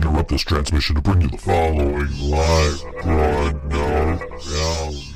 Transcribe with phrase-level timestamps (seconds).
[0.00, 5.12] interrupt this transmission to bring you the following live broadcast.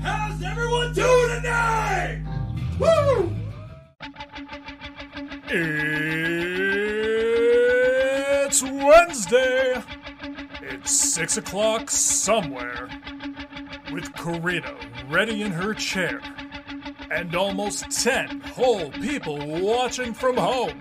[0.00, 2.22] How's everyone doing tonight?
[2.78, 3.32] Woo!
[8.46, 9.82] It's Wednesday.
[10.62, 12.88] It's six o'clock somewhere.
[13.92, 14.76] With Karina
[15.08, 16.20] ready in her chair.
[17.10, 20.80] And almost ten whole people watching from home.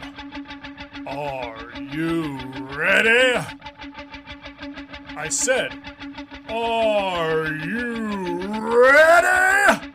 [1.11, 2.37] Are you
[2.69, 3.43] ready?
[5.17, 5.73] I said,
[6.47, 9.91] are you ready?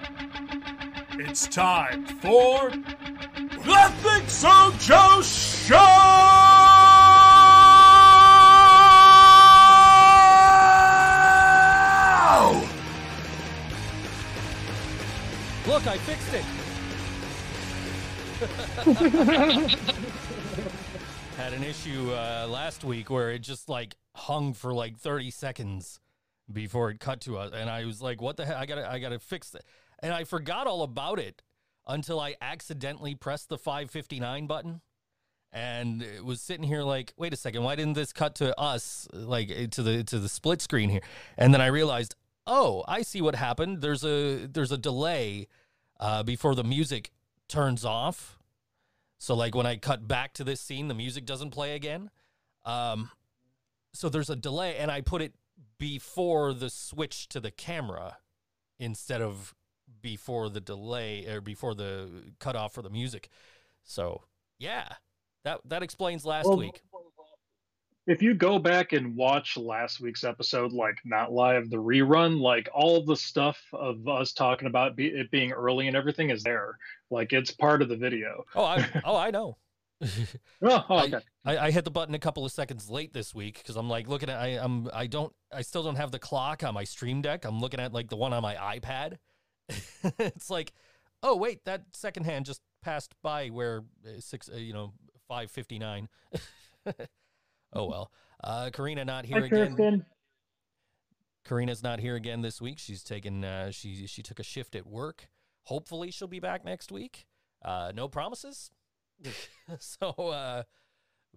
[1.12, 5.76] It's time for the Think So Joe Show!
[15.68, 16.44] Look, I fixed it.
[21.44, 26.00] Had an issue uh, last week where it just like hung for like 30 seconds
[26.50, 28.56] before it cut to us, and I was like, "What the heck?
[28.56, 29.62] I gotta, I gotta fix it."
[29.98, 31.42] And I forgot all about it
[31.86, 34.80] until I accidentally pressed the 559 button,
[35.52, 39.06] and it was sitting here like, "Wait a second, why didn't this cut to us
[39.12, 41.02] like eh, to the to the split screen here?"
[41.36, 42.14] And then I realized,
[42.46, 43.82] "Oh, I see what happened.
[43.82, 45.48] There's a there's a delay
[46.00, 47.10] uh, before the music
[47.48, 48.38] turns off."
[49.18, 52.10] So like when I cut back to this scene, the music doesn't play again.
[52.64, 53.10] Um,
[53.92, 55.34] so there's a delay, and I put it
[55.78, 58.18] before the switch to the camera
[58.78, 59.54] instead of
[60.00, 63.28] before the delay or before the cutoff for the music.
[63.84, 64.22] So
[64.58, 64.88] yeah,
[65.44, 66.82] that that explains last Well, week.
[68.06, 72.68] If you go back and watch last week's episode, like not live, the rerun, like
[72.74, 76.76] all the stuff of us talking about be, it being early and everything is there.
[77.10, 78.44] Like it's part of the video.
[78.54, 79.56] Oh, I oh I know.
[80.62, 81.18] Oh, okay.
[81.44, 84.08] I, I hit the button a couple of seconds late this week because I'm like
[84.08, 87.20] looking at I I'm I don't I still don't have the clock on my Stream
[87.20, 87.44] Deck.
[87.44, 89.18] I'm looking at like the one on my iPad.
[90.18, 90.72] it's like,
[91.22, 94.92] oh wait, that second hand just passed by where uh, six uh, you know
[95.28, 96.08] five fifty nine.
[97.74, 98.12] Oh well.
[98.42, 99.76] Uh, Karina not here Hi, again.
[99.76, 100.06] Kirsten.
[101.44, 102.78] Karina's not here again this week.
[102.78, 105.28] She's taken uh, she she took a shift at work.
[105.64, 107.26] Hopefully she'll be back next week.
[107.64, 108.70] Uh, no promises.
[109.78, 110.62] so, uh,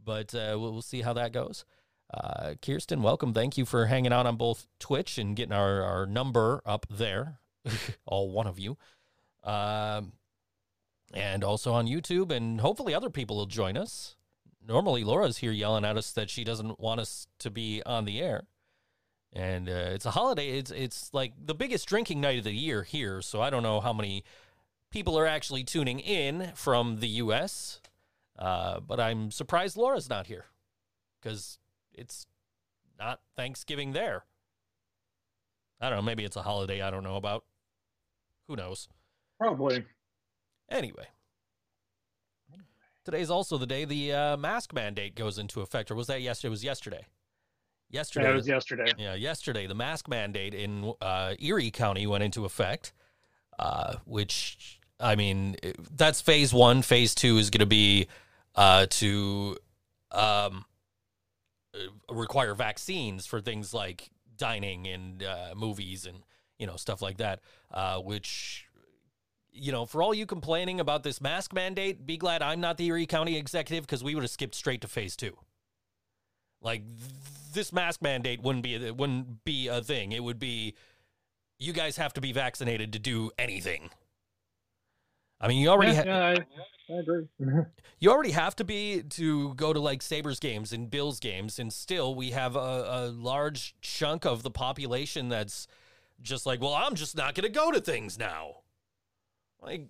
[0.03, 1.65] but uh, we'll, we'll see how that goes.
[2.13, 3.33] Uh, Kirsten, welcome.
[3.33, 7.39] Thank you for hanging out on both Twitch and getting our, our number up there,
[8.05, 8.77] all one of you.
[9.43, 10.13] Um,
[11.13, 14.15] and also on YouTube, and hopefully other people will join us.
[14.67, 18.19] Normally, Laura's here yelling at us that she doesn't want us to be on the
[18.19, 18.43] air.
[19.31, 20.57] And uh, it's a holiday.
[20.57, 23.21] It's it's like the biggest drinking night of the year here.
[23.21, 24.23] So I don't know how many
[24.89, 27.79] people are actually tuning in from the U.S.
[28.37, 30.45] Uh, but I'm surprised Laura's not here
[31.21, 31.59] because
[31.93, 32.27] it's
[32.99, 34.25] not Thanksgiving there.
[35.79, 36.03] I don't know.
[36.03, 37.43] Maybe it's a holiday I don't know about.
[38.47, 38.87] Who knows?
[39.39, 39.85] Probably.
[40.69, 41.07] Anyway,
[43.07, 45.89] today's also the day the uh, mask mandate goes into effect.
[45.89, 46.49] Or was that yesterday?
[46.49, 47.05] It was yesterday.
[47.89, 48.25] Yesterday.
[48.25, 48.91] That was yesterday.
[48.97, 52.91] Yeah, yesterday the mask mandate in uh, Erie County went into effect,
[53.57, 55.55] uh, which I mean
[55.95, 56.81] that's phase one.
[56.81, 58.07] Phase two is going to be
[58.55, 59.55] uh, to
[60.11, 60.65] um,
[61.73, 66.23] uh, require vaccines for things like dining and uh, movies and
[66.59, 67.39] you know stuff like that.
[67.71, 68.66] Uh, which
[69.57, 72.87] you know, for all you complaining about this mask mandate, be glad I'm not the
[72.87, 75.37] Erie County executive because we would have skipped straight to phase two.
[76.61, 77.11] Like th-
[77.53, 80.11] this mask mandate wouldn't be it wouldn't be a thing.
[80.11, 80.75] It would be
[81.59, 83.89] you guys have to be vaccinated to do anything.
[85.39, 86.43] I mean, you already Yeah, ha- yeah,
[86.89, 87.27] I, I agree.
[87.99, 91.71] you already have to be to go to like Sabres games and Bills games, and
[91.71, 95.67] still we have a, a large chunk of the population that's
[96.21, 98.57] just like, well, I'm just not going to go to things now.
[99.61, 99.87] Like,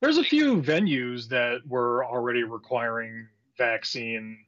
[0.00, 4.38] There's a few venues that were already requiring vaccine.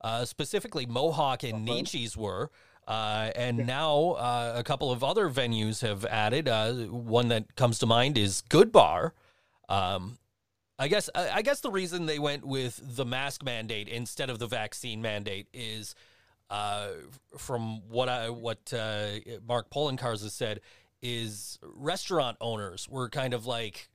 [0.00, 2.50] uh, specifically Mohawk and Nietzsche's were.
[2.86, 6.48] Uh, and now uh, a couple of other venues have added.
[6.48, 9.14] Uh, one that comes to mind is Good Bar.
[9.70, 10.18] Um,
[10.78, 14.38] I guess I I guess the reason they went with the mask mandate instead of
[14.38, 15.94] the vaccine mandate is,
[16.50, 16.88] uh,
[17.38, 20.60] from what I what uh, Mark Poloncarz has said,
[21.00, 23.88] is restaurant owners were kind of like,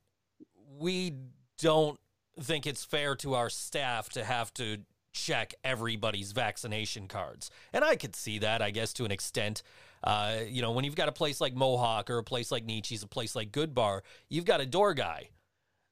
[0.77, 1.13] we
[1.59, 1.99] don't
[2.41, 4.79] think it's fair to our staff to have to
[5.13, 7.49] check everybody's vaccination cards.
[7.73, 9.63] And I could see that, I guess, to an extent.
[10.03, 13.03] Uh, you know, when you've got a place like Mohawk or a place like Nietzsche's,
[13.03, 15.29] a place like Good Bar, you've got a door guy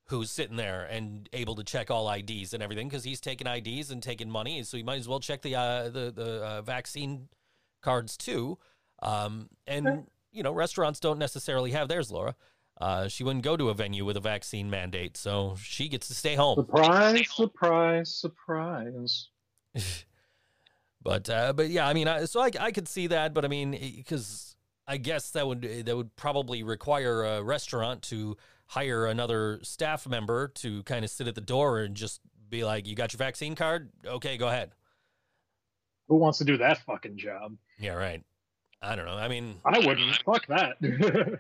[0.06, 3.92] who's sitting there and able to check all IDs and everything because he's taking IDs
[3.92, 7.28] and taking money, so he might as well check the uh, the the uh, vaccine
[7.82, 8.58] cards too.
[9.04, 12.36] Um, and you know, restaurants don't necessarily have theirs, Laura.
[12.80, 16.14] Uh, she wouldn't go to a venue with a vaccine mandate, so she gets to
[16.14, 16.56] stay home.
[16.56, 17.28] Surprise!
[17.32, 18.16] Surprise!
[18.16, 19.30] Surprise!
[21.02, 23.48] but uh, but yeah, I mean, I, so I I could see that, but I
[23.48, 24.56] mean, because
[24.88, 28.38] I guess that would that would probably require a restaurant to
[28.68, 32.88] hire another staff member to kind of sit at the door and just be like,
[32.88, 33.90] "You got your vaccine card?
[34.06, 34.72] Okay, go ahead."
[36.10, 37.58] Who wants to do that fucking job?
[37.80, 38.24] Yeah, right.
[38.82, 39.18] I don't know.
[39.18, 40.16] I mean, I wouldn't.
[40.24, 40.78] Fuck that.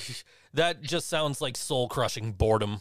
[0.54, 2.80] that just sounds like soul crushing boredom.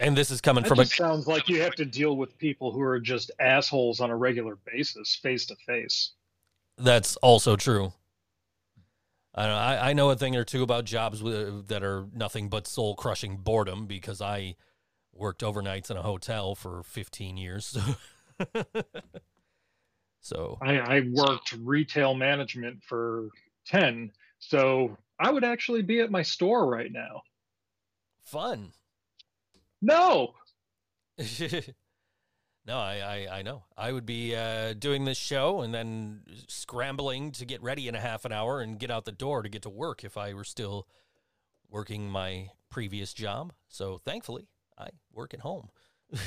[0.00, 2.70] And this is coming That from a sounds like you have to deal with people
[2.70, 6.12] who are just assholes on a regular basis, face to face.
[6.76, 7.92] That's also true.
[9.34, 12.48] I, know, I I know a thing or two about jobs with, that are nothing
[12.48, 14.56] but soul crushing boredom because I
[15.12, 17.76] worked overnights in a hotel for 15 years.
[20.20, 23.28] so I, I worked retail management for
[23.66, 27.22] 10, so I would actually be at my store right now.
[28.24, 28.72] fun.
[29.80, 30.34] No!
[32.66, 33.64] no, I, I I know.
[33.76, 38.00] I would be uh, doing this show and then scrambling to get ready in a
[38.00, 40.44] half an hour and get out the door to get to work if I were
[40.44, 40.86] still
[41.68, 43.52] working my previous job.
[43.68, 45.70] So thankfully, I work at home.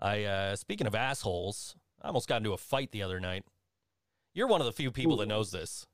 [0.00, 3.44] I uh, speaking of assholes, I almost got into a fight the other night.
[4.34, 5.86] You're one of the few people that knows this.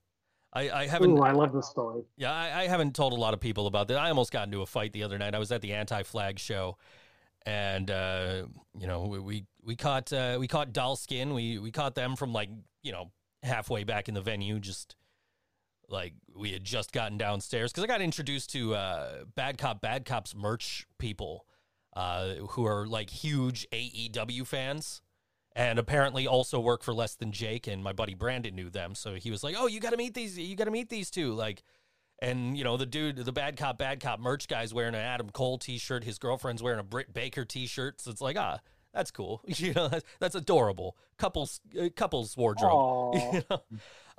[0.53, 1.19] I, I haven't.
[1.19, 2.03] Ooh, I love this story.
[2.17, 3.99] Yeah, I, I haven't told a lot of people about that.
[3.99, 5.35] I almost got into a fight the other night.
[5.35, 6.77] I was at the anti-flag show,
[7.47, 8.45] and uh,
[8.79, 11.33] you know we we, we caught uh, we caught Doll Skin.
[11.33, 12.51] We we caught them from like
[12.83, 13.13] you know
[13.43, 14.59] halfway back in the venue.
[14.59, 14.95] Just
[15.89, 20.05] like we had just gotten downstairs because I got introduced to uh, Bad Cop Bad
[20.05, 21.47] Cops merch people
[21.95, 25.02] uh, who are like huge AEW fans
[25.55, 28.95] and apparently also work for less than Jake and my buddy Brandon knew them.
[28.95, 31.11] So he was like oh you got to meet these you got to meet these
[31.11, 31.33] two.
[31.33, 31.63] Like
[32.21, 35.31] and you know the dude the bad cop bad cop merch guy's wearing an Adam
[35.31, 36.05] Cole t-shirt.
[36.05, 38.01] His girlfriend's wearing a Britt Baker t-shirt.
[38.01, 38.61] So it's like ah
[38.93, 39.43] that's cool.
[39.49, 40.97] You know that's, that's adorable.
[41.19, 43.15] Couples uh, couples wardrobe.
[43.33, 43.63] You know?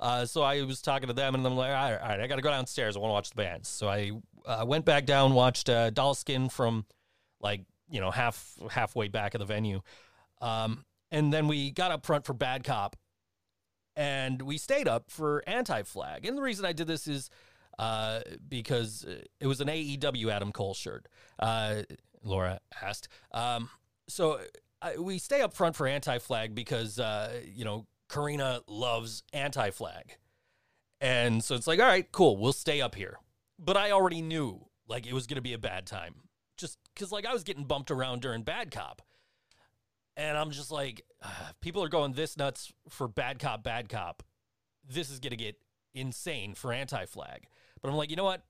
[0.00, 2.26] Uh, so I was talking to them, and I'm like, all right, all right I
[2.26, 2.96] got to go downstairs.
[2.96, 3.68] I want to watch the bands.
[3.68, 4.10] So I
[4.44, 6.84] uh, went back down, watched uh, Dollskin from
[7.40, 9.82] like you know half halfway back of the venue,
[10.40, 10.84] um,
[11.14, 12.96] and then we got up front for Bad Cop,
[13.94, 16.26] and we stayed up for Anti Flag.
[16.26, 17.30] And the reason I did this is
[17.78, 19.06] uh, because
[19.40, 21.06] it was an AEW Adam Cole shirt.
[21.38, 21.82] Uh,
[22.24, 23.06] Laura asked.
[23.30, 23.70] Um,
[24.08, 24.40] so
[24.82, 29.70] I, we stay up front for Anti Flag because uh, you know Karina loves Anti
[29.70, 30.16] Flag,
[31.00, 33.18] and so it's like, all right, cool, we'll stay up here.
[33.56, 36.14] But I already knew like it was gonna be a bad time,
[36.56, 39.00] just because like I was getting bumped around during Bad Cop.
[40.16, 44.22] And I'm just like, "Ah, people are going this nuts for bad cop, bad cop.
[44.88, 45.56] This is gonna get
[45.94, 47.46] insane for anti flag.
[47.80, 48.42] But I'm like, you know what?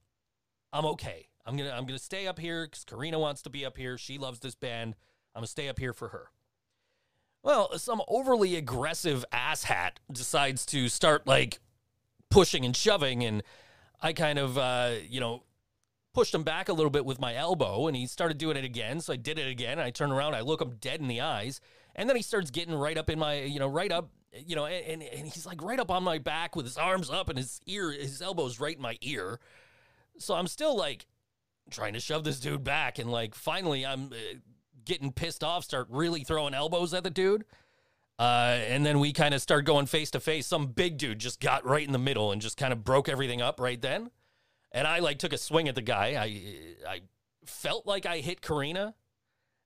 [0.73, 1.27] I'm okay.
[1.45, 3.97] I'm gonna I'm gonna stay up here because Karina wants to be up here.
[3.97, 4.95] She loves this band.
[5.33, 6.29] I'm gonna stay up here for her.
[7.43, 11.59] Well, some overly aggressive asshat decides to start like
[12.31, 13.43] pushing and shoving, and
[14.01, 15.43] I kind of uh, you know
[16.15, 19.01] pushed him back a little bit with my elbow, and he started doing it again.
[19.01, 19.73] So I did it again.
[19.73, 21.59] And I turn around, I look him dead in the eyes,
[21.93, 24.65] and then he starts getting right up in my, you know, right up, you know,
[24.65, 27.59] and, and he's like right up on my back with his arms up, and his
[27.67, 29.39] ear, his elbow's right in my ear.
[30.17, 31.05] So I'm still like
[31.69, 34.39] trying to shove this dude back, and like finally I'm uh,
[34.85, 37.43] getting pissed off, start really throwing elbows at the dude.
[38.17, 40.47] Uh, and then we kind of start going face to face.
[40.47, 43.41] Some big dude just got right in the middle and just kind of broke everything
[43.41, 44.09] up right then
[44.75, 46.15] and I like took a swing at the guy.
[46.21, 46.41] I
[46.87, 47.01] I
[47.45, 48.93] felt like I hit Karina.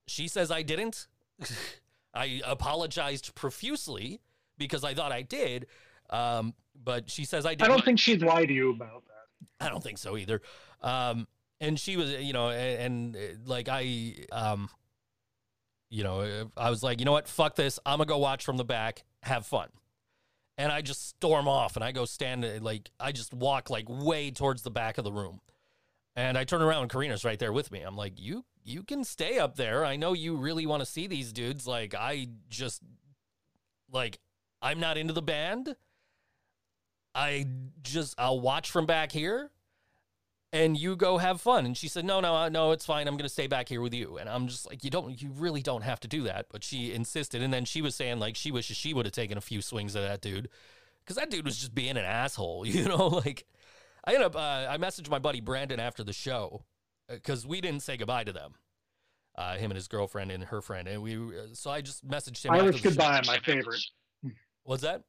[0.07, 1.07] She says I didn't.
[2.13, 4.21] I apologized profusely
[4.57, 5.65] because I thought I did.
[6.11, 7.63] Um, but she says I didn't.
[7.63, 9.65] I don't think she'd lie to you about that.
[9.65, 10.41] I don't think so either.
[10.81, 11.27] Um,
[11.59, 14.69] and she was, you know, and, and like I, um,
[15.89, 17.79] you know, I was like, you know what, fuck this.
[17.85, 19.69] I'm gonna go watch from the back, have fun.
[20.59, 24.29] And I just storm off, and I go stand like I just walk like way
[24.29, 25.39] towards the back of the room,
[26.17, 27.81] and I turn around, and Karina's right there with me.
[27.81, 29.85] I'm like, you you can stay up there.
[29.85, 31.65] I know you really want to see these dudes.
[31.65, 32.81] Like I just
[33.89, 34.19] like
[34.61, 35.75] I'm not into the band.
[37.15, 37.47] I
[37.81, 39.51] just I'll watch from back here
[40.51, 41.65] and you go have fun.
[41.65, 43.07] And she said, no, no, uh, no, it's fine.
[43.07, 44.17] I'm going to stay back here with you.
[44.17, 46.47] And I'm just like, you don't, you really don't have to do that.
[46.51, 47.41] But she insisted.
[47.41, 49.95] And then she was saying like, she wishes she would have taken a few swings
[49.95, 50.49] at that dude.
[51.05, 53.45] Cause that dude was just being an asshole, you know, like
[54.05, 56.63] I ended up, uh, I messaged my buddy Brandon after the show
[57.07, 58.53] because we didn't say goodbye to them.
[59.35, 61.15] Uh, him and his girlfriend and her friend, and we.
[61.15, 62.51] uh, So I just messaged him.
[62.51, 62.89] Irish the show.
[62.89, 63.79] Goodbye, my favorite.
[64.63, 65.03] What's that?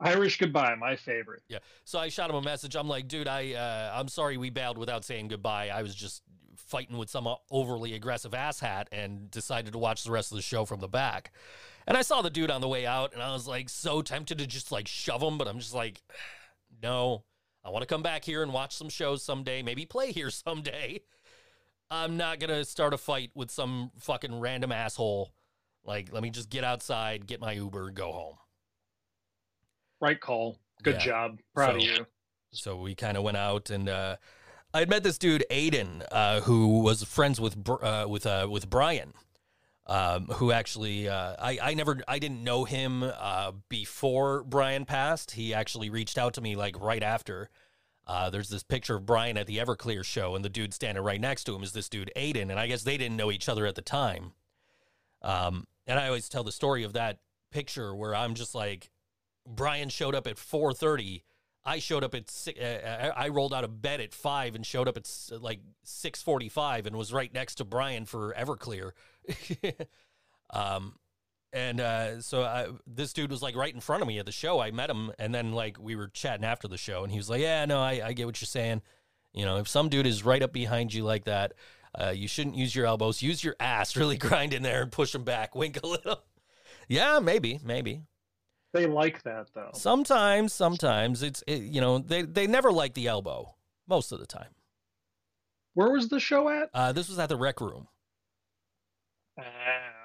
[0.00, 1.42] Irish Goodbye, my favorite.
[1.48, 1.58] Yeah.
[1.84, 2.74] So I shot him a message.
[2.74, 5.68] I'm like, dude, I uh, I'm sorry we bailed without saying goodbye.
[5.68, 6.22] I was just
[6.56, 10.64] fighting with some overly aggressive asshat and decided to watch the rest of the show
[10.64, 11.32] from the back.
[11.86, 14.38] And I saw the dude on the way out, and I was like so tempted
[14.38, 16.02] to just like shove him, but I'm just like,
[16.82, 17.24] no.
[17.62, 21.00] I want to come back here and watch some shows someday, maybe play here someday.
[21.90, 25.34] I'm not gonna start a fight with some fucking random asshole.
[25.84, 28.36] Like, let me just get outside, get my Uber, go home.
[30.00, 30.58] Right call.
[30.82, 31.00] Good Yeah.
[31.04, 31.38] job.
[31.54, 32.06] Proud of you.
[32.52, 34.16] So we kind of went out and uh,
[34.72, 38.70] I had met this dude Aiden, uh, who was friends with uh, with uh, with
[38.70, 39.12] Brian,
[39.86, 45.32] um, who actually uh, I I never I didn't know him uh, before Brian passed.
[45.32, 47.50] He actually reached out to me like right after.
[48.06, 51.20] Uh, there's this picture of Brian at the Everclear show, and the dude standing right
[51.20, 53.66] next to him is this dude Aiden, and I guess they didn't know each other
[53.66, 54.32] at the time.
[55.22, 57.18] Um, and I always tell the story of that
[57.52, 58.90] picture where I'm just like,
[59.46, 61.22] Brian showed up at 4:30.
[61.64, 64.88] I showed up at si- uh, I rolled out of bed at five and showed
[64.88, 65.08] up at
[65.40, 68.92] like 6:45 and was right next to Brian for Everclear.
[70.50, 70.96] um,
[71.52, 74.32] and uh, so I, this dude was like right in front of me at the
[74.32, 74.60] show.
[74.60, 77.28] I met him, and then like we were chatting after the show, and he was
[77.28, 78.82] like, "Yeah, no, I, I get what you're saying.
[79.32, 81.52] You know, if some dude is right up behind you like that,
[81.94, 83.22] uh, you shouldn't use your elbows.
[83.22, 83.96] Use your ass.
[84.00, 85.54] Really grind in there and push him back.
[85.54, 86.22] Wink a little.
[86.88, 88.02] yeah, maybe, maybe.
[88.72, 89.70] They like that though.
[89.74, 93.54] Sometimes, sometimes it's it, you know they they never like the elbow
[93.88, 94.50] most of the time.
[95.74, 96.70] Where was the show at?
[96.74, 97.88] Uh, this was at the rec room.
[99.38, 99.42] Ah,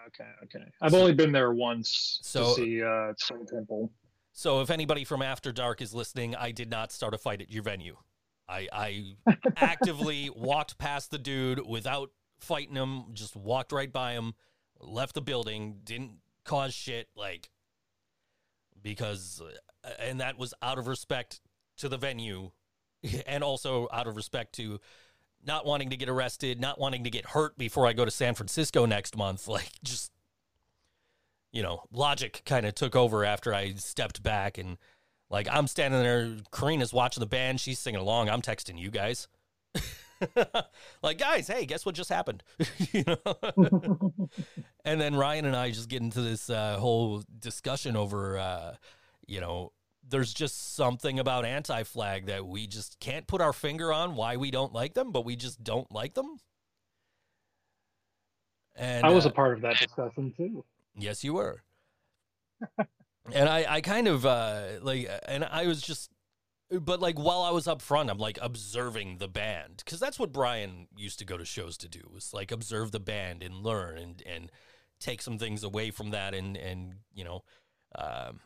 [0.08, 0.66] okay, okay.
[0.82, 3.92] I've only been there once So- to see uh Sun Temple.
[4.38, 7.50] So if anybody from After Dark is listening, I did not start a fight at
[7.52, 7.98] your venue.
[8.50, 9.16] I I
[9.58, 14.34] actively walked past the dude without fighting him, just walked right by him,
[14.80, 17.50] left the building, didn't cause shit like
[18.86, 19.42] because
[19.84, 21.42] uh, and that was out of respect
[21.78, 22.52] to the venue
[23.28, 24.80] and also out of respect to
[25.46, 28.34] not wanting to get arrested, not wanting to get hurt before I go to San
[28.36, 30.12] Francisco next month, like just
[31.52, 34.78] you know, logic kind of took over after I stepped back and
[35.30, 39.28] like I'm standing there, Karina's watching the band, she's singing along, I'm texting you guys.
[41.04, 42.44] like guys, hey, guess what just happened?
[42.92, 44.14] you know.
[44.86, 48.76] and then Ryan and I just get into this uh, whole discussion over uh,
[49.28, 49.72] you know,
[50.08, 54.52] there's just something about anti-flag that we just can't put our finger on why we
[54.52, 56.38] don't like them, but we just don't like them.
[58.76, 60.64] And I was uh, a part of that discussion too.
[60.98, 61.64] Yes, you were.
[63.34, 66.12] and I, I kind of uh, like, and I was just,
[66.72, 70.32] but like while I was up front, I'm like observing the band because that's what
[70.32, 73.98] Brian used to go to shows to do was like observe the band and learn
[73.98, 74.52] and and
[75.00, 77.44] take some things away from that and and you know,
[77.98, 78.40] um,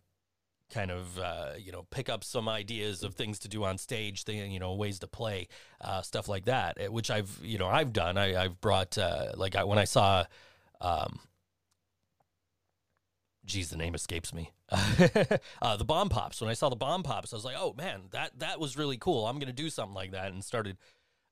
[0.70, 4.24] kind of uh, you know pick up some ideas of things to do on stage,
[4.24, 5.48] thing you know ways to play,
[5.82, 8.18] uh, stuff like that, eh, which I've you know I've done.
[8.18, 10.26] I, I've brought uh, like I, when I saw.
[10.82, 11.20] Um,
[13.50, 14.52] geez, the name escapes me.
[14.70, 16.40] uh, the bomb pops.
[16.40, 18.98] When I saw the bomb pops, I was like, oh man, that that was really
[18.98, 19.28] cool.
[19.28, 20.78] I'm gonna do something like that, and started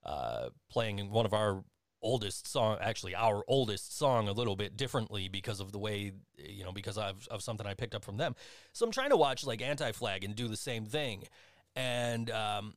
[0.04, 1.64] uh, playing one of our
[2.02, 6.64] oldest song, actually our oldest song, a little bit differently because of the way you
[6.64, 8.36] know because of something I picked up from them.
[8.74, 11.24] So I'm trying to watch like Anti Flag and do the same thing.
[11.76, 12.74] And um,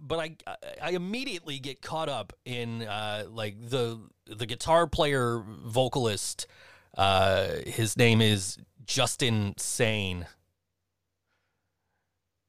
[0.00, 0.36] but I
[0.82, 6.48] I immediately get caught up in uh, like the the guitar player vocalist
[6.96, 10.26] uh, his name is Justin Sane.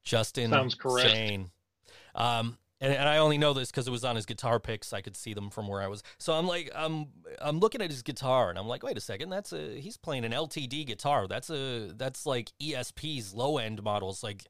[0.02, 1.10] Justin Sounds correct.
[1.10, 1.50] Sane.
[2.14, 4.92] Um, and, and I only know this because it was on his guitar picks.
[4.92, 6.02] I could see them from where I was.
[6.18, 7.06] So I'm like, I'm
[7.40, 10.24] I'm looking at his guitar, and I'm like, wait a second, that's a he's playing
[10.24, 11.26] an LTD guitar.
[11.26, 14.44] That's a that's like ESP's low end models, like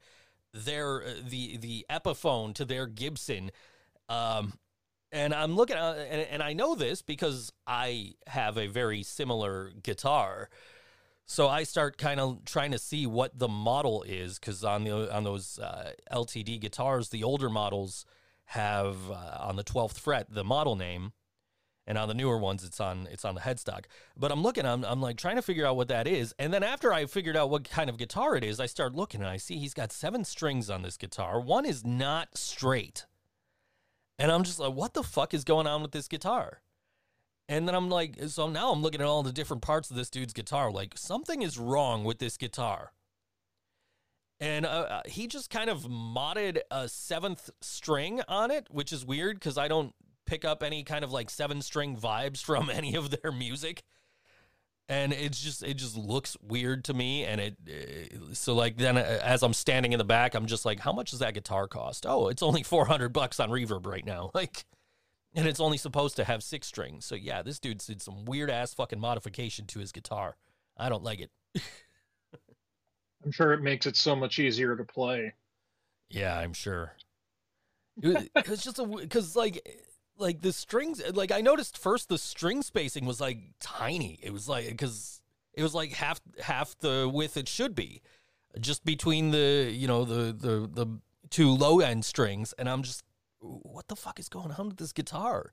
[0.52, 3.52] their the the Epiphone to their Gibson.
[4.08, 4.54] Um,
[5.14, 9.70] and I'm looking at, and, and I know this because I have a very similar
[9.82, 10.50] guitar.
[11.24, 15.14] So I start kind of trying to see what the model is because on the
[15.14, 18.04] on those uh, LTD guitars, the older models
[18.46, 21.12] have uh, on the 12th fret the model name,
[21.86, 23.84] and on the newer ones it's on it's on the headstock.
[24.16, 26.64] But I'm looking, I'm I'm like trying to figure out what that is, and then
[26.64, 29.38] after I figured out what kind of guitar it is, I start looking and I
[29.38, 31.40] see he's got seven strings on this guitar.
[31.40, 33.06] One is not straight.
[34.18, 36.60] And I'm just like, what the fuck is going on with this guitar?
[37.48, 40.08] And then I'm like, so now I'm looking at all the different parts of this
[40.08, 40.70] dude's guitar.
[40.70, 42.92] Like, something is wrong with this guitar.
[44.40, 49.04] And uh, uh, he just kind of modded a seventh string on it, which is
[49.04, 49.94] weird because I don't
[50.26, 53.82] pick up any kind of like seven string vibes from any of their music.
[54.88, 57.56] And it's just it just looks weird to me and it
[58.34, 61.10] so like then uh, as I'm standing in the back I'm just like how much
[61.10, 62.04] does that guitar cost?
[62.06, 64.30] Oh, it's only 400 bucks on Reverb right now.
[64.34, 64.66] Like
[65.34, 67.04] and it's only supposed to have six strings.
[67.04, 70.36] So yeah, this dude did some weird ass fucking modification to his guitar.
[70.76, 71.30] I don't like it.
[73.24, 75.32] I'm sure it makes it so much easier to play.
[76.10, 76.92] Yeah, I'm sure.
[78.02, 79.66] It was, it was just a because like
[80.18, 84.18] like the strings like I noticed first the string spacing was like tiny.
[84.22, 85.20] It was like because
[85.52, 88.02] it was like half half the width it should be,
[88.60, 90.86] just between the you know the the the
[91.30, 93.02] two low end strings, and I'm just
[93.40, 95.52] what the fuck is going on with this guitar?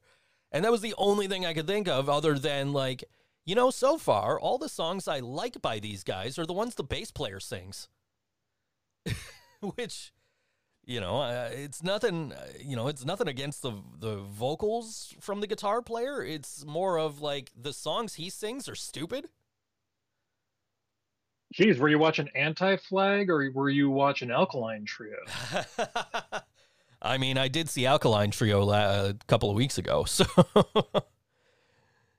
[0.51, 3.03] And that was the only thing I could think of other than like
[3.45, 6.75] you know so far all the songs I like by these guys are the ones
[6.75, 7.87] the bass player sings,
[9.61, 10.13] which
[10.85, 12.33] you know, uh, it's nothing.
[12.33, 16.23] Uh, you know, it's nothing against the the vocals from the guitar player.
[16.23, 19.29] It's more of like the songs he sings are stupid.
[21.53, 25.17] Jeez, were you watching Anti Flag or were you watching Alkaline Trio?
[27.01, 30.25] I mean, I did see Alkaline Trio la- a couple of weeks ago, so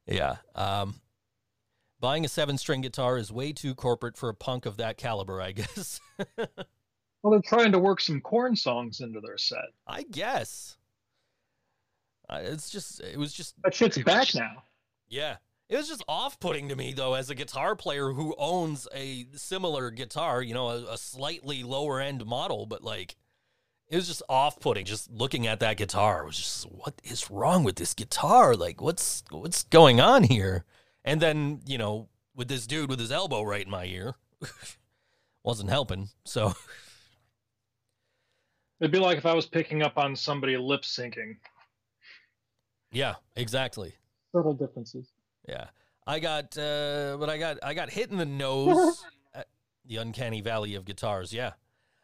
[0.07, 0.37] yeah.
[0.55, 1.01] Um,
[2.01, 5.41] buying a seven string guitar is way too corporate for a punk of that caliber,
[5.41, 6.01] I guess.
[7.23, 9.67] Well, they're trying to work some Korn songs into their set.
[9.87, 10.77] I guess.
[12.29, 13.55] Uh, it's just, it was just.
[13.63, 14.65] That shit's back now.
[15.09, 15.37] Yeah.
[15.69, 19.27] It was just off putting to me, though, as a guitar player who owns a
[19.35, 23.17] similar guitar, you know, a, a slightly lower end model, but like,
[23.89, 26.23] it was just off putting just looking at that guitar.
[26.23, 28.55] It was just, what is wrong with this guitar?
[28.55, 30.65] Like, what's, what's going on here?
[31.05, 34.17] And then, you know, with this dude with his elbow right in my ear,
[35.43, 36.09] wasn't helping.
[36.25, 36.55] So.
[38.83, 41.37] It'd be like if I was picking up on somebody lip syncing.
[42.91, 43.95] Yeah, exactly.
[44.33, 45.13] Subtle differences.
[45.49, 45.67] Yeah,
[46.05, 49.05] I got, uh, but I got, I got hit in the nose.
[49.35, 49.47] at
[49.87, 51.33] the uncanny valley of guitars.
[51.33, 51.53] Yeah,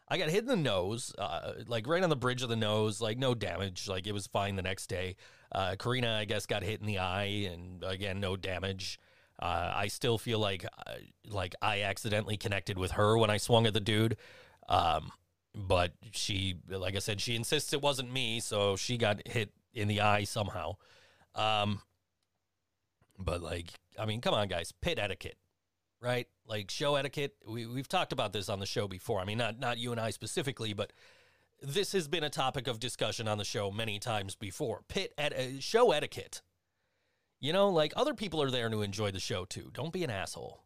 [0.06, 3.00] I got hit in the nose, uh, like right on the bridge of the nose.
[3.00, 3.88] Like no damage.
[3.88, 5.16] Like it was fine the next day.
[5.50, 9.00] Uh, Karina, I guess, got hit in the eye, and again, no damage.
[9.40, 10.92] Uh, I still feel like, uh,
[11.26, 14.16] like I accidentally connected with her when I swung at the dude.
[14.68, 15.10] Um,
[15.58, 19.88] but she, like I said, she insists it wasn't me, so she got hit in
[19.88, 20.76] the eye somehow.
[21.34, 21.82] Um,
[23.18, 25.36] but like, I mean, come on, guys, pit etiquette,
[26.00, 26.28] right?
[26.46, 27.34] Like show etiquette.
[27.46, 29.20] We we've talked about this on the show before.
[29.20, 30.92] I mean, not not you and I specifically, but
[31.60, 34.82] this has been a topic of discussion on the show many times before.
[34.86, 36.40] Pit et- uh, show etiquette.
[37.40, 39.70] You know, like other people are there to enjoy the show too.
[39.72, 40.62] Don't be an asshole.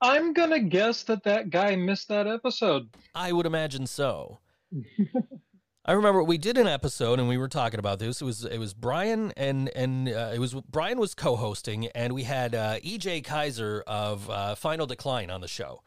[0.00, 2.88] I'm gonna guess that that guy missed that episode.
[3.14, 4.40] I would imagine so.
[5.88, 8.20] I remember we did an episode and we were talking about this.
[8.20, 12.24] It was it was Brian and and uh, it was Brian was co-hosting and we
[12.24, 15.82] had uh, EJ Kaiser of uh, Final Decline on the show,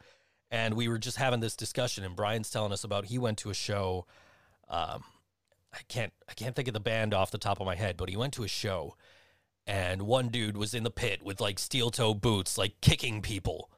[0.50, 2.02] and we were just having this discussion.
[2.02, 4.06] And Brian's telling us about he went to a show.
[4.68, 5.04] Um,
[5.72, 8.08] I can't I can't think of the band off the top of my head, but
[8.08, 8.96] he went to a show,
[9.66, 13.70] and one dude was in the pit with like steel toe boots, like kicking people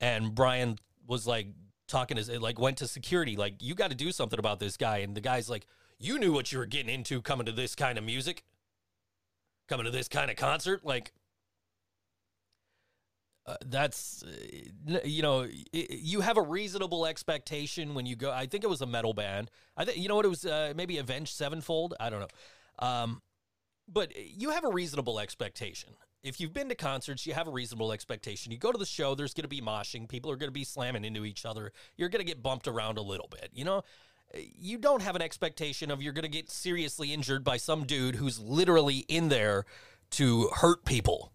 [0.00, 1.48] and Brian was like
[1.88, 4.98] talking to like went to security like you got to do something about this guy
[4.98, 5.66] and the guy's like
[5.98, 8.44] you knew what you were getting into coming to this kind of music
[9.68, 11.12] coming to this kind of concert like
[13.46, 18.62] uh, that's uh, you know you have a reasonable expectation when you go i think
[18.62, 19.50] it was a metal band.
[19.76, 21.94] I think you know what it was uh, maybe avenged sevenfold?
[21.98, 22.86] I don't know.
[22.86, 23.22] Um,
[23.88, 25.90] but you have a reasonable expectation
[26.22, 28.52] if you've been to concerts, you have a reasonable expectation.
[28.52, 30.08] You go to the show, there's going to be moshing.
[30.08, 31.72] People are going to be slamming into each other.
[31.96, 33.50] You're going to get bumped around a little bit.
[33.54, 33.82] You know,
[34.34, 38.16] you don't have an expectation of you're going to get seriously injured by some dude
[38.16, 39.64] who's literally in there
[40.10, 41.32] to hurt people.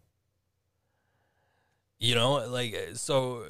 [1.99, 3.45] You know, like, uh, so.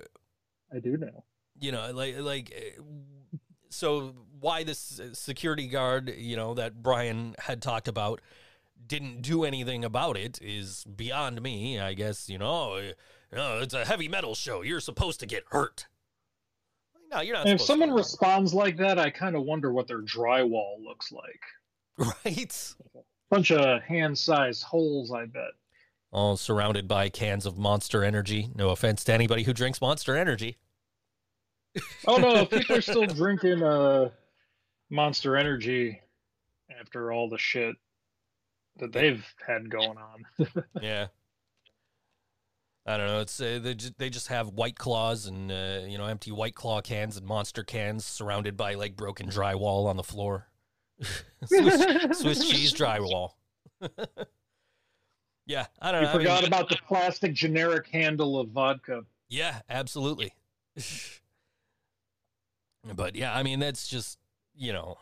[0.74, 1.24] I do know.
[1.60, 3.38] You know, like, like, uh,
[3.70, 8.22] so why this security guard, you know, that Brian had talked about
[8.88, 11.80] didn't do anything about it is beyond me.
[11.80, 12.94] I guess you know, you
[13.34, 14.62] know it's a heavy metal show.
[14.62, 15.88] You're supposed to get hurt.
[17.12, 17.46] No, you're not.
[17.46, 21.42] And if someone responds like that, I kind of wonder what their drywall looks like.
[22.26, 22.76] Right.
[23.30, 25.52] Bunch of hand-sized holes, I bet.
[26.12, 28.50] All surrounded by cans of Monster Energy.
[28.54, 30.58] No offense to anybody who drinks Monster Energy.
[32.08, 34.10] oh no, people are still drinking uh,
[34.90, 36.02] Monster Energy
[36.80, 37.76] after all the shit
[38.80, 40.48] that they've had going on.
[40.82, 41.08] yeah.
[42.88, 43.22] I don't know.
[43.22, 46.54] It's uh, they just, they just have white claws and uh, you know empty white
[46.54, 50.48] claw cans and monster cans surrounded by like broken drywall on the floor.
[51.46, 53.32] Swiss, Swiss cheese drywall.
[55.48, 56.12] yeah, I don't You know.
[56.12, 59.02] I mean- forgot about the plastic generic handle of vodka.
[59.30, 60.34] Yeah, absolutely.
[62.96, 64.20] but yeah, I mean that's just
[64.56, 64.98] you know,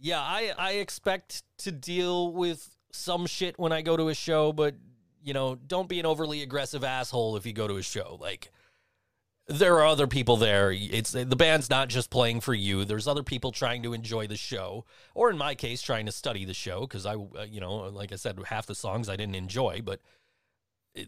[0.00, 4.52] yeah, I I expect to deal with some shit when I go to a show,
[4.52, 4.74] but
[5.22, 8.18] you know, don't be an overly aggressive asshole if you go to a show.
[8.20, 8.50] Like
[9.48, 10.70] there are other people there.
[10.72, 12.84] It's the band's not just playing for you.
[12.84, 16.44] There's other people trying to enjoy the show, or in my case, trying to study
[16.44, 19.36] the show because I, uh, you know, like I said, half the songs I didn't
[19.36, 20.00] enjoy, but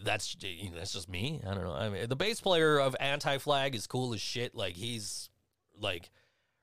[0.03, 0.37] that's
[0.75, 1.43] that's just me.
[1.47, 1.73] I don't know.
[1.73, 4.55] I mean, the bass player of Anti Flag is cool as shit.
[4.55, 5.29] Like he's
[5.79, 6.11] like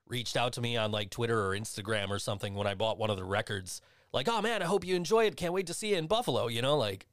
[0.07, 3.09] reached out to me on like Twitter or Instagram or something when I bought one
[3.09, 3.81] of the records.
[4.13, 5.35] Like, oh man, I hope you enjoy it.
[5.35, 6.47] Can't wait to see you in Buffalo.
[6.47, 7.07] You know, like.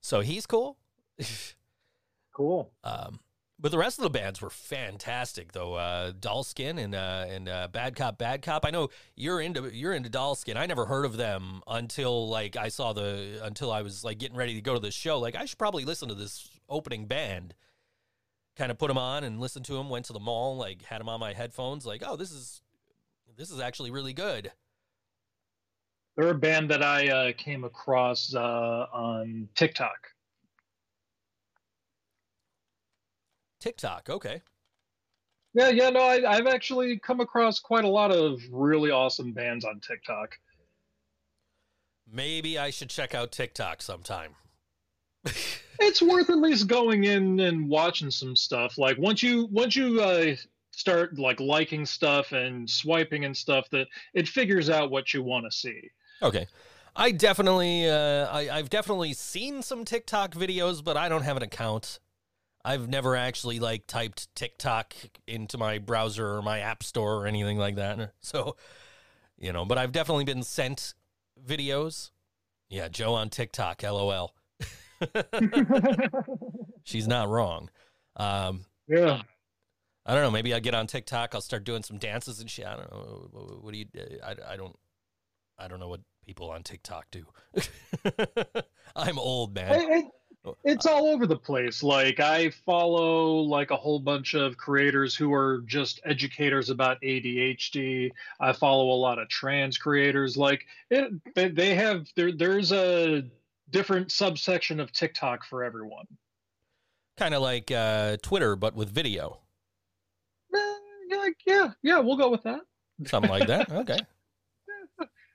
[0.00, 0.78] So he's cool.
[2.38, 2.70] Cool.
[2.84, 3.18] Um,
[3.58, 5.74] but the rest of the bands were fantastic, though.
[5.74, 8.64] Uh, Dollskin and uh, and uh, Bad Cop, Bad Cop.
[8.64, 10.56] I know you're into you're into Dollskin.
[10.56, 14.36] I never heard of them until like I saw the until I was like getting
[14.36, 15.18] ready to go to the show.
[15.18, 17.54] Like I should probably listen to this opening band.
[18.54, 19.90] Kind of put them on and listened to them.
[19.90, 21.84] Went to the mall, like had them on my headphones.
[21.84, 22.62] Like, oh, this is
[23.36, 24.52] this is actually really good.
[26.18, 30.08] They're a band that I uh, came across uh, on TikTok.
[33.60, 34.42] TikTok, okay.
[35.54, 39.64] Yeah, yeah, no, I, I've actually come across quite a lot of really awesome bands
[39.64, 40.36] on TikTok.
[42.12, 44.34] Maybe I should check out TikTok sometime.
[45.80, 48.78] It's worth at least going in and watching some stuff.
[48.78, 50.34] Like once you once you uh,
[50.72, 55.44] start like liking stuff and swiping and stuff, that it figures out what you want
[55.44, 55.88] to see.
[56.22, 56.46] Okay.
[56.96, 61.44] I definitely, uh, I, I've definitely seen some TikTok videos, but I don't have an
[61.44, 62.00] account.
[62.64, 64.94] I've never actually like typed TikTok
[65.26, 68.12] into my browser or my app store or anything like that.
[68.20, 68.56] So,
[69.38, 70.94] you know, but I've definitely been sent
[71.46, 72.10] videos.
[72.68, 74.34] Yeah, Joe on TikTok, lol.
[76.82, 77.70] She's not wrong.
[78.16, 79.22] Um, Yeah.
[80.04, 80.30] I don't know.
[80.30, 81.34] Maybe I get on TikTok.
[81.34, 82.66] I'll start doing some dances and shit.
[82.66, 83.28] I don't know.
[83.30, 83.86] What, what do you?
[84.24, 84.74] I, I don't.
[85.58, 87.26] I don't know what people on TikTok do.
[88.96, 89.72] I'm old, man.
[89.80, 90.04] It- it-
[90.64, 91.82] it's all over the place.
[91.82, 98.10] Like I follow like a whole bunch of creators who are just educators about ADHD.
[98.40, 100.38] I follow a lot of trans creators.
[100.38, 102.32] Like it, they, they have there.
[102.32, 103.24] There's a
[103.70, 106.06] different subsection of TikTok for everyone.
[107.18, 109.40] Kind of like uh, Twitter, but with video,
[111.10, 112.60] you're like yeah, yeah, we'll go with that.
[113.06, 113.70] something like that.
[113.72, 113.98] Okay.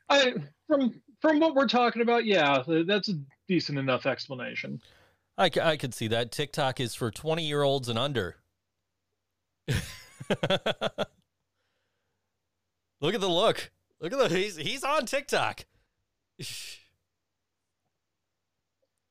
[0.10, 0.34] I
[0.68, 3.14] from from what we're talking about, yeah, that's a
[3.48, 4.82] decent enough explanation.
[5.38, 6.32] I, I could see that.
[6.32, 8.36] TikTok is for 20 year olds and under.
[9.70, 9.80] look
[13.14, 13.72] at the look.
[14.02, 15.66] Look at the he's he's on TikTok.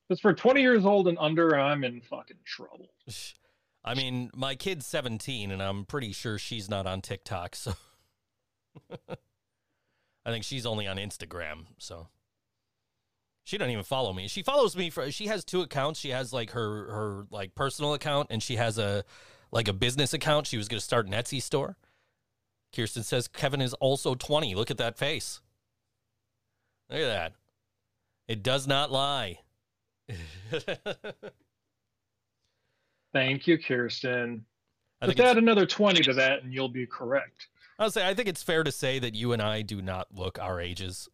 [0.09, 2.91] It's for 20 years old and under, I'm in fucking trouble.
[3.85, 7.73] I mean, my kid's 17 and I'm pretty sure she's not on TikTok, so
[10.25, 12.09] I think she's only on Instagram, so
[13.45, 14.29] she don't even follow me.
[14.29, 15.99] She follows me for she has two accounts.
[15.99, 19.05] She has like her her like personal account and she has a
[19.51, 20.47] like a business account.
[20.47, 21.77] She was going to start an Etsy store.
[22.75, 24.55] Kirsten says Kevin is also 20.
[24.55, 25.41] Look at that face.
[26.89, 27.33] Look at that.
[28.29, 29.41] It does not lie.
[33.13, 34.47] Thank you, Kirsten.
[35.03, 37.49] I Just add another 20 to that and you'll be correct.
[37.79, 40.39] I'll say I think it's fair to say that you and I do not look
[40.39, 41.09] our ages.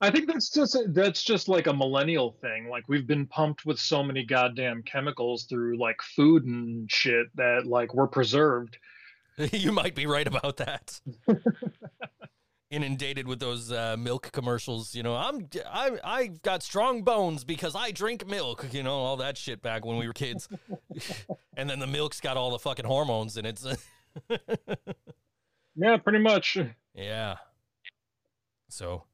[0.00, 2.68] I think that's just that's just like a millennial thing.
[2.68, 7.66] Like we've been pumped with so many goddamn chemicals through like food and shit that
[7.66, 8.78] like we're preserved.
[9.52, 11.00] you might be right about that.
[12.70, 15.14] Inundated with those uh, milk commercials, you know.
[15.14, 19.62] I'm I I've got strong bones because I drink milk, you know, all that shit
[19.62, 20.48] back when we were kids.
[21.56, 23.62] and then the milk's got all the fucking hormones and it.
[25.74, 26.58] Yeah, pretty much.
[26.94, 27.36] yeah.
[28.68, 29.04] So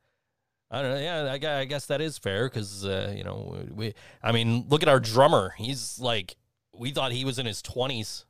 [0.71, 1.01] I don't know.
[1.01, 3.95] Yeah, I, I guess that is fair because uh, you know we.
[4.23, 5.55] I mean, look at our drummer.
[5.57, 6.37] He's like
[6.77, 8.25] we thought he was in his twenties.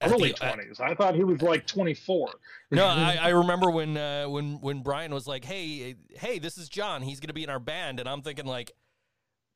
[0.00, 0.80] Early at- 20s.
[0.80, 2.30] I thought he was like 24.
[2.70, 6.68] no, I, I remember when uh, when when Brian was like, "Hey, hey, this is
[6.68, 7.02] John.
[7.02, 8.72] He's gonna be in our band," and I'm thinking like,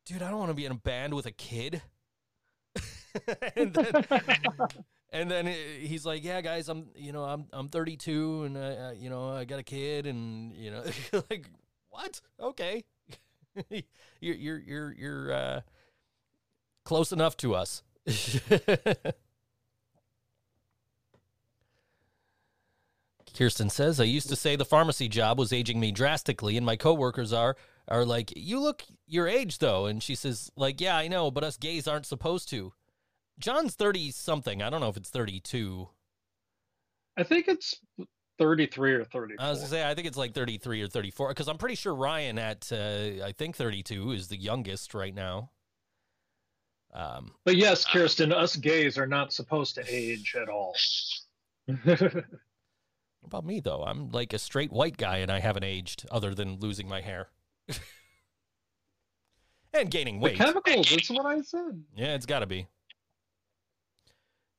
[0.05, 1.81] "Dude, I don't want to be in a band with a kid."
[3.55, 4.05] and then,
[5.13, 8.93] and then he's like, "Yeah, guys, I'm you know I'm I'm 32 and uh, uh,
[8.97, 10.83] you know I got a kid and you know
[11.29, 11.47] like
[11.89, 12.19] what?
[12.39, 12.83] Okay,
[13.69, 15.61] you're you're you're you're uh,
[16.83, 17.83] close enough to us."
[23.35, 26.75] Kirsten says, I used to say the pharmacy job was aging me drastically, and my
[26.75, 27.55] coworkers are
[27.87, 29.85] are like, You look your age though.
[29.85, 32.73] And she says, like, yeah, I know, but us gays aren't supposed to.
[33.39, 34.61] John's thirty something.
[34.61, 35.89] I don't know if it's thirty two.
[37.15, 37.75] I think it's
[38.39, 39.45] 33 or 34.
[39.45, 41.57] I was gonna say I think it's like thirty three or thirty four because I'm
[41.57, 45.51] pretty sure Ryan at uh, I think thirty two is the youngest right now.
[46.93, 50.75] Um, But yes, Kirsten, us gays are not supposed to age at all.
[51.65, 52.25] what
[53.23, 53.83] about me though?
[53.83, 57.29] I'm like a straight white guy and I haven't aged other than losing my hair
[59.73, 60.37] and gaining the weight.
[60.37, 61.83] chemicals, that's what I said.
[61.95, 62.67] Yeah, it's got to be.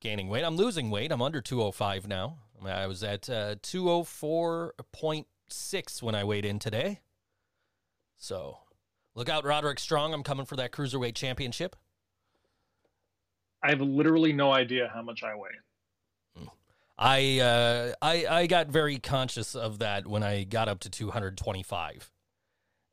[0.05, 0.45] Gaining weight.
[0.45, 1.11] I'm losing weight.
[1.11, 2.37] I'm under 205 now.
[2.63, 7.01] I, was at uh, 204.6 when I weighed in today.
[8.19, 8.59] So
[9.15, 10.13] look out, Roderick Strong.
[10.13, 11.75] I'm coming for that cruiserweight championship.
[13.63, 15.49] I have literally no idea how much I weigh.
[16.99, 22.11] I uh, I I got very conscious of that when I got up to 225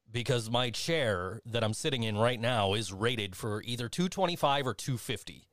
[0.09, 4.73] because my chair that I'm sitting in right now is rated for either 225 or
[4.73, 5.49] 250.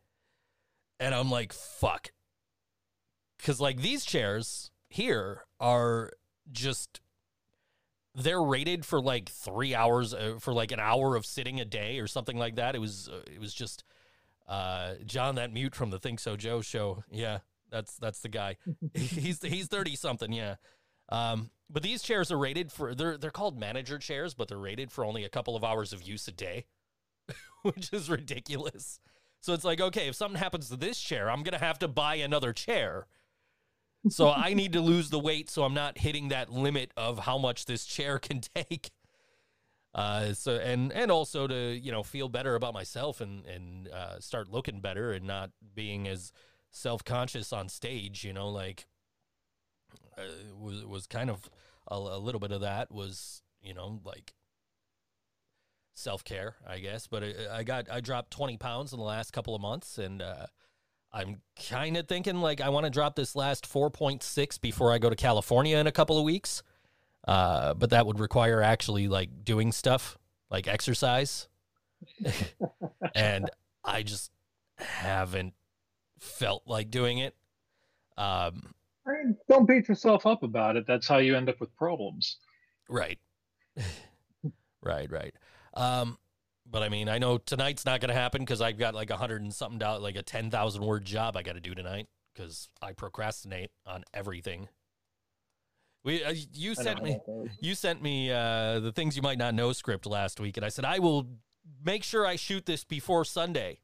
[1.00, 2.12] And I'm like, fuck.
[3.38, 6.11] Cuz like these chairs here are
[6.50, 7.00] just
[8.14, 12.00] they're rated for like 3 hours uh, for like an hour of sitting a day
[12.00, 12.74] or something like that.
[12.74, 13.84] It was uh, it was just
[14.48, 17.04] uh John that mute from the Think So Joe show.
[17.11, 17.40] Yeah.
[17.70, 18.56] That's that's the guy.
[18.94, 20.56] he's he's 30 something, yeah.
[21.11, 24.90] Um, but these chairs are rated for they're they're called manager chairs, but they're rated
[24.90, 26.66] for only a couple of hours of use a day,
[27.62, 29.00] which is ridiculous.
[29.40, 32.16] So it's like, okay, if something happens to this chair, I'm gonna have to buy
[32.16, 33.07] another chair.
[34.11, 37.37] So I need to lose the weight so I'm not hitting that limit of how
[37.37, 38.92] much this chair can take.
[39.92, 44.20] Uh, so and and also to you know feel better about myself and and uh,
[44.20, 46.33] start looking better and not being as
[46.70, 48.22] self conscious on stage.
[48.22, 48.87] You know, like
[50.16, 50.22] uh,
[50.57, 51.51] was was kind of
[51.90, 54.35] a, a little bit of that was you know like
[55.98, 57.06] self care, I guess.
[57.06, 60.22] But I, I got I dropped twenty pounds in the last couple of months, and
[60.22, 60.46] uh,
[61.12, 64.92] I'm kind of thinking like I want to drop this last four point six before
[64.92, 66.62] I go to California in a couple of weeks.
[67.26, 70.16] Uh, but that would require actually like doing stuff
[70.50, 71.48] like exercise,
[73.14, 73.50] and
[73.84, 74.30] I just
[74.78, 75.54] haven't
[76.18, 77.34] felt like doing it.
[78.16, 78.74] Um,
[79.06, 80.87] I mean, don't beat yourself up about it.
[80.87, 82.38] That's how you end up with problems.
[82.88, 83.18] Right.
[84.82, 85.34] right, right.
[85.79, 86.19] Um,
[86.71, 89.17] but I mean, I know tonight's not going to happen because I've got like a
[89.17, 92.69] hundred and something dollars, like a 10,000 word job I got to do tonight because
[92.83, 94.69] I procrastinate on everything.
[96.05, 97.49] We, uh, you sent me, how that goes.
[97.61, 100.69] you sent me uh, the things you might not know script last week, and I
[100.69, 101.27] said I will
[101.85, 103.81] make sure I shoot this before Sunday.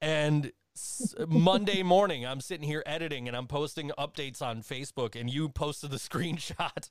[0.00, 5.28] And s- Monday morning, I'm sitting here editing, and I'm posting updates on Facebook, and
[5.30, 6.90] you posted the screenshot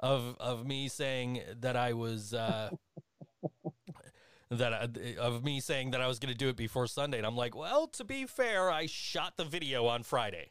[0.00, 2.70] of of me saying that I was uh,
[4.50, 4.88] that I,
[5.20, 7.54] of me saying that I was going to do it before Sunday, and I'm like,
[7.56, 10.50] well, to be fair, I shot the video on Friday.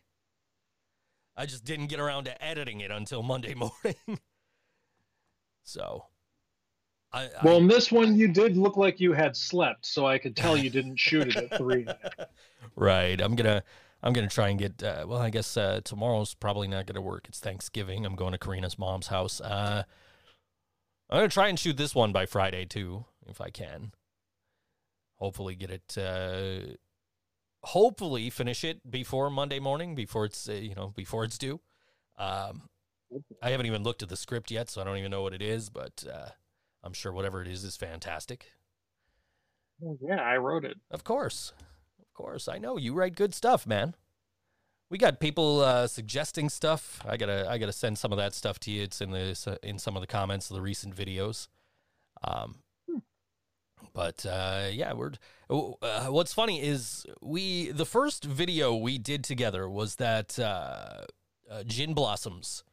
[1.36, 4.20] I just didn't get around to editing it until Monday morning.
[5.64, 6.06] so,
[7.12, 10.18] I, I- Well, in this one, you did look like you had slept, so I
[10.18, 11.86] could tell you didn't shoot it at three.
[12.76, 13.20] right.
[13.20, 13.64] I'm gonna
[14.02, 14.82] I'm gonna try and get.
[14.82, 17.26] Uh, well, I guess uh, tomorrow's probably not gonna work.
[17.28, 18.06] It's Thanksgiving.
[18.06, 19.42] I'm going to Karina's mom's house.
[19.42, 19.84] Uh,
[21.10, 23.92] I'm gonna try and shoot this one by Friday too, if I can.
[25.16, 25.98] Hopefully, get it.
[25.98, 26.76] Uh,
[27.64, 31.60] hopefully, finish it before Monday morning, before it's uh, you know before it's due.
[32.18, 32.70] Um,
[33.42, 35.42] I haven't even looked at the script yet, so I don't even know what it
[35.42, 35.70] is.
[35.70, 36.30] But uh,
[36.84, 38.54] I'm sure whatever it is is fantastic.
[40.02, 40.78] yeah, I wrote it.
[40.92, 41.54] Of course.
[42.00, 42.48] Of course.
[42.48, 43.96] I know you write good stuff, man.
[44.90, 47.02] We got people uh, suggesting stuff.
[47.08, 48.84] I gotta, I gotta send some of that stuff to you.
[48.84, 51.48] It's in the in some of the comments of the recent videos.
[52.24, 52.64] Um,
[53.94, 55.12] but uh, yeah, we're.
[55.50, 61.06] Uh, what's funny is we the first video we did together was that uh,
[61.50, 62.64] uh, Gin Blossoms,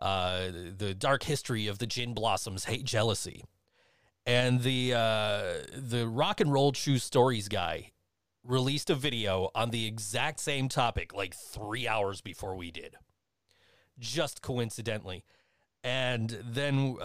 [0.00, 3.44] uh, the dark history of the Gin Blossoms Hey Jealousy,
[4.26, 5.42] and the uh,
[5.74, 7.90] the rock and roll true stories guy
[8.44, 12.96] released a video on the exact same topic like three hours before we did,
[13.98, 15.24] just coincidentally.
[15.82, 16.96] And then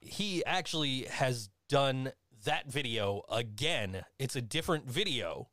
[0.00, 2.12] he actually has done
[2.46, 4.04] that video again.
[4.18, 5.50] It's a different video.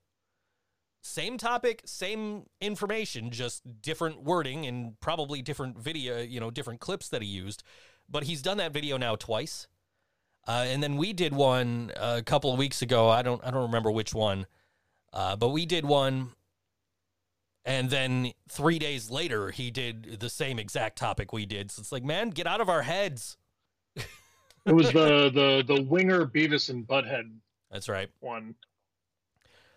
[1.02, 7.10] Same topic, same information, just different wording and probably different video, you know, different clips
[7.10, 7.62] that he used.
[8.10, 9.68] But he's done that video now twice.
[10.48, 13.10] Uh, and then we did one a couple of weeks ago.
[13.10, 14.46] I don't I don't remember which one.
[15.12, 16.32] Uh, but we did one
[17.66, 21.72] And then three days later, he did the same exact topic we did.
[21.72, 23.38] So it's like, man, get out of our heads.
[24.66, 27.30] It was the the the winger Beavis and Butthead
[27.72, 28.10] That's right.
[28.20, 28.56] one.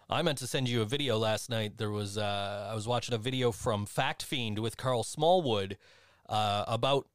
[0.09, 1.79] I meant to send you a video last night.
[1.79, 5.77] There was uh, I was watching a video from Fact Fiend with Karl Smallwood
[6.29, 7.09] uh, about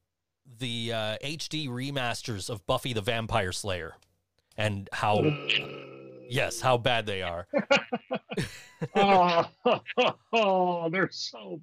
[0.60, 3.96] the uh, HD remasters of Buffy the Vampire Slayer
[4.58, 5.24] and how
[6.30, 7.48] yes, how bad they are.
[8.96, 9.50] oh,
[10.34, 11.62] oh, they're so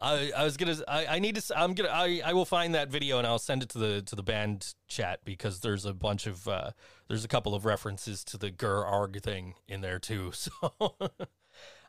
[0.00, 2.88] I, I was gonna I, I need to I'm gonna I, I will find that
[2.88, 6.26] video and I'll send it to the to the band chat because there's a bunch
[6.26, 6.70] of uh,
[7.08, 10.32] there's a couple of references to the Gur Arg thing in there too.
[10.60, 10.94] So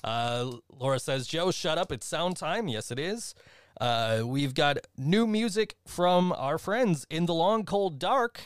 [0.03, 1.91] uh, Laura says, Joe, shut up.
[1.91, 2.67] It's sound time.
[2.67, 3.35] Yes, it is.
[3.79, 8.41] Uh, we've got new music from our friends in the long cold dark,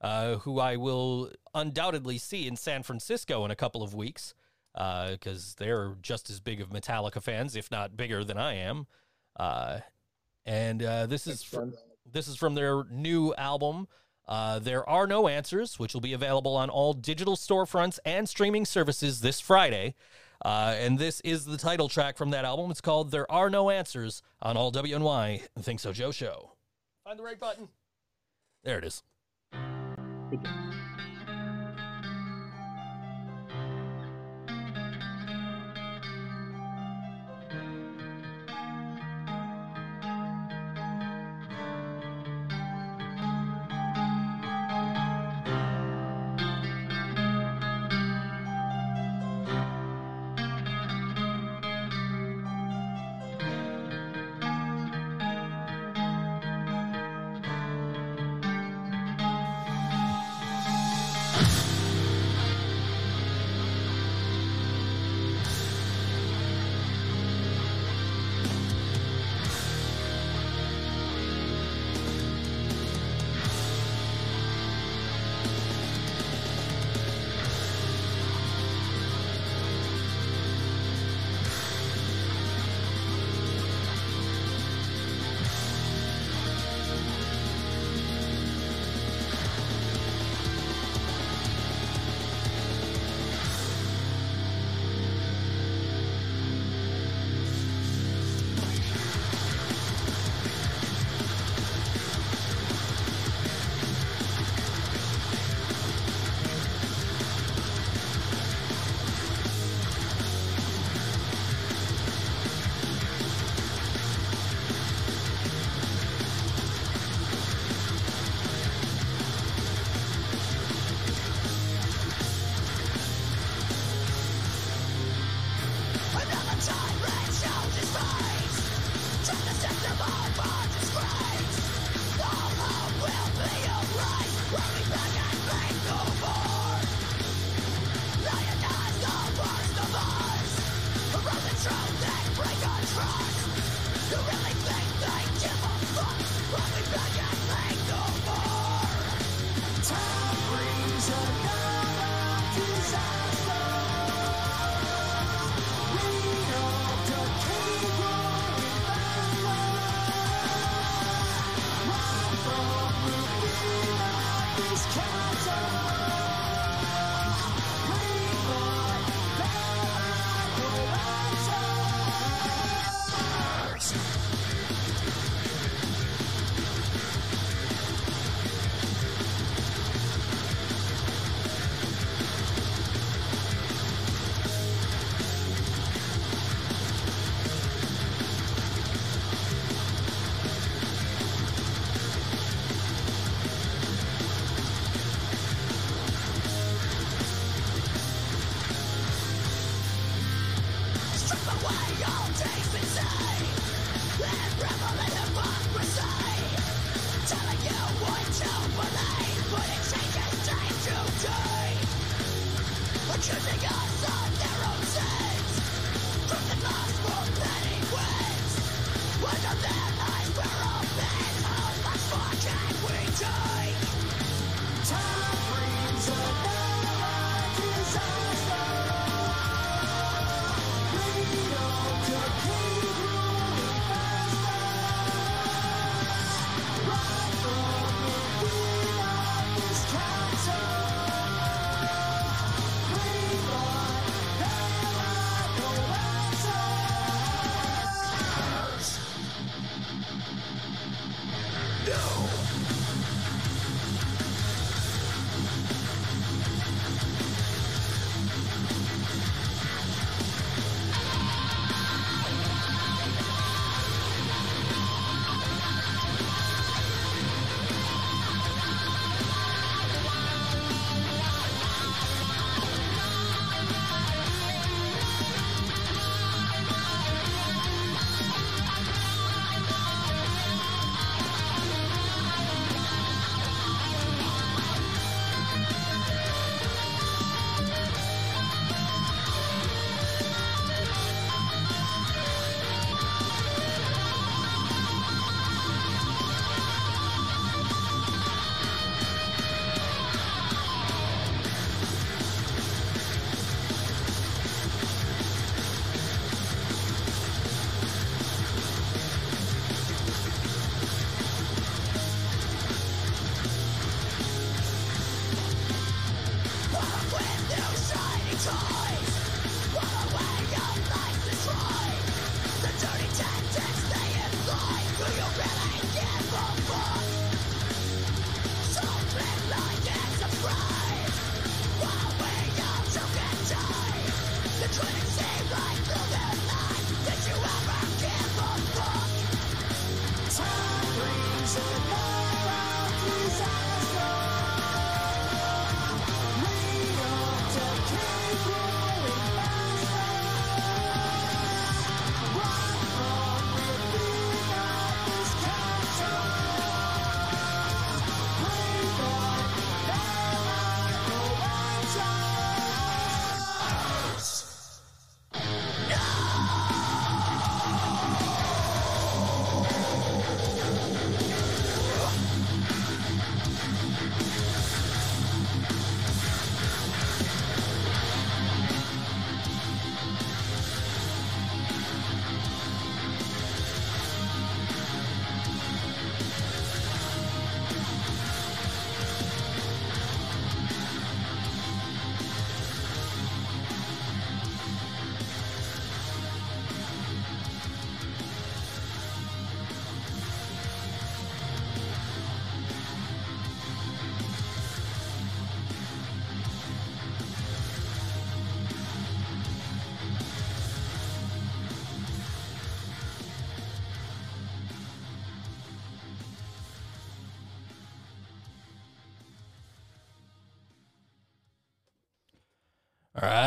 [0.00, 4.34] uh, who I will undoubtedly see in San Francisco in a couple of weeks
[4.74, 8.86] because they're just as big of Metallica fans, if not bigger than I am.
[9.36, 9.80] Uh,
[10.46, 11.70] and uh, this is fr-
[12.10, 13.88] this is from their new album.
[14.26, 18.64] Uh, there are no answers, which will be available on all digital storefronts and streaming
[18.64, 19.94] services this Friday.
[20.44, 22.70] Uh, and this is the title track from that album.
[22.70, 26.52] It's called "There Are No Answers" on all WNY Think So Joe show.
[27.04, 27.68] Find the right button.
[28.62, 29.02] There it is.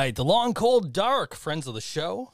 [0.07, 2.31] Right, the long cold dark friends of the show,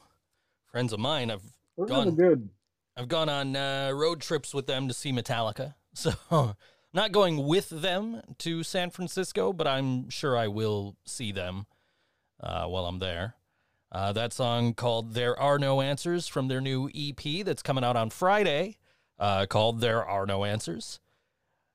[0.70, 1.28] friends of mine.
[1.28, 1.42] I've
[1.76, 2.14] They're Gone.
[2.14, 2.48] good.
[2.96, 5.74] I've gone on uh, road trips with them to see Metallica.
[5.96, 6.56] So,
[6.92, 11.66] not going with them to San Francisco, but I'm sure I will see them
[12.42, 13.36] uh, while I'm there.
[13.92, 17.94] Uh, that song called There Are No Answers from their new EP that's coming out
[17.94, 18.78] on Friday
[19.20, 20.98] uh, called There Are No Answers.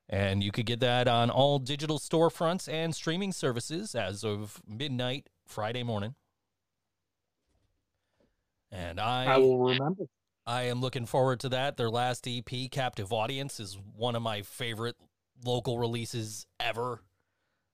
[0.09, 5.29] And you could get that on all digital storefronts and streaming services as of midnight
[5.49, 6.15] Friday morning.
[8.71, 10.05] And I will remember.
[10.45, 11.77] I am looking forward to that.
[11.77, 14.95] Their last EP, Captive Audience, is one of my favorite
[15.43, 17.03] local releases ever.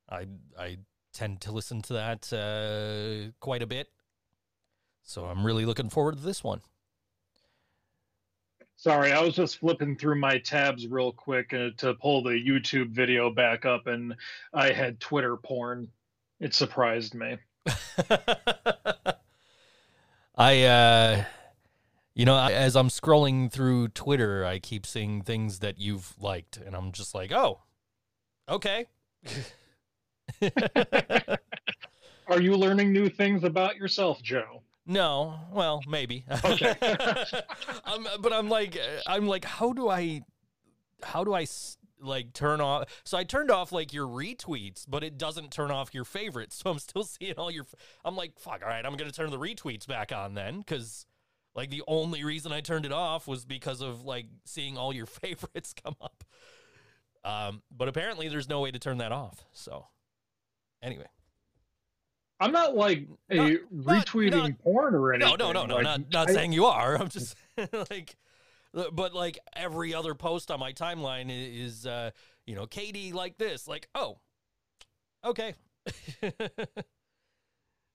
[0.10, 0.78] I I
[1.14, 3.90] tend to listen to that uh, quite a bit,
[5.04, 6.62] so I'm really looking forward to this one.
[8.78, 12.90] Sorry, I was just flipping through my tabs real quick uh, to pull the YouTube
[12.90, 14.16] video back up, and
[14.54, 15.88] I had Twitter porn.
[16.40, 17.38] It surprised me.
[20.38, 21.24] I, uh,
[22.14, 26.76] you know, as I'm scrolling through Twitter, I keep seeing things that you've liked, and
[26.76, 27.62] I'm just like, oh,
[28.50, 28.88] okay.
[32.28, 34.64] Are you learning new things about yourself, Joe?
[34.88, 36.26] No, well, maybe.
[36.44, 36.76] Okay.
[37.86, 40.22] I'm, but I'm like, I'm like, how do I,
[41.04, 41.46] how do I
[42.06, 43.02] like turn off?
[43.04, 46.56] So I turned off like your retweets, but it doesn't turn off your favorites.
[46.64, 47.66] So I'm still seeing all your.
[48.04, 48.62] I'm like, fuck.
[48.64, 51.06] All right, I'm gonna turn the retweets back on then, because
[51.56, 55.06] like the only reason I turned it off was because of like seeing all your
[55.22, 56.24] favorites come up.
[57.24, 59.44] Um, but apparently there's no way to turn that off.
[59.54, 59.86] So
[60.82, 61.06] anyway.
[62.40, 65.38] I'm not like a Not- retweeting not- porn or anything.
[65.40, 65.76] No, no, no, no.
[65.76, 66.98] Like, not not I- saying you are.
[66.98, 67.36] I'm just
[67.90, 68.18] like,
[68.94, 72.12] but like every other post on my timeline is, uh,
[72.46, 73.68] you know, Katie like this.
[73.68, 74.18] Like, oh,
[75.24, 75.56] okay.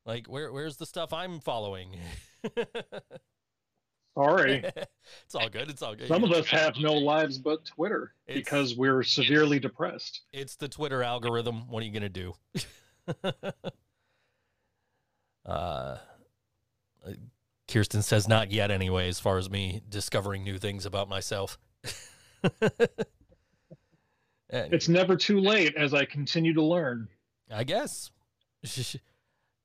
[0.06, 1.96] like, where where's the stuff I'm following?
[4.16, 4.64] Sorry.
[5.24, 5.70] it's all good.
[5.70, 6.08] It's all good.
[6.08, 10.22] Some of us have no lives but Twitter It's- because we're severely depressed.
[10.32, 11.68] It's the Twitter algorithm.
[11.68, 12.32] What are you gonna do?
[15.46, 15.96] uh,
[17.70, 18.70] Kirsten says not yet.
[18.70, 21.58] Anyway, as far as me discovering new things about myself.
[24.52, 27.08] It's never too late as I continue to learn.
[27.52, 28.10] I guess.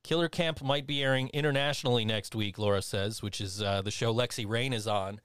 [0.03, 4.13] Killer Camp might be airing internationally next week, Laura says, which is uh, the show
[4.13, 5.19] Lexi Rain is on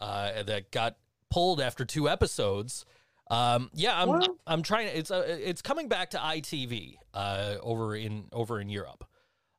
[0.00, 0.96] uh, that got
[1.30, 2.84] pulled after two episodes.
[3.30, 4.28] Um, yeah, I'm What?
[4.46, 4.88] I'm trying.
[4.88, 9.04] It's uh, it's coming back to ITV uh, over in over in Europe.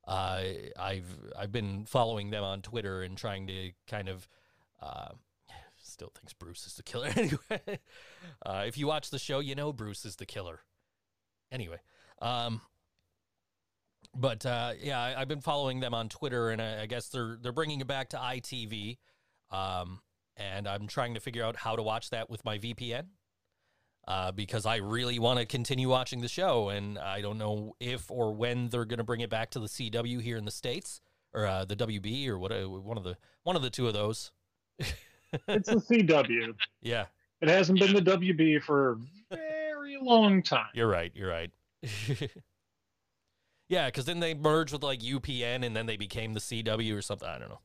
[0.08, 0.44] Uh,
[0.80, 4.28] I've I've been following them on Twitter and trying to kind of.
[4.82, 5.10] Uh,
[5.80, 7.08] still thinks Bruce is the killer.
[7.16, 7.80] anyway,
[8.46, 10.60] uh, if you watch the show, you know Bruce is the killer.
[11.52, 11.80] Anyway,
[12.22, 12.62] um,
[14.14, 17.38] but uh, yeah, I, I've been following them on Twitter, and I, I guess they're
[17.42, 18.98] they're bringing it back to ITV,
[19.52, 20.02] um,
[20.36, 23.06] and I'm trying to figure out how to watch that with my VPN.
[24.08, 28.10] Uh, because I really want to continue watching the show, and I don't know if
[28.10, 31.02] or when they're going to bring it back to the CW here in the states,
[31.34, 33.94] or uh, the WB, or what uh, one of the one of the two of
[33.94, 34.32] those.
[35.50, 36.56] It's the CW.
[36.82, 37.08] Yeah,
[37.42, 40.70] It hasn't been the WB for a very long time.
[40.74, 41.12] You're right.
[41.14, 41.52] You're right.
[43.68, 47.02] yeah, because then they merged with like UPN, and then they became the CW or
[47.02, 47.28] something.
[47.28, 47.60] I don't know.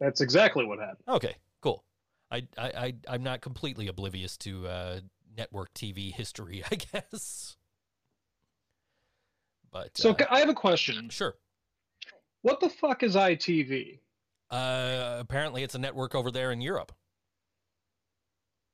[0.00, 1.04] That's exactly what happened.
[1.08, 1.84] Okay, cool.
[2.30, 5.00] I I, I I'm not completely oblivious to uh,
[5.36, 7.56] network TV history, I guess.
[9.70, 11.08] But So uh, I have a question.
[11.10, 11.34] sure.
[12.42, 13.98] What the fuck is ITV?
[14.50, 16.92] Uh, apparently, it's a network over there in Europe.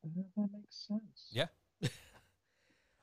[0.03, 1.29] That makes sense.
[1.31, 1.47] Yeah.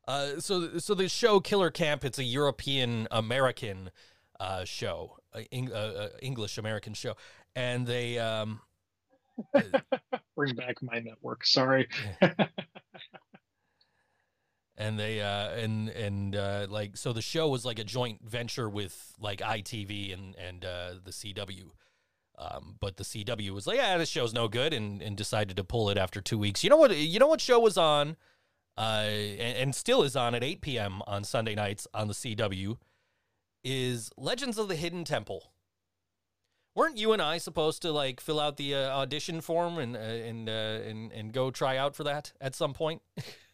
[0.07, 3.91] Uh, so so the show Killer Camp, it's a European American
[4.39, 7.13] uh, show, uh, Eng- uh, uh, English American show,
[7.57, 8.61] and they um,
[10.35, 11.45] Bring back my network.
[11.45, 11.89] Sorry.
[14.77, 18.69] And they uh, and and uh, like so the show was like a joint venture
[18.69, 21.71] with like ITV and and uh, the CW.
[22.39, 25.63] Um, but the CW was like, yeah, this show's no good, and, and decided to
[25.63, 26.63] pull it after two weeks.
[26.63, 26.95] You know what?
[26.95, 28.15] You know what show was on,
[28.77, 31.01] uh, and, and still is on at 8 p.m.
[31.07, 32.77] on Sunday nights on the CW,
[33.63, 35.51] is Legends of the Hidden Temple.
[36.75, 39.99] Weren't you and I supposed to like fill out the uh, audition form and uh,
[39.99, 40.51] and uh,
[40.87, 43.01] and and go try out for that at some point?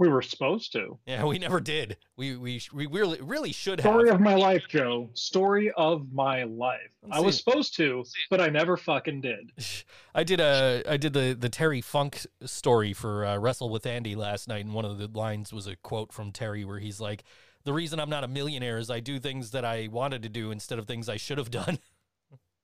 [0.00, 0.98] We were supposed to.
[1.04, 1.98] Yeah, we never did.
[2.16, 3.92] We we we really really should have.
[3.92, 5.10] Story of my life, Joe.
[5.12, 6.96] Story of my life.
[7.02, 7.42] Let's I was see.
[7.42, 9.52] supposed to, but I never fucking did.
[10.14, 14.16] I did a I did the the Terry Funk story for uh, Wrestle with Andy
[14.16, 17.22] last night, and one of the lines was a quote from Terry where he's like,
[17.64, 20.50] the reason I'm not a millionaire is I do things that I wanted to do
[20.50, 21.78] instead of things I should have done.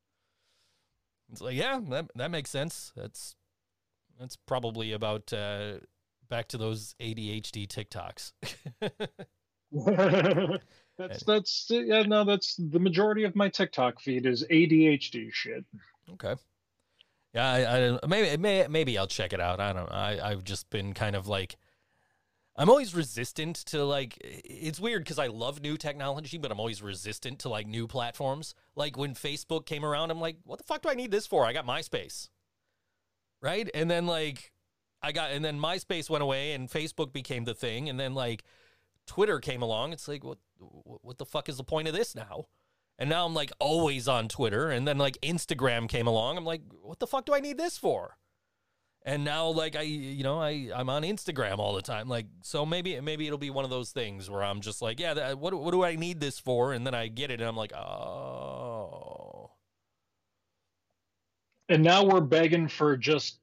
[1.30, 2.92] it's like, yeah, that that makes sense.
[2.96, 3.34] That's
[4.18, 5.80] that's probably about uh,
[6.28, 8.32] back to those ADHD TikToks.
[10.98, 15.64] that's that's yeah no that's the majority of my TikTok feed is ADHD shit.
[16.12, 16.34] Okay.
[17.34, 19.60] Yeah, I, I maybe may, maybe I'll check it out.
[19.60, 19.94] I don't know.
[19.94, 21.56] I I've just been kind of like
[22.56, 26.80] I'm always resistant to like it's weird because I love new technology, but I'm always
[26.82, 28.54] resistant to like new platforms.
[28.74, 31.44] Like when Facebook came around, I'm like, what the fuck do I need this for?
[31.44, 32.30] I got MySpace.
[33.42, 33.68] Right?
[33.74, 34.52] And then like
[35.02, 38.44] I got and then MySpace went away and Facebook became the thing and then like
[39.06, 39.92] Twitter came along.
[39.92, 42.46] It's like what what the fuck is the point of this now?
[42.98, 46.38] And now I'm like always on Twitter and then like Instagram came along.
[46.38, 48.16] I'm like, what the fuck do I need this for?
[49.06, 52.66] and now like i you know i i'm on instagram all the time like so
[52.66, 55.54] maybe maybe it'll be one of those things where i'm just like yeah that, what,
[55.54, 59.50] what do i need this for and then i get it and i'm like oh
[61.68, 63.38] and now we're begging for just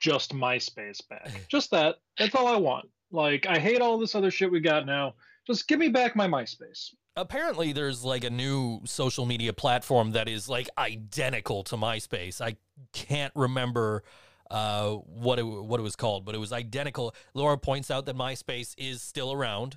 [0.00, 4.30] just myspace back just that that's all i want like i hate all this other
[4.30, 5.14] shit we got now
[5.46, 10.28] just give me back my myspace apparently there's like a new social media platform that
[10.28, 12.56] is like identical to myspace i
[12.92, 14.02] can't remember
[14.50, 17.14] uh, what it what it was called, but it was identical.
[17.34, 19.76] Laura points out that MySpace is still around,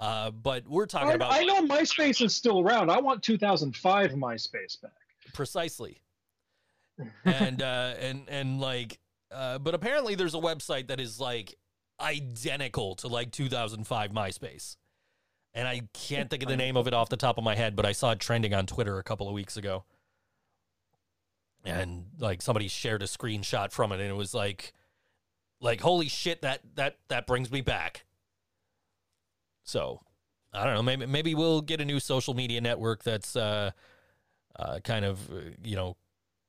[0.00, 1.32] uh, but we're talking I, about.
[1.32, 2.90] I know MySpace is still around.
[2.90, 4.92] I want 2005 MySpace back.
[5.34, 6.00] Precisely.
[7.24, 8.98] and uh, and and like,
[9.32, 11.54] uh, but apparently there's a website that is like
[12.00, 14.76] identical to like 2005 MySpace.
[15.54, 17.74] And I can't think of the name of it off the top of my head,
[17.74, 19.84] but I saw it trending on Twitter a couple of weeks ago
[21.64, 24.72] and like somebody shared a screenshot from it and it was like
[25.60, 28.04] like holy shit that that that brings me back
[29.64, 30.00] so
[30.52, 33.70] i don't know maybe maybe we'll get a new social media network that's uh
[34.58, 35.96] uh kind of uh, you know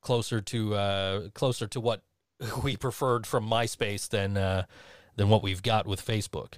[0.02, 2.04] closer to uh closer to what
[2.64, 4.64] we preferred from myspace than uh
[5.16, 6.56] than what we've got with facebook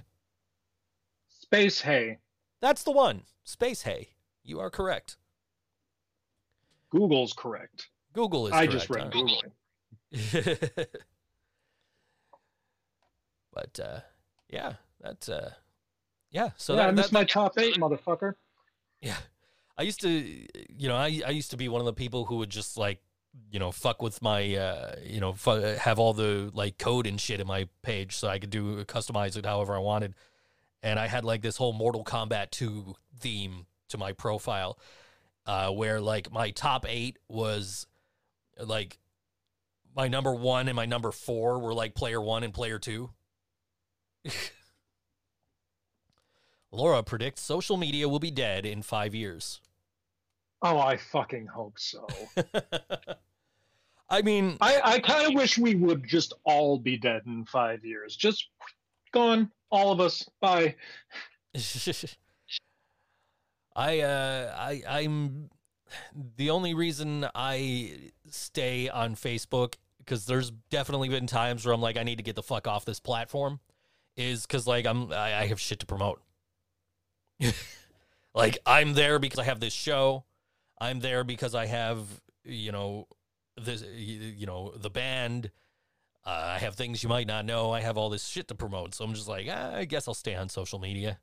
[1.52, 2.18] SpaceHey
[2.60, 4.08] that's the one SpaceHey
[4.44, 5.16] you are correct
[6.90, 8.52] google's correct Google is.
[8.52, 9.10] I correct, just read huh?
[9.10, 9.42] Google.
[13.52, 14.00] but uh,
[14.48, 15.52] yeah, that's uh,
[16.30, 16.50] yeah.
[16.56, 18.34] So yeah, that, I missed that, my top eight, motherfucker.
[19.00, 19.16] yeah,
[19.78, 22.36] I used to, you know, I I used to be one of the people who
[22.36, 23.00] would just like,
[23.50, 27.20] you know, fuck with my, uh, you know, fu- have all the like code and
[27.20, 30.14] shit in my page so I could do customize it however I wanted,
[30.82, 34.78] and I had like this whole Mortal Kombat 2 theme to my profile,
[35.46, 37.86] uh, where like my top eight was
[38.58, 38.98] like
[39.94, 43.10] my number one and my number four were like player one and player two.
[46.72, 49.60] Laura predicts social media will be dead in five years.
[50.62, 52.06] Oh, I fucking hope so.
[54.08, 57.84] I mean, I, I kind of wish we would just all be dead in five
[57.84, 58.14] years.
[58.14, 58.48] Just
[59.12, 60.28] gone, all of us.
[60.40, 60.76] Bye.
[63.74, 65.48] I uh I I'm
[66.36, 71.96] the only reason I stay on Facebook because there's definitely been times where I'm like
[71.96, 73.60] I need to get the fuck off this platform
[74.16, 76.20] is because like I'm I, I have shit to promote.
[78.34, 80.24] like I'm there because I have this show.
[80.82, 81.98] I'm there because I have
[82.44, 83.06] you know
[83.56, 85.50] this you know the band.
[86.24, 87.72] Uh, I have things you might not know.
[87.72, 90.14] I have all this shit to promote, so I'm just like ah, I guess I'll
[90.14, 91.18] stay on social media.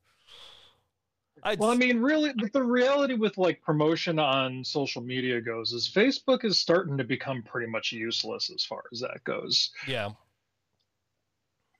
[1.44, 5.90] I'd Well, I mean, really, the reality with like promotion on social media goes is
[5.90, 9.72] Facebook is starting to become pretty much useless as far as that goes.
[9.88, 10.12] yeah.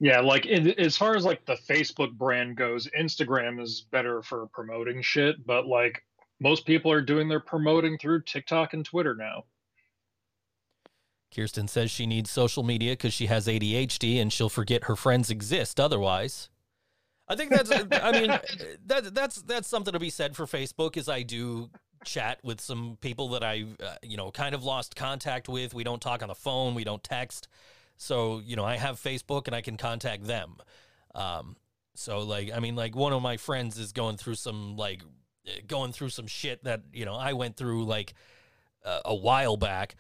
[0.02, 4.48] Yeah, like in, as far as like the Facebook brand goes, Instagram is better for
[4.48, 6.04] promoting shit, but like
[6.40, 9.46] most people are doing their promoting through TikTok and Twitter now.
[11.34, 15.30] Kirsten says she needs social media because she has ADHD and she'll forget her friends
[15.30, 16.50] exist otherwise.
[17.28, 17.72] I think that's.
[17.72, 18.40] I mean,
[18.88, 20.98] that that's that's something to be said for Facebook.
[20.98, 21.70] Is I do
[22.04, 25.74] chat with some people that I, uh, you know, kind of lost contact with.
[25.74, 26.74] We don't talk on the phone.
[26.74, 27.48] We don't text.
[27.98, 30.58] So you know, I have Facebook and I can contact them.
[31.14, 31.56] Um,
[31.96, 35.04] so like, I mean, like one of my friends is going through some like
[35.68, 38.14] going through some shit that you know I went through like
[38.84, 39.96] uh, a while back,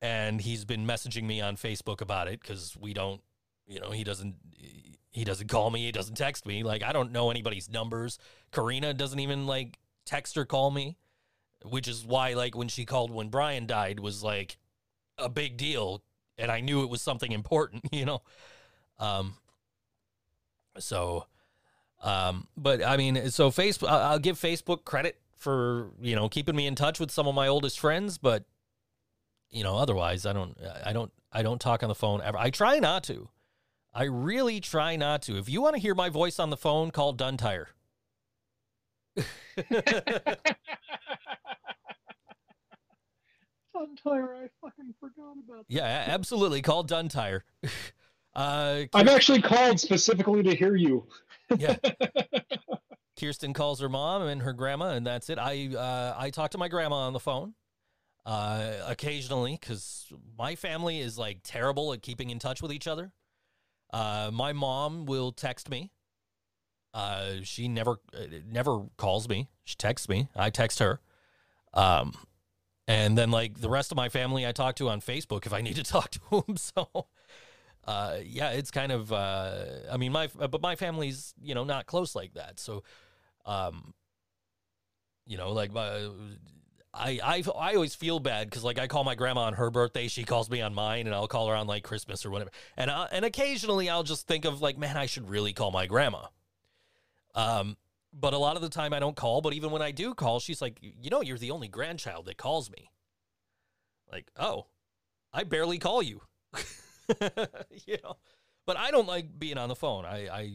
[0.00, 3.20] and he's been messaging me on Facebook about it because we don't,
[3.66, 4.36] you know, he doesn't
[5.10, 6.62] he doesn't call me, he doesn't text me.
[6.62, 8.18] Like I don't know anybody's numbers.
[8.52, 10.96] Karina doesn't even like text or call me,
[11.64, 14.58] which is why like when she called when Brian died was like
[15.16, 16.02] a big deal
[16.36, 18.22] and I knew it was something important, you know.
[18.98, 19.34] Um
[20.78, 21.26] so
[22.00, 26.56] Um, but I mean, so Facebook, I- I'll give Facebook credit for you know keeping
[26.56, 28.44] me in touch with some of my oldest friends, but
[29.50, 32.36] you know, otherwise, I don't, I don't, I don't talk on the phone ever.
[32.36, 33.28] I try not to.
[33.94, 35.38] I really try not to.
[35.38, 37.66] If you want to hear my voice on the phone, call Duntire.
[43.74, 45.64] Duntire, I fucking forgot about.
[45.68, 46.62] yeah, absolutely.
[46.62, 47.42] Call Duntire.
[48.34, 51.06] uh, I've actually called specifically to hear you.
[51.56, 51.76] Yeah.
[53.18, 55.38] Kirsten calls her mom and her grandma, and that's it.
[55.38, 57.54] I uh, I talk to my grandma on the phone
[58.24, 63.12] uh, occasionally because my family is like terrible at keeping in touch with each other.
[63.92, 65.90] Uh, my mom will text me.
[66.94, 69.48] Uh, she never uh, never calls me.
[69.64, 70.28] She texts me.
[70.36, 71.00] I text her.
[71.74, 72.14] Um,
[72.86, 75.60] and then like the rest of my family, I talk to on Facebook if I
[75.60, 76.56] need to talk to them.
[76.56, 77.08] So
[77.88, 79.10] uh, yeah, it's kind of.
[79.10, 82.60] Uh, I mean, my but my family's you know not close like that.
[82.60, 82.82] So,
[83.46, 83.94] um,
[85.26, 86.10] you know, like my,
[86.92, 90.06] I I I always feel bad because like I call my grandma on her birthday,
[90.08, 92.50] she calls me on mine, and I'll call her on like Christmas or whatever.
[92.76, 95.86] And I, and occasionally I'll just think of like, man, I should really call my
[95.86, 96.26] grandma.
[97.34, 97.78] Um,
[98.12, 99.40] but a lot of the time I don't call.
[99.40, 102.36] But even when I do call, she's like, you know, you're the only grandchild that
[102.36, 102.90] calls me.
[104.12, 104.66] Like, oh,
[105.32, 106.20] I barely call you.
[107.86, 108.16] you know?
[108.66, 110.04] But i don't like being on the phone.
[110.04, 110.50] I, I i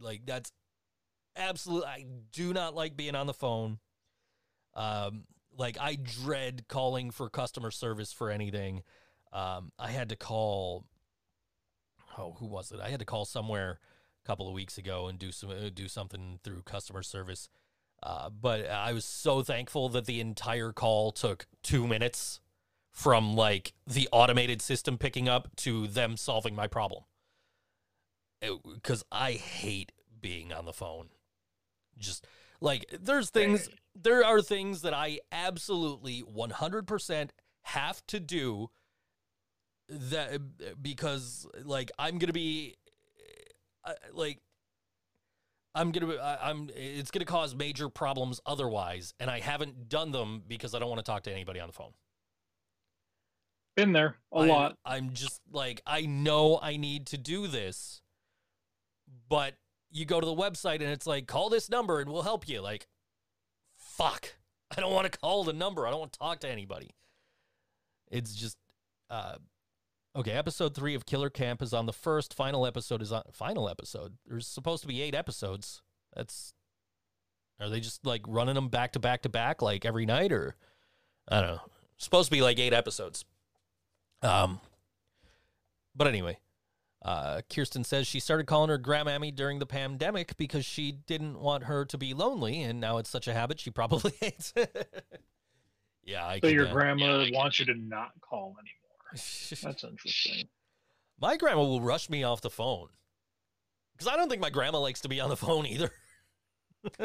[0.00, 0.52] like that's
[1.36, 3.78] absolute i do not like being on the phone.
[4.74, 5.24] Um
[5.56, 8.82] like i dread calling for customer service for anything.
[9.32, 10.84] Um i had to call
[12.18, 12.80] oh who was it?
[12.80, 13.78] I had to call somewhere
[14.24, 17.48] a couple of weeks ago and do some uh, do something through customer service.
[18.02, 22.40] Uh, but i was so thankful that the entire call took two minutes
[22.92, 27.04] from like the automated system picking up to them solving my problem.
[28.40, 31.08] Because I hate being on the phone.
[31.98, 32.26] Just
[32.60, 37.30] like there's things, there are things that I absolutely 100%
[37.62, 38.70] have to do
[39.88, 40.40] that
[40.80, 42.76] because like I'm gonna be
[43.84, 44.38] uh, like
[45.74, 50.42] I'm gonna I, I'm it's gonna cause major problems otherwise, and I haven't done them
[50.46, 51.92] because I don't want to talk to anybody on the phone.
[53.78, 54.76] Been there a I- lot.
[54.84, 58.02] I'm just like, I know I need to do this,
[59.28, 59.54] but
[59.92, 62.60] you go to the website and it's like, call this number and we'll help you.
[62.60, 62.88] Like,
[63.76, 64.34] fuck.
[64.76, 65.86] I don't want to call the number.
[65.86, 66.90] I don't want to talk to anybody.
[68.10, 68.56] It's just,
[69.10, 69.36] uh,
[70.16, 70.32] okay.
[70.32, 72.34] Episode three of Killer Camp is on the first.
[72.34, 74.14] Final episode is on final episode.
[74.26, 75.82] There's supposed to be eight episodes.
[76.16, 76.52] That's,
[77.60, 80.56] are they just like running them back to back to back like every night or,
[81.28, 81.60] I don't know.
[81.96, 83.24] Supposed to be like eight episodes.
[84.22, 84.60] Um,
[85.94, 86.38] but anyway,
[87.02, 91.64] uh, Kirsten says she started calling her grandmammy during the pandemic because she didn't want
[91.64, 94.52] her to be lonely, and now it's such a habit she probably hates
[96.08, 99.12] yeah, I So your grandma wants you to not call anymore.
[99.12, 100.48] That's interesting.
[101.20, 102.88] my grandma will rush me off the phone
[103.92, 105.90] because I don't think my grandma likes to be on the phone either.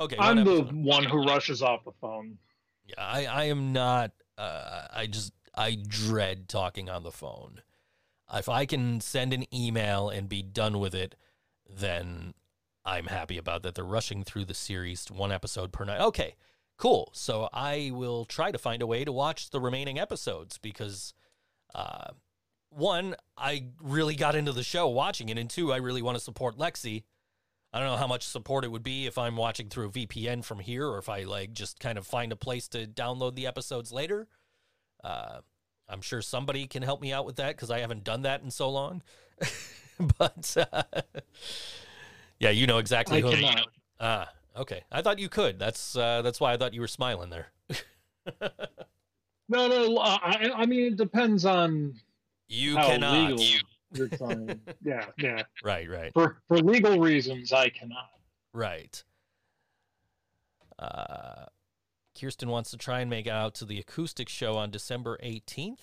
[0.00, 2.36] okay, I'm the one who rushes off the phone.
[2.84, 4.10] Yeah, I, I am not.
[4.36, 7.60] Uh, I just I dread talking on the phone.
[8.32, 11.16] If I can send an email and be done with it,
[11.68, 12.32] then
[12.82, 13.74] I'm happy about that.
[13.74, 16.00] They're rushing through the series one episode per night.
[16.00, 16.36] Okay,
[16.78, 17.10] cool.
[17.12, 21.12] So I will try to find a way to watch the remaining episodes because,
[21.74, 22.12] uh,
[22.70, 26.24] one, I really got into the show watching it, and two, I really want to
[26.24, 27.02] support Lexi.
[27.70, 30.42] I don't know how much support it would be if I'm watching through a VPN
[30.42, 33.46] from here or if I like just kind of find a place to download the
[33.46, 34.26] episodes later.
[35.04, 35.40] Uh,
[35.90, 38.50] I'm sure somebody can help me out with that because I haven't done that in
[38.50, 39.02] so long.
[40.18, 40.82] but uh,
[42.38, 43.30] yeah, you know exactly I who.
[43.30, 43.66] cannot.
[43.98, 44.82] Ah, okay.
[44.90, 45.58] I thought you could.
[45.58, 47.48] That's uh, that's why I thought you were smiling there.
[49.48, 49.96] No, no.
[49.96, 51.94] uh, I, I mean, it depends on
[52.48, 53.30] You how cannot.
[53.32, 53.44] legal
[53.92, 54.60] you're trying.
[54.82, 55.42] yeah, yeah.
[55.64, 56.12] Right, right.
[56.14, 58.10] For for legal reasons, I cannot.
[58.52, 59.02] Right.
[60.78, 61.46] Uh,
[62.20, 65.78] Kirsten wants to try and make it out to the acoustic show on December 18th.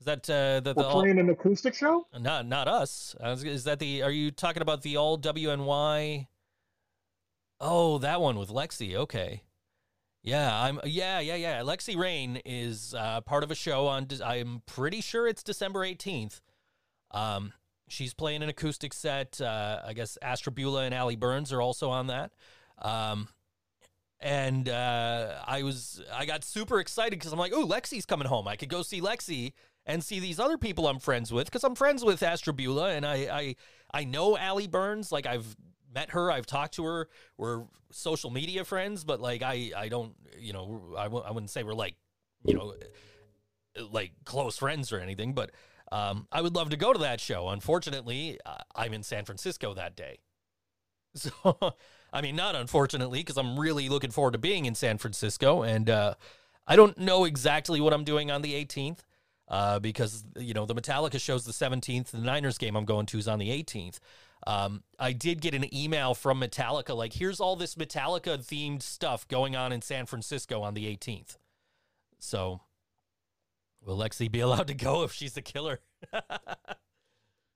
[0.00, 2.06] Is that uh, that the We're all, playing an acoustic show.
[2.18, 3.14] not not us?
[3.22, 4.02] Is- that the?
[4.02, 6.26] Are you talking about the all WNY?
[7.60, 8.94] Oh, that one with Lexi.
[8.94, 9.42] Okay.
[10.22, 10.80] Yeah, I'm.
[10.84, 11.60] Yeah, yeah, yeah.
[11.60, 14.08] Lexi Rain is uh, part of a show on.
[14.24, 16.40] I'm pretty sure it's December 18th.
[17.10, 17.52] Um,
[17.88, 19.40] she's playing an acoustic set.
[19.40, 22.32] Uh, I guess Astrobula and Allie Burns are also on that.
[22.78, 23.28] Um,
[24.20, 28.46] and uh, I was I got super excited because I'm like, oh, Lexi's coming home.
[28.46, 29.52] I could go see Lexi
[29.86, 33.14] and see these other people I'm friends with because I'm friends with Astrobula and I
[33.14, 33.56] I
[33.92, 35.10] I know Allie Burns.
[35.10, 35.56] Like I've
[35.92, 37.08] met her, I've talked to her.
[37.38, 41.50] We're social media friends, but like I I don't you know I w- I wouldn't
[41.50, 41.96] say we're like
[42.44, 42.74] you know
[43.90, 45.50] like close friends or anything, but
[45.92, 47.48] um, I would love to go to that show.
[47.48, 48.38] Unfortunately,
[48.74, 50.18] I'm in San Francisco that day.
[51.12, 51.74] So,
[52.12, 55.62] I mean, not unfortunately, because I'm really looking forward to being in San Francisco.
[55.62, 56.14] And uh,
[56.66, 58.98] I don't know exactly what I'm doing on the 18th
[59.48, 62.10] uh, because, you know, the Metallica show's the 17th.
[62.10, 63.98] The Niners game I'm going to is on the 18th.
[64.46, 69.28] Um, I did get an email from Metallica like, here's all this Metallica themed stuff
[69.28, 71.36] going on in San Francisco on the 18th.
[72.18, 72.60] So,
[73.84, 75.80] will Lexi be allowed to go if she's the killer?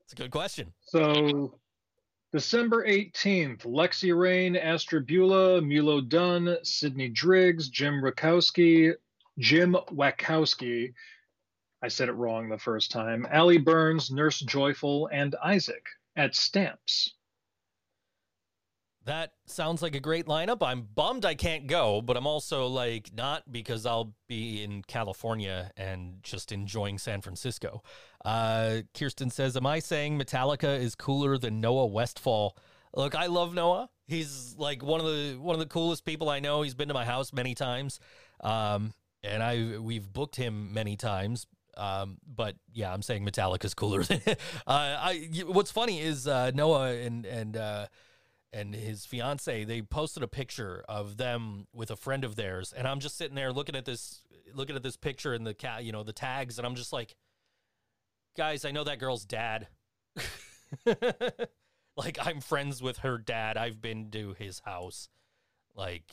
[0.05, 0.71] It's a good question.
[0.81, 1.57] So
[2.31, 8.93] December 18th, Lexi Rain, Astrobula, Milo Dunn, Sydney Driggs, Jim Rakowski,
[9.39, 10.93] Jim Wakowski.
[11.81, 13.27] I said it wrong the first time.
[13.29, 17.13] Allie Burns, Nurse Joyful, and Isaac at Stamps.
[19.05, 20.65] That sounds like a great lineup.
[20.65, 25.69] I'm bummed I can't go, but I'm also like not because I'll be in California
[25.77, 27.83] and just enjoying San Francisco.
[28.25, 32.57] Uh, Kirsten says, "Am I saying Metallica is cooler than Noah Westfall?"
[32.95, 33.89] Look, I love Noah.
[34.07, 36.63] He's like one of the one of the coolest people I know.
[36.63, 37.99] He's been to my house many times,
[38.41, 41.45] um, and I we've booked him many times.
[41.77, 44.21] Um, but yeah, I'm saying Metallica's cooler than.
[44.27, 44.35] uh,
[44.67, 47.55] I what's funny is uh, Noah and and.
[47.55, 47.87] Uh,
[48.53, 52.87] and his fiance they posted a picture of them with a friend of theirs and
[52.87, 54.21] i'm just sitting there looking at this
[54.53, 57.15] looking at this picture and the cat you know the tags and i'm just like
[58.35, 59.67] guys i know that girl's dad
[61.97, 65.09] like i'm friends with her dad i've been to his house
[65.75, 66.03] like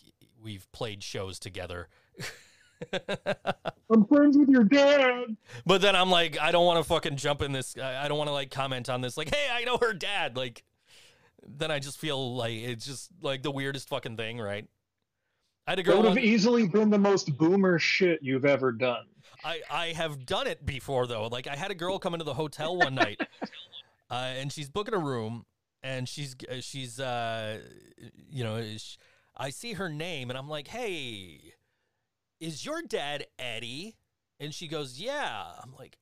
[0.43, 1.89] we've played shows together
[3.91, 5.37] I'm friends with your dad.
[5.67, 8.29] but then i'm like i don't want to fucking jump in this i don't want
[8.29, 10.63] to like comment on this like hey i know her dad like
[11.45, 14.65] then I just feel like it's just like the weirdest fucking thing, right?
[15.67, 15.97] I had a That girl.
[15.97, 19.07] would have one- easily been the most boomer shit you've ever done.
[19.45, 21.27] I I have done it before though.
[21.27, 23.21] Like I had a girl come into the hotel one night,
[24.11, 25.47] uh, and she's booking a room,
[25.83, 27.59] and she's uh, she's uh,
[28.31, 28.97] you know, sh
[29.37, 31.55] I see her name, and I'm like, hey,
[32.41, 33.97] is your dad Eddie?
[34.39, 35.45] And she goes, yeah.
[35.63, 35.97] I'm like,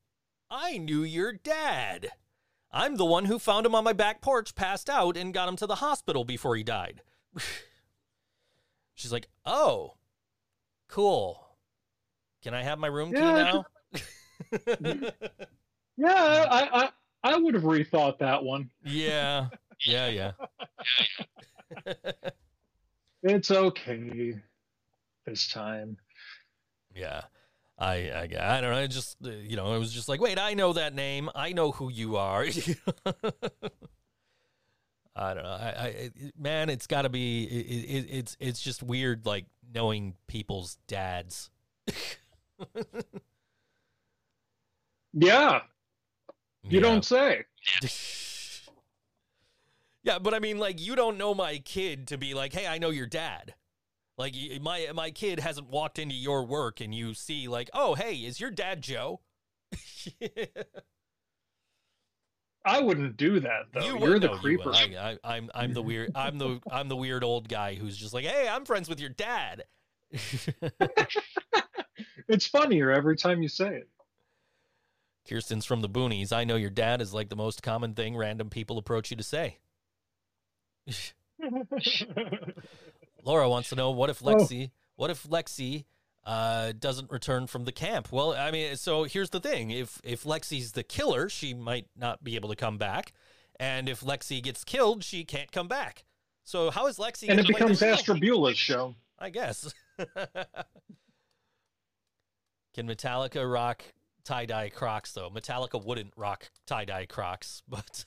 [0.50, 2.10] I knew your dad.
[2.72, 5.56] I'm the one who found him on my back porch, passed out, and got him
[5.56, 7.02] to the hospital before he died.
[8.94, 9.94] She's like, oh,
[10.88, 11.49] cool.
[12.42, 13.64] Can I have my room key now?
[15.96, 16.88] Yeah, I, I,
[17.22, 18.70] I would have rethought that one.
[18.84, 19.48] yeah,
[19.84, 20.32] yeah, yeah.
[23.22, 24.40] It's okay
[25.26, 25.98] this time.
[26.94, 27.20] Yeah.
[27.78, 28.78] I, I I don't know.
[28.78, 31.28] It just uh, you know, it was just like, wait, I know that name.
[31.34, 32.44] I know who you are.
[35.16, 35.50] I don't know.
[35.50, 37.44] I, I man, it's got to be.
[37.44, 41.50] It, it, it's it's just weird, like knowing people's dads.
[45.12, 45.62] Yeah,
[46.62, 46.80] you Yeah.
[46.80, 47.44] don't say.
[50.02, 52.78] yeah, but I mean, like, you don't know my kid to be like, hey, I
[52.78, 53.54] know your dad.
[54.16, 58.14] Like, my my kid hasn't walked into your work and you see, like, oh, hey,
[58.16, 59.20] is your dad Joe?
[62.64, 63.84] I wouldn't do that though.
[63.84, 64.66] You You're the no, creeper.
[64.70, 64.74] would.
[64.76, 68.12] I, I, I'm I'm the weird I'm the I'm the weird old guy who's just
[68.12, 69.64] like, hey, I'm friends with your dad.
[72.30, 73.88] It's funnier every time you say it.
[75.28, 76.32] Kirsten's from the boonies.
[76.32, 79.22] I know your dad is like the most common thing random people approach you to
[79.22, 79.58] say.
[83.24, 84.26] Laura wants to know what if Oh.
[84.26, 85.84] Lexi, what if Lexi
[86.24, 88.10] uh, doesn't return from the camp?
[88.10, 92.24] Well, I mean, so here's the thing: if if Lexi's the killer, she might not
[92.24, 93.12] be able to come back,
[93.58, 96.04] and if Lexi gets killed, she can't come back.
[96.44, 97.28] So how is Lexi?
[97.28, 97.80] and it becomes?
[97.80, 98.94] Astrobula's show.
[99.18, 99.72] I guess.
[102.74, 103.82] Can Metallica rock
[104.24, 105.30] tie dye Crocs though?
[105.30, 108.04] Metallica wouldn't rock tie dye Crocs, but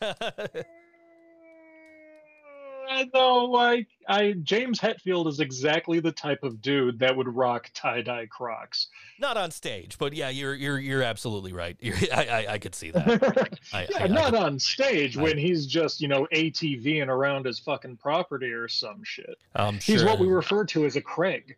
[2.90, 7.72] I know, like I James Hetfield is exactly the type of dude that would rock
[7.74, 8.88] tie dye Crocs.
[9.20, 9.98] not on stage.
[9.98, 11.76] But yeah, you're you're you're absolutely right.
[11.80, 13.58] You're, I, I I could see that.
[13.74, 17.98] I, yeah, I- not on stage when he's just you know ATVing around his fucking
[17.98, 19.38] property or some shit.
[19.56, 21.56] I'm He's what we refer to as a Craig.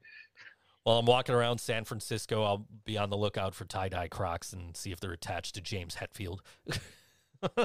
[0.86, 4.54] While I'm walking around San Francisco, I'll be on the lookout for tie dye Crocs
[4.54, 6.42] and see if they're attached to James Hetfield.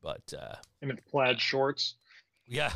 [0.00, 1.96] but uh, in his plaid shorts.
[2.46, 2.70] Yeah.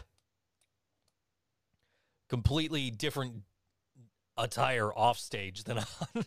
[2.29, 3.43] Completely different
[4.37, 5.79] attire off stage than
[6.17, 6.25] on.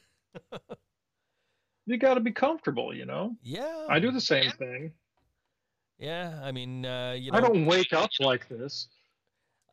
[1.86, 3.36] you got to be comfortable, you know.
[3.44, 4.94] Yeah, I do the same thing.
[5.98, 8.88] Yeah, I mean, uh, you know, I don't wake up like this.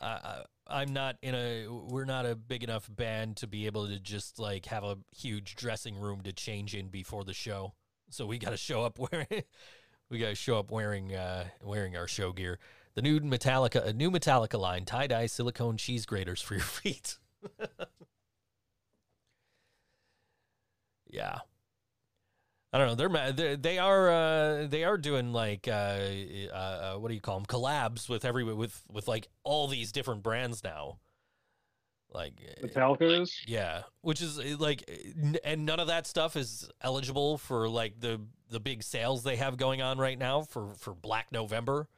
[0.03, 1.67] I, I'm not in a.
[1.69, 5.55] We're not a big enough band to be able to just like have a huge
[5.55, 7.75] dressing room to change in before the show.
[8.11, 9.45] So we got to show up wearing.
[10.11, 12.59] we got to show up wearing uh, wearing our show gear.
[12.95, 17.19] The new Metallica, a new Metallica line, tie dye silicone cheese graters for your feet.
[21.11, 21.39] yeah.
[22.73, 22.95] I don't know.
[22.95, 25.99] They're, they're they are uh, they are doing like uh,
[26.51, 29.93] uh, uh, what do you call them collabs with every with with like all these
[29.93, 30.99] different brands now.
[32.15, 33.41] Like Metallica is.
[33.47, 34.89] yeah, which is uh, like,
[35.45, 38.21] and none of that stuff is eligible for like the
[38.51, 41.89] the big sales they have going on right now for for Black November,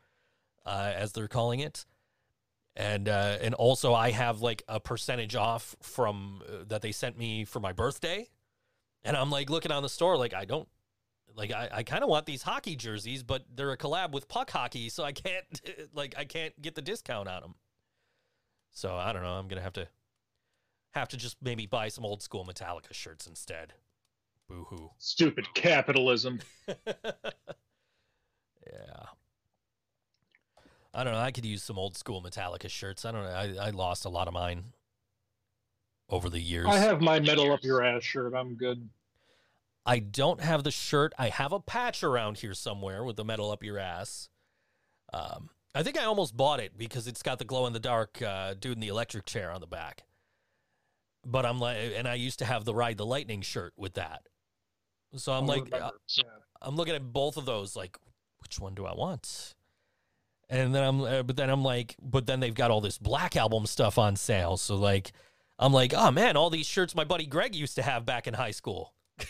[0.64, 1.84] uh, as they're calling it,
[2.76, 7.18] and uh, and also I have like a percentage off from uh, that they sent
[7.18, 8.28] me for my birthday,
[9.04, 10.68] and I'm like looking on the store like I don't.
[11.36, 14.50] Like I, I kind of want these hockey jerseys, but they're a collab with puck
[14.50, 15.44] hockey, so I can't
[15.94, 17.54] like I can't get the discount on them.
[18.70, 19.32] So I don't know.
[19.32, 19.88] I'm gonna have to
[20.92, 23.74] have to just maybe buy some old school Metallica shirts instead.
[24.48, 24.90] Boo hoo.
[24.98, 26.40] Stupid capitalism.
[26.86, 26.94] yeah.
[30.92, 31.18] I don't know.
[31.18, 33.04] I could use some old school Metallica shirts.
[33.04, 33.30] I don't know.
[33.60, 34.73] I, I lost a lot of mine
[36.08, 36.66] over the years.
[36.68, 38.34] I have my metal up your ass shirt.
[38.34, 38.88] I'm good.
[39.86, 41.12] I don't have the shirt.
[41.18, 44.28] I have a patch around here somewhere with the metal up your ass.
[45.12, 48.22] Um, I think I almost bought it because it's got the glow in the dark
[48.22, 50.04] uh, dude in the electric chair on the back.
[51.26, 54.22] But I'm like, and I used to have the ride the lightning shirt with that.
[55.16, 55.90] So I'm like, uh.
[56.16, 56.24] Yeah.
[56.62, 57.98] I'm looking at both of those, like,
[58.40, 59.54] which one do I want?
[60.48, 63.36] And then I'm, uh, but then I'm like, but then they've got all this Black
[63.36, 64.56] Album stuff on sale.
[64.56, 65.12] So like,
[65.58, 68.34] I'm like, oh man, all these shirts my buddy Greg used to have back in
[68.34, 68.94] high school.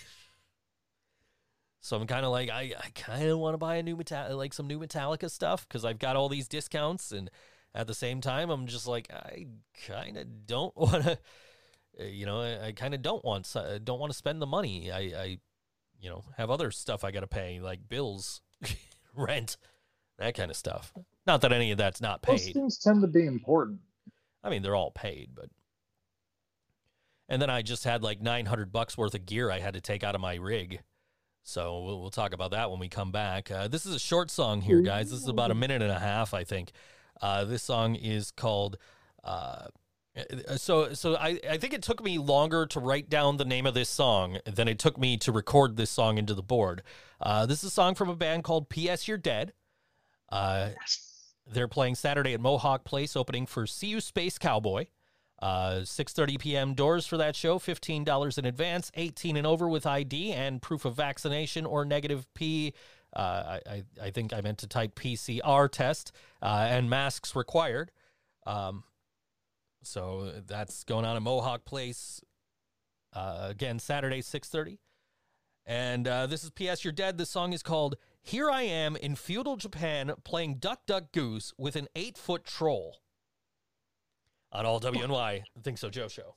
[1.81, 4.37] so I'm kind of like, I, I kind of want to buy a new Metal,
[4.37, 7.31] like some new Metallica stuff because I've got all these discounts, and
[7.75, 9.47] at the same time, I'm just like, I
[9.87, 11.19] kind of don't want to,
[11.99, 13.53] eh, you know, I, I kind of don't want,
[13.85, 14.91] don't want to spend the money.
[14.91, 15.39] I, I,
[16.01, 18.41] you know, have other stuff I got to pay, like bills,
[19.15, 19.57] rent,
[20.19, 20.93] that kind of stuff.
[21.27, 22.55] Not that any of that's not Those paid.
[22.55, 23.81] things tend to be important.
[24.43, 25.49] I mean, they're all paid, but.
[27.29, 30.05] And then I just had like 900 bucks worth of gear I had to take
[30.05, 30.81] out of my rig.
[31.43, 33.51] So we'll, we'll talk about that when we come back.
[33.51, 35.11] Uh, this is a short song here, guys.
[35.11, 36.73] This is about a minute and a half, I think.
[37.21, 38.79] Uh, this song is called.
[39.23, 39.67] Uh,
[40.57, 43.75] so so I, I think it took me longer to write down the name of
[43.75, 46.83] this song than it took me to record this song into the board.
[47.21, 49.09] Uh, this is a song from a band called P.S.
[49.09, 49.53] You're Dead.
[50.31, 50.71] Uh,
[51.47, 54.87] they're playing Saturday at Mohawk Place, opening for See You Space Cowboy.
[55.41, 56.75] Uh, 6:30 p.m.
[56.75, 57.59] doors for that show.
[57.59, 58.91] Fifteen dollars in advance.
[58.95, 62.73] 18 and over with ID and proof of vaccination or negative P.
[63.15, 67.91] Uh, I, I I think I meant to type PCR test uh, and masks required.
[68.47, 68.85] Um,
[69.83, 72.21] so that's going on at Mohawk Place.
[73.13, 74.79] Uh, again, Saturday 6:30.
[75.67, 76.85] And uh, this is P.S.
[76.85, 77.17] You're Dead.
[77.17, 81.75] This song is called Here I Am in Feudal Japan playing Duck Duck Goose with
[81.75, 82.99] an eight foot troll.
[84.55, 86.37] On all WNY, Think So Joe show.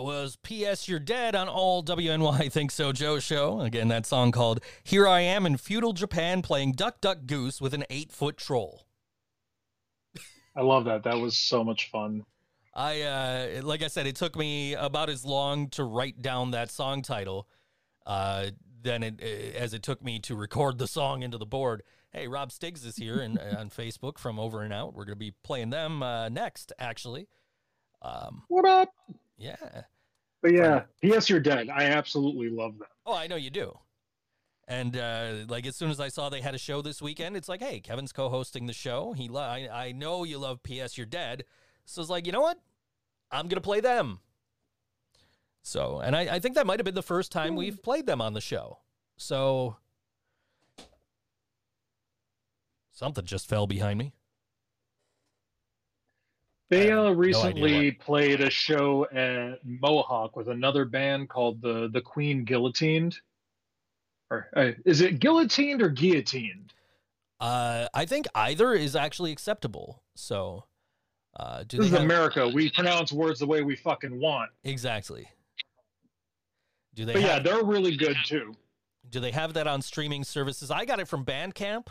[0.00, 0.88] That was P.S.
[0.88, 3.60] You're Dead on all WNY Think So Joe show.
[3.60, 7.74] Again, that song called Here I Am in Feudal Japan playing Duck Duck Goose with
[7.74, 8.86] an eight foot troll.
[10.56, 11.04] I love that.
[11.04, 12.24] That was so much fun.
[12.74, 16.70] I, uh, like I said, it took me about as long to write down that
[16.70, 17.46] song title
[18.06, 18.46] uh,
[18.80, 21.82] than it, uh, as it took me to record the song into the board.
[22.10, 24.94] Hey, Rob Stiggs is here and on Facebook from Over and Out.
[24.94, 27.28] We're going to be playing them uh, next, actually.
[28.00, 28.88] Um, What up?
[29.40, 29.82] Yeah.
[30.42, 31.28] But yeah, P.S.
[31.28, 31.68] You're dead.
[31.68, 32.88] I absolutely love them.
[33.04, 33.76] Oh, I know you do.
[34.68, 37.48] And uh, like as soon as I saw they had a show this weekend, it's
[37.48, 39.12] like, hey, Kevin's co-hosting the show.
[39.12, 40.96] He, lo- I, I know you love P.S.
[40.96, 41.44] You're Dead,
[41.84, 42.58] so it's like, you know what?
[43.32, 44.20] I'm gonna play them.
[45.62, 48.20] So, and I, I think that might have been the first time we've played them
[48.20, 48.78] on the show.
[49.16, 49.76] So,
[52.92, 54.14] something just fell behind me.
[56.70, 62.00] They uh, no recently played a show at Mohawk with another band called the the
[62.00, 63.16] Queen Guillotined.
[64.30, 66.70] Or uh, is it guillotined or guillotined?
[67.40, 70.02] Uh, I think either is actually acceptable.
[70.14, 70.66] So,
[71.38, 72.46] uh, do This is have- America.
[72.48, 74.50] We pronounce words the way we fucking want.
[74.62, 75.26] exactly?
[76.94, 78.54] Do they But yeah, they're really good too.
[79.08, 80.70] do they have that on streaming services?
[80.70, 81.88] I got it from Bandcamp.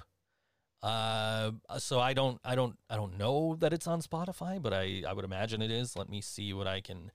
[0.81, 5.03] Uh, so I don't, I don't, I don't know that it's on Spotify, but I,
[5.07, 5.95] I would imagine it is.
[5.97, 7.11] Let me see what I can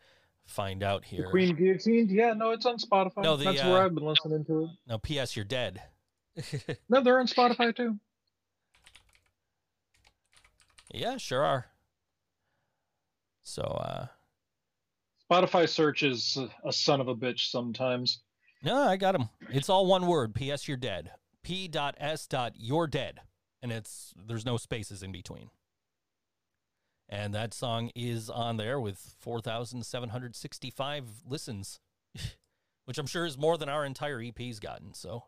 [0.47, 1.31] find out The here.
[1.31, 2.11] Queen Guillotined.
[2.11, 3.23] Yeah, no, it's on Spotify.
[3.23, 4.71] No, the, That's uh, where I've been listening to it.
[4.87, 5.35] Now, P.S.
[5.37, 5.83] You're dead.
[6.89, 7.97] No, they're on Spotify too.
[10.93, 11.67] yeah, sure are.
[13.43, 14.07] So, uh,
[15.31, 18.21] Spotify search is a son of a bitch sometimes.
[18.63, 19.29] no, I got him.
[19.51, 20.35] It's all one word.
[20.35, 20.67] P.S.
[20.69, 21.11] You're dead.
[21.43, 21.69] P.
[21.69, 22.27] Dot S.
[22.27, 23.21] Dot You're dead,
[23.65, 25.49] and it's there's no spaces in between.
[27.09, 31.81] And that song is on there with 4,765 listens,
[32.85, 34.93] which I'm sure is more than our entire EP's gotten.
[34.95, 35.25] So,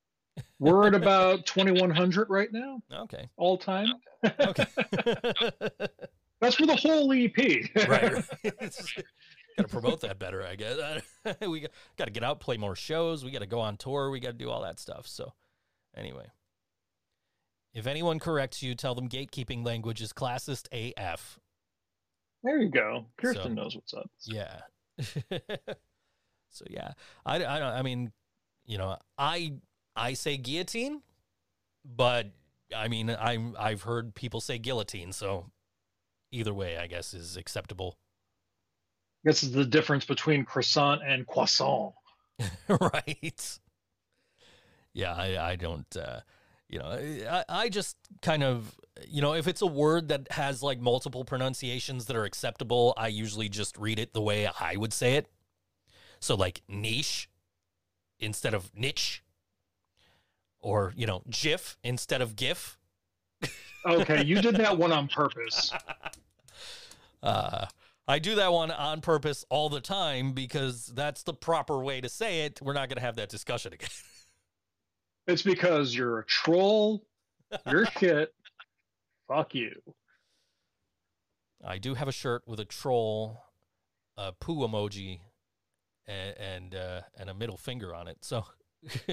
[0.58, 3.28] We're at about 2100 right now, okay.
[3.36, 3.92] all time.
[4.24, 4.66] Okay.
[6.40, 7.36] That's for the whole EP.
[7.88, 8.12] right.
[8.12, 8.24] right.
[8.42, 11.02] got to promote that better, I guess.
[11.40, 11.66] we
[11.96, 13.24] got to get out, play more shows.
[13.24, 14.10] We got to go on tour.
[14.10, 15.06] We got to do all that stuff.
[15.06, 15.34] So,
[15.96, 16.26] anyway,
[17.74, 21.38] if anyone corrects you, tell them gatekeeping language is classist AF.
[22.42, 23.06] There you go.
[23.16, 24.10] Kirsten So- knows what's up.
[24.26, 24.60] Yeah.
[26.50, 26.92] so yeah,
[27.24, 27.78] I, I.
[27.78, 28.12] I mean,
[28.66, 29.54] you know, I
[29.96, 31.02] I say guillotine,
[31.84, 32.26] but
[32.76, 35.12] I mean, I'm I've heard people say guillotine.
[35.12, 35.46] So
[36.32, 37.96] either way, I guess is acceptable.
[39.24, 41.94] This is the difference between croissant and croissant.
[42.68, 43.58] right.
[44.94, 46.20] Yeah, I, I don't, uh,
[46.70, 46.86] you know,
[47.30, 48.74] I, I just kind of,
[49.08, 53.08] you know, if it's a word that has like multiple pronunciations that are acceptable, I
[53.08, 55.26] usually just read it the way I would say it.
[56.20, 57.28] So, like niche
[58.20, 59.24] instead of niche,
[60.60, 62.78] or, you know, GIF instead of GIF.
[63.86, 65.72] Okay, you did that one on purpose.
[67.22, 67.66] Uh,
[68.08, 72.08] I do that one on purpose all the time because that's the proper way to
[72.08, 72.58] say it.
[72.62, 73.90] We're not going to have that discussion again.
[75.26, 77.04] It's because you're a troll.
[77.68, 78.34] You're shit.
[79.28, 79.72] Fuck you.
[81.64, 83.42] I do have a shirt with a troll,
[84.16, 85.20] a poo emoji,
[86.06, 88.18] and and, uh, and a middle finger on it.
[88.22, 88.44] So,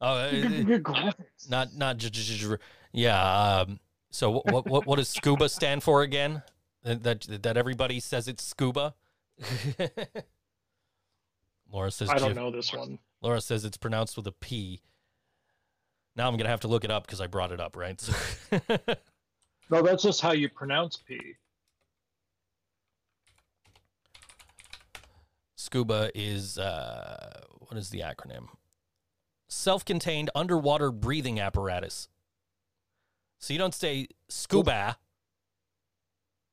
[0.00, 1.48] oh, uh, Good, good graphics.
[1.50, 2.56] not not j- j- j-
[2.92, 3.60] yeah.
[3.60, 3.78] Um,
[4.10, 6.42] so what, what what what does scuba stand for again?
[6.82, 8.94] That that, that everybody says it's scuba.
[11.72, 12.98] Laura says I don't know this one.
[13.24, 14.82] Laura says it's pronounced with a P.
[16.14, 17.98] Now I'm gonna have to look it up because I brought it up, right?
[17.98, 18.12] So
[19.70, 21.18] No, that's just how you pronounce P.
[25.56, 28.48] Scuba is uh, what is the acronym?
[29.48, 32.08] Self-contained underwater breathing apparatus.
[33.40, 34.98] So you don't say scuba,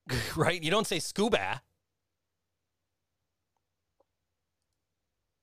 [0.38, 0.64] right?
[0.64, 1.62] You don't say scuba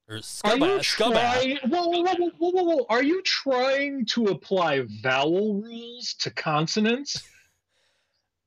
[0.09, 0.83] or Are scuba.
[0.83, 1.57] trying?
[1.69, 2.87] Whoa, whoa, whoa, whoa, whoa!
[2.89, 7.23] Are you trying to apply vowel rules to consonants?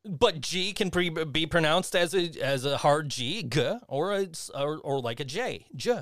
[0.04, 4.28] But G can pre- be pronounced as a as a hard G, g, or a
[4.56, 6.00] or, or like a J, j.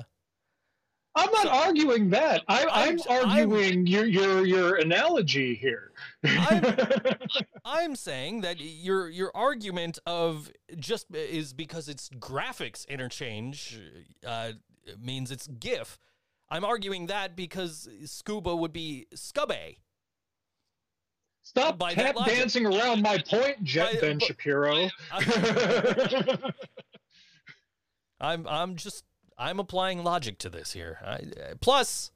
[1.16, 2.42] I'm not So- arguing that.
[2.48, 5.92] I, I'm, I'm- I'm- arguing your your your analogy here.
[6.24, 6.76] I'm-
[7.66, 13.78] I'm saying that your your argument of just is because it's graphics interchange
[14.26, 14.52] uh,
[15.00, 15.98] means it's GIF.
[16.48, 19.76] I'm arguing that because scuba would be scubba.
[21.42, 24.88] Stop by tap dancing around my point, Jet By- Ben but- Shapiro.
[28.20, 29.04] I'm I'm just
[29.38, 30.98] I'm applying logic to this here.
[31.02, 32.10] I, uh, plus,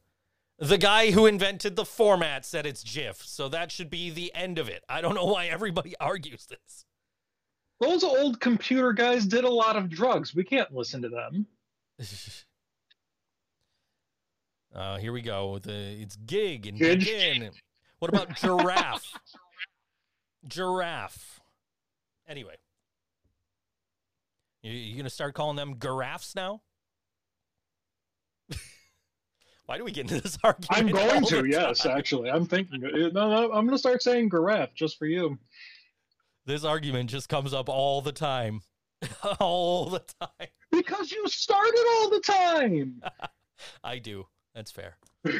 [0.58, 4.58] the guy who invented the format said it's GIF, so that should be the end
[4.58, 4.84] of it.
[4.88, 6.84] I don't know why everybody argues this.
[7.80, 10.34] Those old computer guys did a lot of drugs.
[10.34, 11.46] We can't listen to them.
[14.74, 15.58] uh, here we go.
[15.58, 17.00] The it's gig and Gig.
[17.00, 17.50] begin.
[17.98, 19.12] What about giraffe?
[20.48, 21.40] giraffe.
[22.28, 22.56] Anyway,
[24.62, 26.62] you, you gonna start calling them giraffes now?
[29.66, 30.70] Why do we get into this argument?
[30.70, 32.30] I'm going to, yes, actually.
[32.30, 32.80] I'm thinking.
[32.80, 35.38] No, no, I'm going to start saying giraffe just for you.
[36.46, 38.60] This argument just comes up all the time.
[39.40, 40.48] all the time.
[40.70, 43.02] Because you started all the time.
[43.82, 44.26] I do.
[44.54, 44.96] That's fair.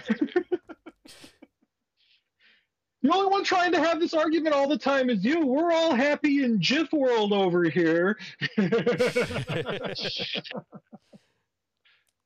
[3.03, 5.45] The only one trying to have this argument all the time is you.
[5.45, 8.19] We're all happy in GIF world over here.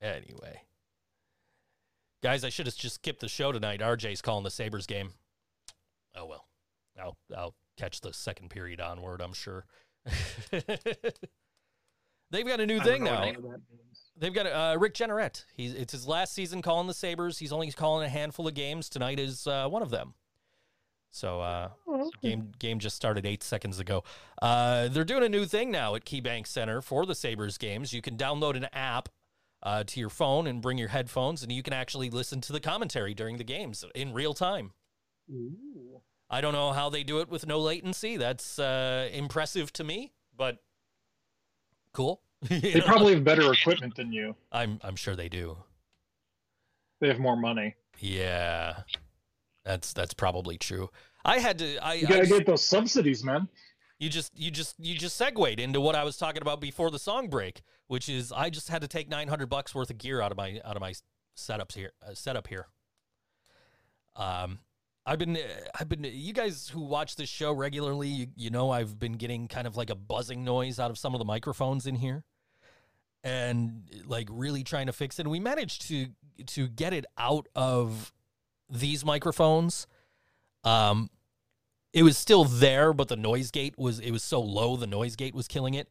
[0.00, 0.62] Anyway.
[2.22, 3.80] Guys, I should have just skipped the show tonight.
[3.80, 5.10] RJ's calling the Sabres game.
[6.16, 6.46] Oh well.
[7.00, 9.66] I'll I'll catch the second period onward, I'm sure.
[10.50, 13.32] They've got a new I thing now.
[14.20, 14.44] Any of that means.
[14.44, 15.44] They've got uh, Rick Jeanneret.
[15.54, 17.38] He's it's his last season calling the Sabres.
[17.38, 18.88] He's only calling a handful of games.
[18.88, 20.14] Tonight is uh, one of them.
[21.10, 24.04] So uh, Oh, game game just started eight seconds ago.
[24.42, 27.92] Uh, they're doing a new thing now at KeyBank Center for the Sabres games.
[27.92, 29.08] You can download an app
[29.62, 32.60] uh, to your phone and bring your headphones, and you can actually listen to the
[32.60, 34.72] commentary during the games in real time.
[35.30, 36.02] Ooh.
[36.30, 38.16] I don't know how they do it with no latency.
[38.18, 40.58] That's uh, impressive to me, but
[41.92, 42.20] cool.
[42.50, 44.34] You They probably have better equipment than you.
[44.52, 45.56] I'm I'm sure they do.
[47.00, 47.74] They have more money.
[47.98, 48.82] Yeah,
[49.64, 50.88] that's that's probably true.
[51.24, 51.76] I had to.
[51.84, 53.48] I, You gotta just- get those subsidies, man.
[53.98, 56.98] you just you just you just segued into what I was talking about before the
[56.98, 60.30] song break, which is I just had to take 900 bucks worth of gear out
[60.30, 60.94] of my out of my
[61.36, 62.66] setups here uh, setup here.
[64.16, 64.60] Um,
[65.08, 65.38] I've been
[65.80, 69.48] I've been you guys who watch this show regularly, you, you know I've been getting
[69.48, 72.24] kind of like a buzzing noise out of some of the microphones in here,
[73.24, 75.22] and like really trying to fix it.
[75.22, 76.08] And we managed to
[76.48, 78.12] to get it out of
[78.68, 79.86] these microphones.
[80.62, 81.08] Um,
[81.94, 85.16] it was still there, but the noise gate was it was so low the noise
[85.16, 85.88] gate was killing it.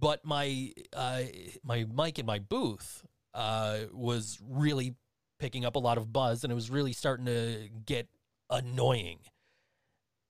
[0.00, 1.22] But my uh,
[1.62, 4.96] my mic in my booth uh, was really
[5.38, 8.08] picking up a lot of buzz, and it was really starting to get
[8.50, 9.20] annoying.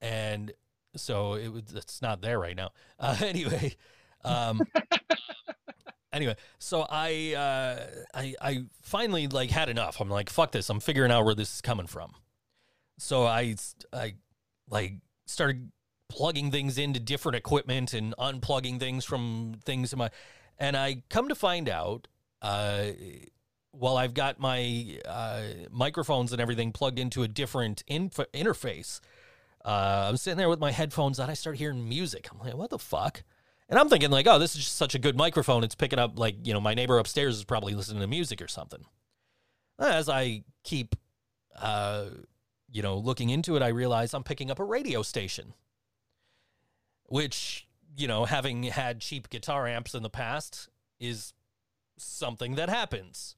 [0.00, 0.52] And
[0.96, 2.70] so it was it's not there right now.
[2.98, 3.74] Uh, anyway,
[4.24, 4.62] um,
[6.12, 10.00] anyway, so I uh, I I finally like had enough.
[10.00, 10.70] I'm like, fuck this.
[10.70, 12.12] I'm figuring out where this is coming from.
[12.98, 13.56] So I
[13.92, 14.14] I
[14.70, 14.94] like
[15.26, 15.70] started
[16.08, 20.10] plugging things into different equipment and unplugging things from things in my
[20.58, 22.08] and I come to find out
[22.42, 22.84] uh
[23.78, 29.00] while I've got my uh, microphones and everything plugged into a different inf- interface,
[29.64, 31.28] uh, I'm sitting there with my headphones on.
[31.28, 32.28] I start hearing music.
[32.32, 33.22] I'm like, what the fuck?
[33.68, 35.64] And I'm thinking, like, oh, this is just such a good microphone.
[35.64, 38.48] It's picking up, like, you know, my neighbor upstairs is probably listening to music or
[38.48, 38.84] something.
[39.78, 40.94] As I keep,
[41.58, 42.06] uh,
[42.70, 45.52] you know, looking into it, I realize I'm picking up a radio station,
[47.06, 47.66] which,
[47.96, 50.68] you know, having had cheap guitar amps in the past
[51.00, 51.34] is
[51.98, 53.34] something that happens.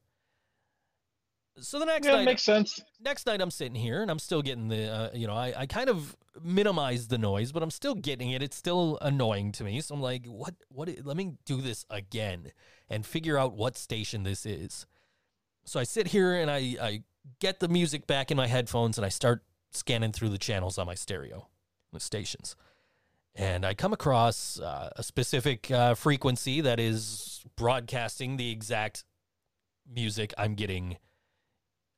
[1.60, 2.80] So the next Yeah, night, makes sense.
[3.00, 5.66] next night I'm sitting here and I'm still getting the, uh, you know, I, I
[5.66, 8.42] kind of minimize the noise, but I'm still getting it.
[8.42, 9.80] It's still annoying to me.
[9.80, 12.52] So I'm like, what, what, let me do this again
[12.88, 14.86] and figure out what station this is.
[15.64, 17.02] So I sit here and I, I
[17.40, 20.86] get the music back in my headphones and I start scanning through the channels on
[20.86, 21.48] my stereo,
[21.92, 22.56] the stations.
[23.34, 29.04] And I come across uh, a specific uh, frequency that is broadcasting the exact
[29.90, 30.96] music I'm getting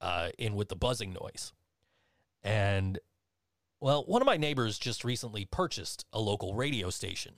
[0.01, 1.53] uh, in with the buzzing noise.
[2.43, 2.99] And
[3.81, 7.35] well, one of my neighbors just recently purchased a local radio station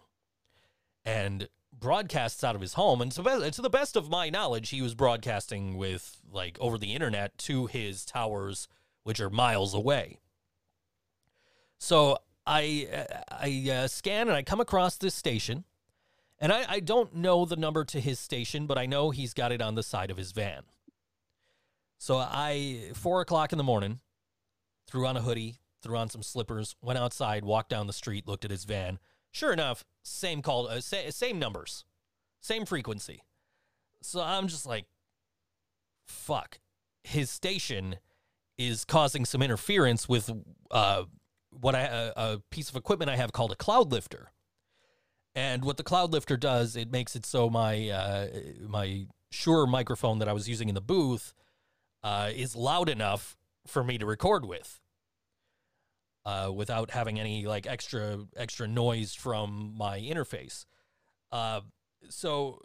[1.04, 3.00] and broadcasts out of his home.
[3.00, 6.94] And to, to the best of my knowledge, he was broadcasting with like over the
[6.94, 8.68] internet to his towers,
[9.02, 10.18] which are miles away.
[11.78, 15.64] So I I uh, scan and I come across this station,
[16.38, 19.52] and I, I don't know the number to his station, but I know he's got
[19.52, 20.62] it on the side of his van.
[22.02, 24.00] So I four o'clock in the morning,
[24.88, 28.44] threw on a hoodie, threw on some slippers, went outside, walked down the street, looked
[28.44, 28.98] at his van.
[29.30, 31.84] Sure enough, same call, uh, sa- same numbers,
[32.40, 33.22] same frequency.
[34.02, 34.86] So I'm just like,
[36.08, 36.58] fuck.
[37.04, 37.98] His station
[38.58, 40.28] is causing some interference with
[40.72, 41.04] uh,
[41.52, 44.32] what I a, a piece of equipment I have called a cloud lifter.
[45.36, 48.26] And what the Cloud Lifter does, it makes it so my uh,
[48.66, 51.32] my Shure microphone that I was using in the booth
[52.02, 54.80] uh, is loud enough for me to record with,
[56.24, 60.64] uh, without having any like extra extra noise from my interface.
[61.30, 61.60] Uh,
[62.08, 62.60] so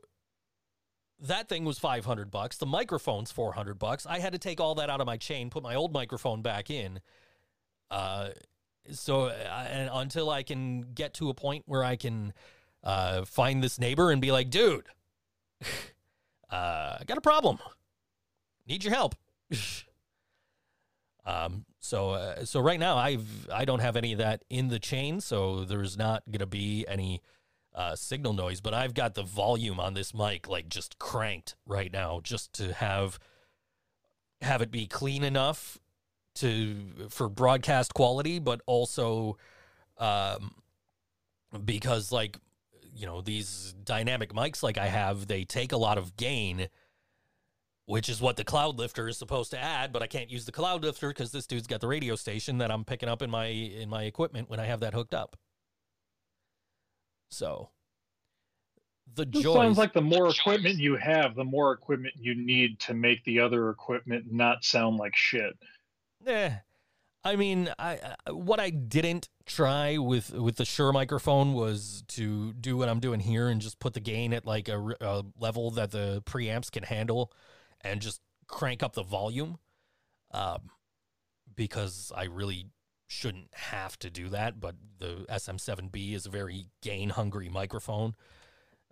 [1.19, 2.57] that thing was 500 bucks.
[2.57, 4.05] The microphone's 400 bucks.
[4.05, 6.69] I had to take all that out of my chain, put my old microphone back
[6.69, 6.99] in.
[7.89, 8.29] Uh,
[8.91, 12.33] so uh, and until I can get to a point where I can
[12.83, 14.87] uh, find this neighbor and be like, dude,
[16.49, 17.59] uh, I got a problem.
[18.67, 19.15] Need your help.
[21.25, 24.79] um, so uh, so right now I've I don't have any of that in the
[24.79, 27.21] chain, so there's not gonna be any
[27.73, 28.61] uh, signal noise.
[28.61, 32.73] But I've got the volume on this mic like just cranked right now, just to
[32.73, 33.19] have
[34.41, 35.79] have it be clean enough
[36.35, 36.75] to
[37.09, 39.37] for broadcast quality, but also
[39.97, 40.55] um,
[41.65, 42.37] because like
[42.93, 46.67] you know these dynamic mics like I have, they take a lot of gain,
[47.87, 49.91] which is what the cloud lifter is supposed to add.
[49.91, 52.69] But I can't use the cloud lifter because this dude's got the radio station that
[52.69, 55.37] I'm picking up in my in my equipment when I have that hooked up.
[57.31, 57.69] So
[59.15, 62.93] the joy sounds like the more equipment you have, the more equipment you need to
[62.93, 65.53] make the other equipment not sound like shit.
[66.25, 66.51] Eh,
[67.23, 72.51] I mean, I I- what I didn't try with with the Shure microphone was to
[72.53, 75.91] do what I'm doing here and just put the gain at like a level that
[75.91, 77.31] the preamps can handle,
[77.81, 79.57] and just crank up the volume,
[80.31, 80.69] um,
[81.55, 82.67] because I really
[83.07, 84.59] shouldn't have to do that.
[84.59, 88.15] But the SM7B is a very gain hungry microphone,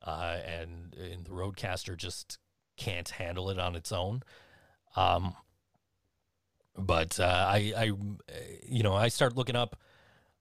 [0.03, 2.38] uh, and and the Rodecaster just
[2.78, 4.24] can't handle it on its own.
[4.95, 5.36] Um,
[6.78, 7.91] but uh, I, I,
[8.68, 9.78] you know, I start looking up,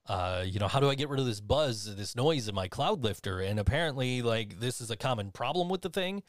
[0.06, 2.68] uh, you know, how do I get rid of this buzz, this noise in my
[2.68, 3.40] cloud lifter?
[3.40, 6.22] And apparently, like, this is a common problem with the thing,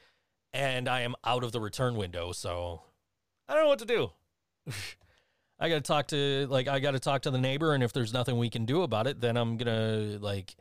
[0.56, 2.82] and I am out of the return window, so
[3.48, 4.12] I don't know what to do.
[5.60, 7.94] I got to talk to, like, I got to talk to the neighbor, and if
[7.94, 10.56] there's nothing we can do about it, then I'm gonna like.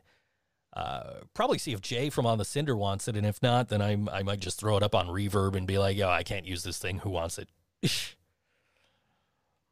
[0.75, 3.81] Uh, probably see if Jay from on the Cinder wants it, and if not, then
[3.81, 6.45] I I might just throw it up on Reverb and be like, "Yo, I can't
[6.45, 6.97] use this thing.
[6.99, 7.47] Who wants it?"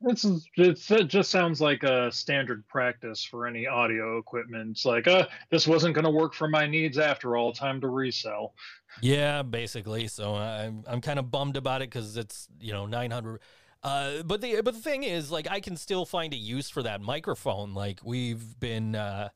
[0.03, 4.71] This is it just sounds like a standard practice for any audio equipment.
[4.71, 7.53] It's like, uh, this wasn't going to work for my needs after all.
[7.53, 8.53] Time to resell.
[9.01, 10.07] Yeah, basically.
[10.07, 13.39] So I'm I'm kind of bummed about it because it's you know 900.
[13.81, 16.83] Uh, but the but the thing is, like, I can still find a use for
[16.83, 17.73] that microphone.
[17.73, 19.29] Like we've been uh,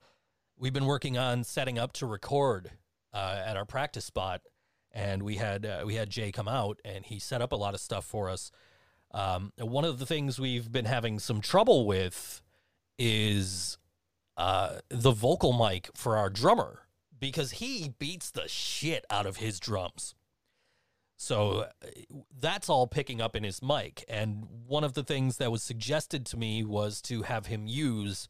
[0.57, 2.71] we've been working on setting up to record
[3.13, 4.41] uh, at our practice spot,
[4.91, 7.73] and we had uh, we had Jay come out and he set up a lot
[7.73, 8.51] of stuff for us.
[9.11, 12.41] Um, one of the things we've been having some trouble with
[12.99, 13.77] is
[14.35, 16.81] uh, the vocal mic for our drummer
[17.19, 20.13] because he beats the shit out of his drums.
[21.17, 21.87] So uh,
[22.39, 24.05] that's all picking up in his mic.
[24.07, 28.27] And one of the things that was suggested to me was to have him use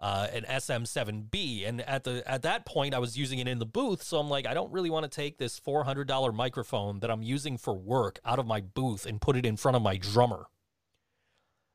[0.00, 1.66] uh, an SM7B.
[1.66, 4.02] And at the at that point, I was using it in the booth.
[4.02, 7.56] So I'm like, I don't really want to take this $400 microphone that I'm using
[7.56, 10.46] for work out of my booth and put it in front of my drummer.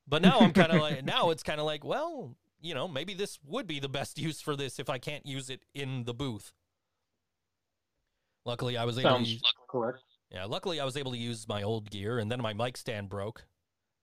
[0.07, 3.13] But now I'm kind of like, now it's kind of like, well, you know, maybe
[3.13, 6.13] this would be the best use for this if I can't use it in the
[6.13, 6.53] booth.
[8.45, 9.99] Luckily, I was able to use, correct.
[10.31, 13.07] yeah, luckily I was able to use my old gear and then my mic stand
[13.07, 13.45] broke.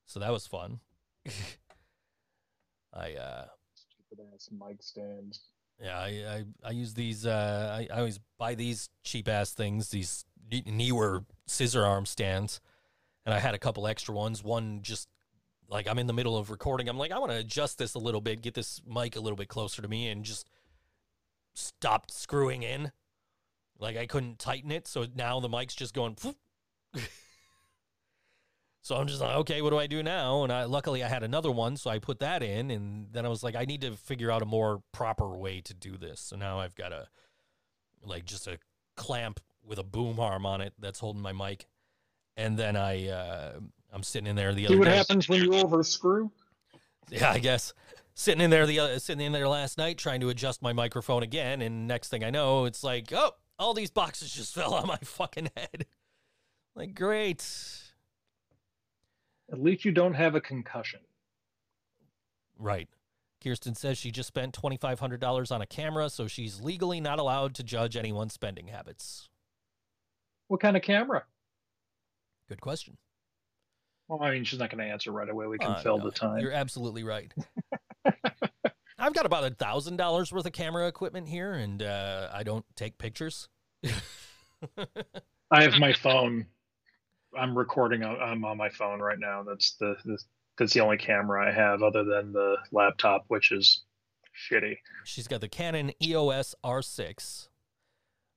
[0.05, 0.79] So that was fun.
[2.93, 3.45] I uh
[4.09, 5.41] Stupid ass mic stands.
[5.81, 9.89] yeah, I I, I use these uh I, I always buy these cheap ass things,
[9.89, 12.59] these Ne- Neewer scissor arm stands.
[13.25, 14.43] And I had a couple extra ones.
[14.43, 15.07] One just
[15.67, 16.89] like I'm in the middle of recording.
[16.89, 19.37] I'm like, I want to adjust this a little bit, get this mic a little
[19.37, 20.49] bit closer to me and just
[21.53, 22.91] stopped screwing in.
[23.77, 26.17] Like I couldn't tighten it, so now the mic's just going.
[28.89, 30.41] So I'm just like, okay, what do I do now?
[30.41, 33.29] And I luckily I had another one, so I put that in, and then I
[33.29, 36.19] was like, I need to figure out a more proper way to do this.
[36.19, 37.05] So now I've got a
[38.03, 38.57] like just a
[38.95, 41.67] clamp with a boom arm on it that's holding my mic,
[42.35, 43.59] and then I uh,
[43.93, 44.97] I'm sitting in there the See other what day.
[44.97, 46.31] happens when you overscrew?
[47.11, 47.75] Yeah, I guess
[48.15, 51.21] sitting in there the other, sitting in there last night trying to adjust my microphone
[51.21, 54.87] again, and next thing I know, it's like, oh, all these boxes just fell on
[54.87, 55.85] my fucking head.
[56.75, 57.45] Like, great.
[59.51, 60.99] At least you don't have a concussion.
[62.57, 62.89] Right.
[63.41, 67.63] Kirsten says she just spent $2,500 on a camera, so she's legally not allowed to
[67.63, 69.29] judge anyone's spending habits.
[70.49, 71.23] What kind of camera?
[72.49, 72.97] Good question.
[74.07, 75.47] Well, I mean, she's not going to answer right away.
[75.47, 76.39] We can Uh, fill no, the time.
[76.39, 77.31] You're absolutely right.
[78.97, 82.65] I've got about a thousand dollars worth of camera equipment here, and uh, I don't
[82.75, 83.47] take pictures.
[85.51, 86.47] I have my phone.
[87.37, 88.03] I'm recording.
[88.03, 89.43] I'm on my phone right now.
[89.43, 90.17] That's the, the
[90.57, 93.83] that's the only camera I have other than the laptop, which is
[94.49, 94.77] shitty.
[95.05, 97.47] She's got the Canon EOS R6.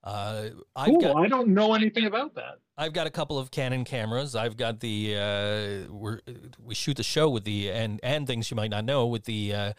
[0.04, 1.00] Uh, I've Cool.
[1.00, 2.58] got I don't know anything about that.
[2.76, 4.34] I've got a couple of Canon cameras.
[4.34, 6.20] I've got the uh, we're,
[6.62, 9.54] we shoot the show with the and and things you might not know with the
[9.54, 9.72] uh,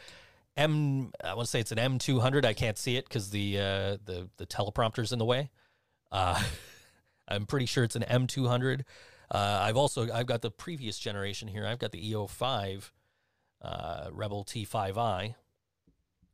[0.55, 1.11] M.
[1.23, 2.45] I want to say it's an M two hundred.
[2.45, 5.49] I can't see it because the uh, the the teleprompter's in the way.
[6.11, 6.41] Uh,
[7.27, 8.85] I'm pretty sure it's an M two hundred.
[9.31, 11.65] Uh, I've also I've got the previous generation here.
[11.65, 12.91] I've got the EO five
[13.61, 15.35] uh, Rebel T five I,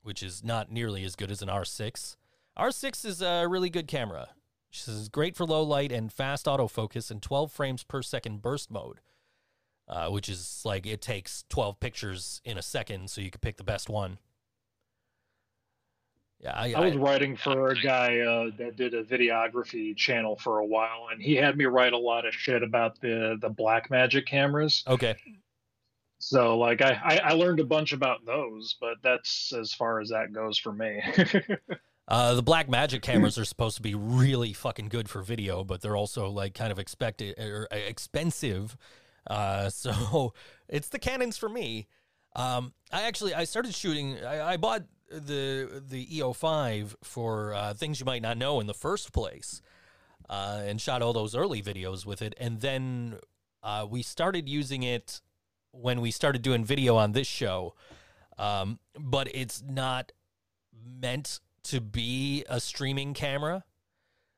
[0.02, 2.18] which is not nearly as good as an R six.
[2.57, 4.30] R six is a really good camera.
[4.72, 8.70] She says great for low light and fast autofocus and 12 frames per second burst
[8.70, 8.99] mode,
[9.88, 13.57] uh, which is like it takes 12 pictures in a second, so you can pick
[13.57, 14.20] the best one.
[16.41, 20.38] Yeah, I, I was I- writing for a guy uh, that did a videography channel
[20.38, 23.49] for a while, and he had me write a lot of shit about the the
[23.49, 24.84] Blackmagic cameras.
[24.88, 25.16] okay.
[26.22, 30.10] So like I, I I learned a bunch about those, but that's as far as
[30.10, 31.02] that goes for me.
[32.10, 35.95] Uh, the Blackmagic cameras are supposed to be really fucking good for video, but they're
[35.95, 38.76] also like kind of expected or expensive.
[39.30, 40.34] Uh, so
[40.68, 41.88] it's the Canons for me.
[42.36, 44.18] Um, I actually I started shooting.
[44.26, 48.73] I, I bought the the EO5 for uh, things you might not know in the
[48.73, 49.61] first place,
[50.30, 53.18] uh, and shot all those early videos with it, and then
[53.64, 55.22] uh, we started using it
[55.72, 57.76] when we started doing video on this show.
[58.38, 60.14] Um, but it's not
[61.02, 63.65] meant to be a streaming camera.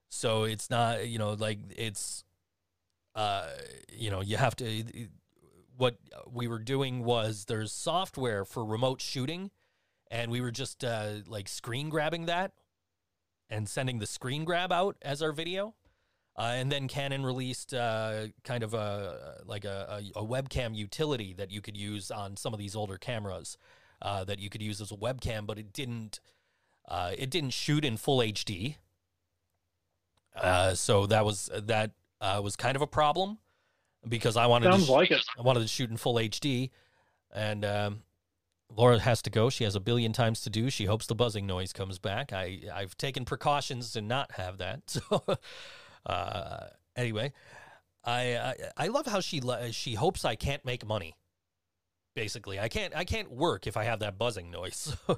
[0.09, 2.23] So it's not, you know, like it's
[3.15, 3.47] uh
[3.91, 4.83] you know, you have to
[5.77, 5.97] what
[6.29, 9.51] we were doing was there's software for remote shooting
[10.11, 12.51] and we were just uh like screen grabbing that
[13.49, 15.73] and sending the screen grab out as our video.
[16.37, 21.33] Uh, and then Canon released uh, kind of a like a, a, a webcam utility
[21.33, 23.57] that you could use on some of these older cameras
[24.01, 26.21] uh, that you could use as a webcam, but it didn't
[26.87, 28.75] uh, it didn't shoot in full HD.
[30.33, 33.37] Uh, so that was that uh, was kind of a problem
[34.07, 35.25] because I wanted to sh- like it.
[35.37, 36.69] I wanted to shoot in full HD,
[37.33, 38.03] and um,
[38.75, 39.49] Laura has to go.
[39.49, 40.69] She has a billion times to do.
[40.69, 42.33] She hopes the buzzing noise comes back.
[42.33, 44.81] I I've taken precautions to not have that.
[45.09, 45.37] So
[46.05, 47.31] uh, anyway,
[48.03, 49.41] I, I I love how she
[49.71, 51.15] she hopes I can't make money.
[52.15, 54.95] Basically, I can't I can't work if I have that buzzing noise.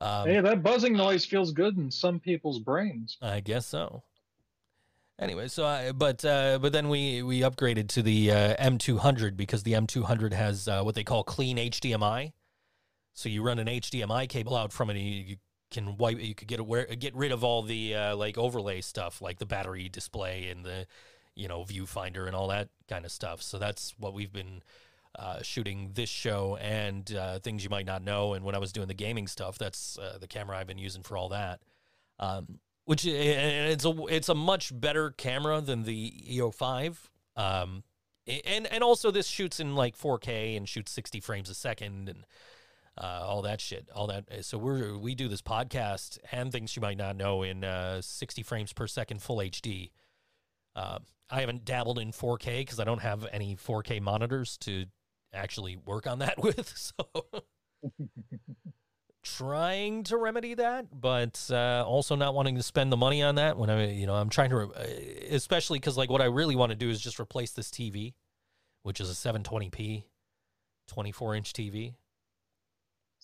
[0.00, 3.18] Um, Hey, that buzzing noise feels good in some people's brains.
[3.22, 4.02] I guess so.
[5.20, 9.62] Anyway, so I, but uh, but then we we upgraded to the uh, M200 because
[9.62, 12.32] the M200 has uh, what they call clean HDMI.
[13.14, 15.36] So you run an HDMI cable out from it, and you, you
[15.70, 16.20] can wipe.
[16.20, 19.46] You could get aware, get rid of all the uh, like overlay stuff, like the
[19.46, 20.86] battery display and the
[21.34, 23.42] you know viewfinder and all that kind of stuff.
[23.42, 24.62] So that's what we've been
[25.18, 28.34] uh, shooting this show and uh, things you might not know.
[28.34, 31.02] And when I was doing the gaming stuff, that's uh, the camera I've been using
[31.02, 31.60] for all that.
[32.18, 36.96] Um, which and it's a it's a much better camera than the EO5.
[37.36, 37.84] Um,
[38.26, 42.24] and and also this shoots in like 4K and shoots 60 frames a second and
[42.98, 44.44] uh, all that shit, all that.
[44.44, 48.42] So we're we do this podcast and things you might not know in uh, 60
[48.42, 49.90] frames per second full HD.
[50.76, 50.98] Uh,
[51.30, 54.86] I haven't dabbled in 4K because I don't have any 4K monitors to
[55.32, 56.72] actually work on that with.
[56.76, 57.24] So
[59.22, 63.56] trying to remedy that, but uh, also not wanting to spend the money on that
[63.56, 66.70] when I, you know, I'm trying to, re- especially because like what I really want
[66.70, 68.14] to do is just replace this TV,
[68.82, 70.04] which is a 720p,
[70.88, 71.94] 24 inch TV.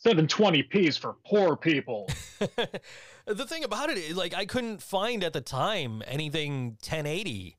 [0.04, 2.08] 720p's for poor people.
[3.26, 7.56] the thing about it, like I couldn't find at the time anything 1080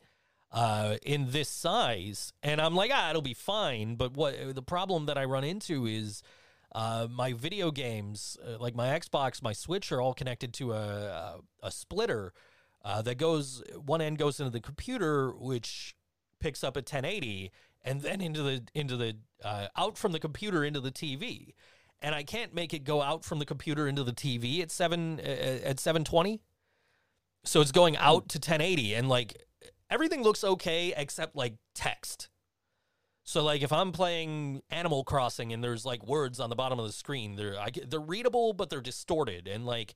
[0.51, 2.33] uh in this size.
[2.41, 3.95] And I'm like ah it'll be fine.
[3.95, 6.23] But what the problem that I run into is
[6.73, 10.77] uh my video games uh, like my Xbox my Switch are all connected to a
[10.77, 12.33] a, a splitter
[12.83, 15.95] uh, that goes one end goes into the computer which
[16.39, 17.51] picks up at 1080
[17.83, 21.53] and then into the into the uh, out from the computer into the TV
[22.01, 25.19] and I can't make it go out from the computer into the TV at seven
[25.19, 26.41] uh, uh, at seven twenty.
[27.45, 28.01] So it's going hmm.
[28.01, 29.41] out to 1080, and like
[29.89, 32.29] everything looks okay except like text.
[33.23, 36.85] So like if I'm playing Animal Crossing and there's like words on the bottom of
[36.85, 39.95] the screen, they're I, they're readable but they're distorted, and like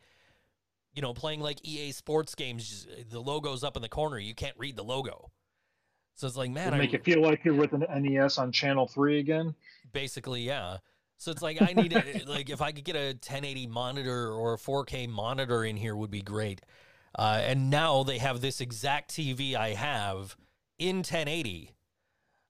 [0.93, 4.35] you know playing like EA Sports games, uh, the logo's up in the corner, you
[4.35, 5.31] can't read the logo.
[6.15, 8.51] So it's like man, It'd I make you feel like you're with an NES on
[8.51, 9.55] channel three again.
[9.91, 10.77] basically yeah
[11.23, 14.55] So it's like I need a, like if I could get a 1080 monitor or
[14.55, 16.61] a 4K monitor in here would be great.
[17.17, 20.35] Uh, and now they have this exact TV I have
[20.77, 21.71] in 1080.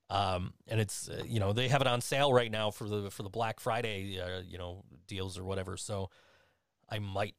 [0.10, 3.10] Um, and it's uh, you know they have it on sale right now for the
[3.10, 5.78] for the Black Friday uh, you know deals or whatever.
[5.78, 6.10] So
[6.90, 7.36] I might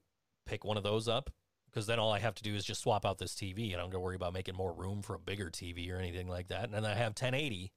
[0.46, 1.30] pick one of those up
[1.70, 3.78] because then all I have to do is just swap out this TV and I
[3.82, 6.64] don't to worry about making more room for a bigger TV or anything like that.
[6.64, 7.72] And then I have 1080.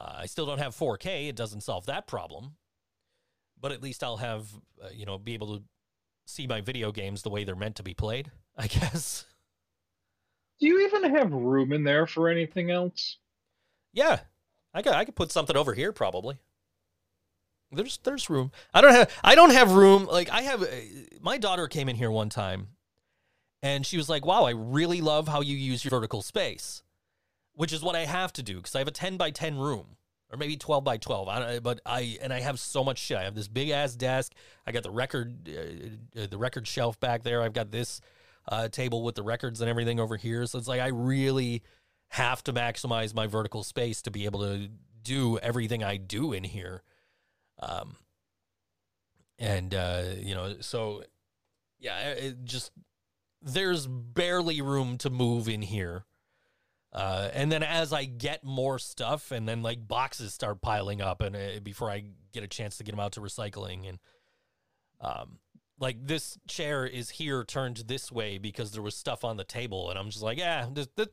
[0.00, 1.28] Uh, I still don't have 4K.
[1.28, 2.54] It doesn't solve that problem,
[3.60, 4.46] but at least I'll have
[4.82, 5.64] uh, you know be able to
[6.26, 8.30] see my video games the way they're meant to be played.
[8.56, 9.24] I guess.
[10.60, 13.16] Do you even have room in there for anything else?
[13.92, 14.20] Yeah,
[14.74, 16.38] I could I could put something over here probably.
[17.70, 18.50] There's there's room.
[18.72, 20.06] I don't have I don't have room.
[20.06, 20.62] Like I have.
[20.62, 20.66] uh,
[21.20, 22.68] My daughter came in here one time,
[23.62, 26.82] and she was like, "Wow, I really love how you use your vertical space,"
[27.58, 29.96] which is what I have to do because I have a ten by ten room
[30.30, 31.26] or maybe twelve by twelve.
[31.26, 33.16] I don't, but I and I have so much shit.
[33.16, 34.32] I have this big ass desk.
[34.64, 37.42] I got the record uh, uh, the record shelf back there.
[37.42, 38.00] I've got this
[38.46, 40.46] uh, table with the records and everything over here.
[40.46, 41.64] So it's like I really
[42.10, 44.68] have to maximize my vertical space to be able to
[45.02, 46.84] do everything I do in here.
[47.58, 47.96] Um,
[49.36, 51.02] and uh, you know, so
[51.80, 52.70] yeah, it just
[53.42, 56.04] there's barely room to move in here.
[56.92, 61.20] Uh, and then as I get more stuff, and then like boxes start piling up,
[61.20, 63.98] and uh, before I get a chance to get them out to recycling, and
[65.00, 65.38] um,
[65.78, 69.90] like this chair is here turned this way because there was stuff on the table,
[69.90, 70.66] and I'm just like, yeah,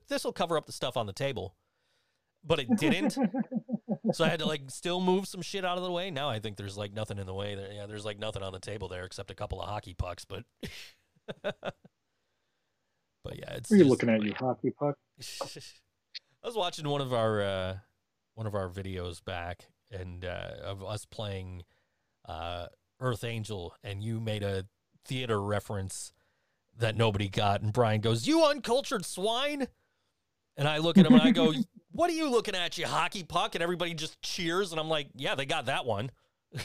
[0.07, 1.55] this will cover up the stuff on the table,
[2.43, 3.17] but it didn't.
[4.13, 6.09] so I had to like still move some shit out of the way.
[6.09, 7.73] Now I think there's like nothing in the way there.
[7.73, 10.45] Yeah, there's like nothing on the table there except a couple of hockey pucks, but.
[13.71, 14.95] Are you looking at, you hockey puck?
[15.41, 17.77] I was watching one of our uh,
[18.35, 21.63] one of our videos back, and uh, of us playing
[22.27, 22.67] uh,
[22.99, 24.65] Earth Angel, and you made a
[25.05, 26.13] theater reference
[26.77, 29.67] that nobody got, and Brian goes, "You uncultured swine,"
[30.57, 31.53] and I look at him and I go,
[31.91, 35.07] "What are you looking at, you hockey puck?" And everybody just cheers, and I'm like,
[35.15, 36.11] "Yeah, they got that one."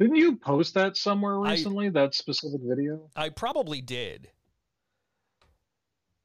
[0.00, 1.90] Didn't you post that somewhere I- recently?
[1.90, 3.10] that specific video?
[3.14, 4.30] I probably did.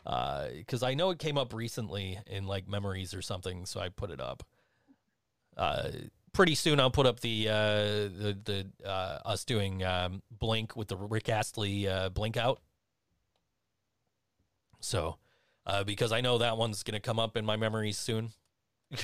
[0.03, 4.11] Because I know it came up recently in like memories or something, so I put
[4.11, 4.43] it up.
[5.57, 5.89] Uh,
[6.31, 10.87] pretty soon I'll put up the uh, the the uh, us doing um, Blink with
[10.89, 12.61] the Rick Astley uh, Blink out.
[14.79, 15.17] So,
[15.65, 18.31] uh, because I know that one's gonna come up in my memories soon.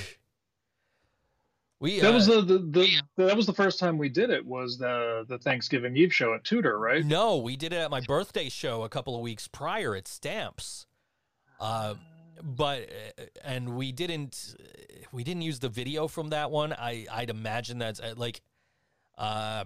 [1.82, 4.46] we That uh, was the, the, the that was the first time we did it.
[4.46, 7.04] Was the the Thanksgiving Eve show at Tudor, right?
[7.04, 10.86] No, we did it at my birthday show a couple of weeks prior at Stamps.
[11.60, 11.96] Uh,
[12.44, 12.88] but
[13.18, 14.56] uh, and we didn't
[15.12, 16.72] we didn't use the video from that one.
[16.72, 18.42] I I'd imagine that's uh, like
[19.18, 19.64] uh,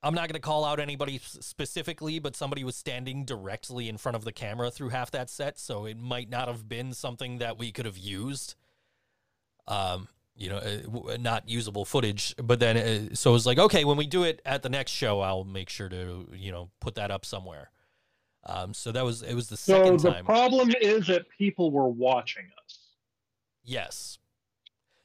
[0.00, 4.14] I'm not going to call out anybody specifically, but somebody was standing directly in front
[4.14, 7.58] of the camera through half that set, so it might not have been something that
[7.58, 8.54] we could have used.
[9.66, 10.06] Um,
[10.38, 12.34] you know, uh, w- not usable footage.
[12.42, 14.92] But then, uh, so it was like, okay, when we do it at the next
[14.92, 17.70] show, I'll make sure to you know put that up somewhere.
[18.46, 20.24] Um, so that was it was the So second the time.
[20.24, 22.78] problem is that people were watching us.
[23.64, 24.18] Yes.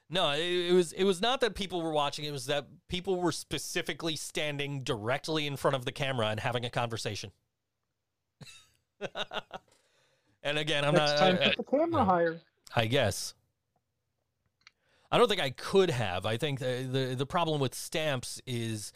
[0.10, 0.40] No, it,
[0.70, 2.24] it was it was not that people were watching.
[2.26, 6.64] It was that people were specifically standing directly in front of the camera and having
[6.64, 7.32] a conversation.
[10.44, 11.18] and again, I'm Next not.
[11.20, 12.40] time, I, put the camera higher.
[12.76, 13.34] I guess.
[15.14, 16.26] I don't think I could have.
[16.26, 18.92] I think the, the the problem with stamps is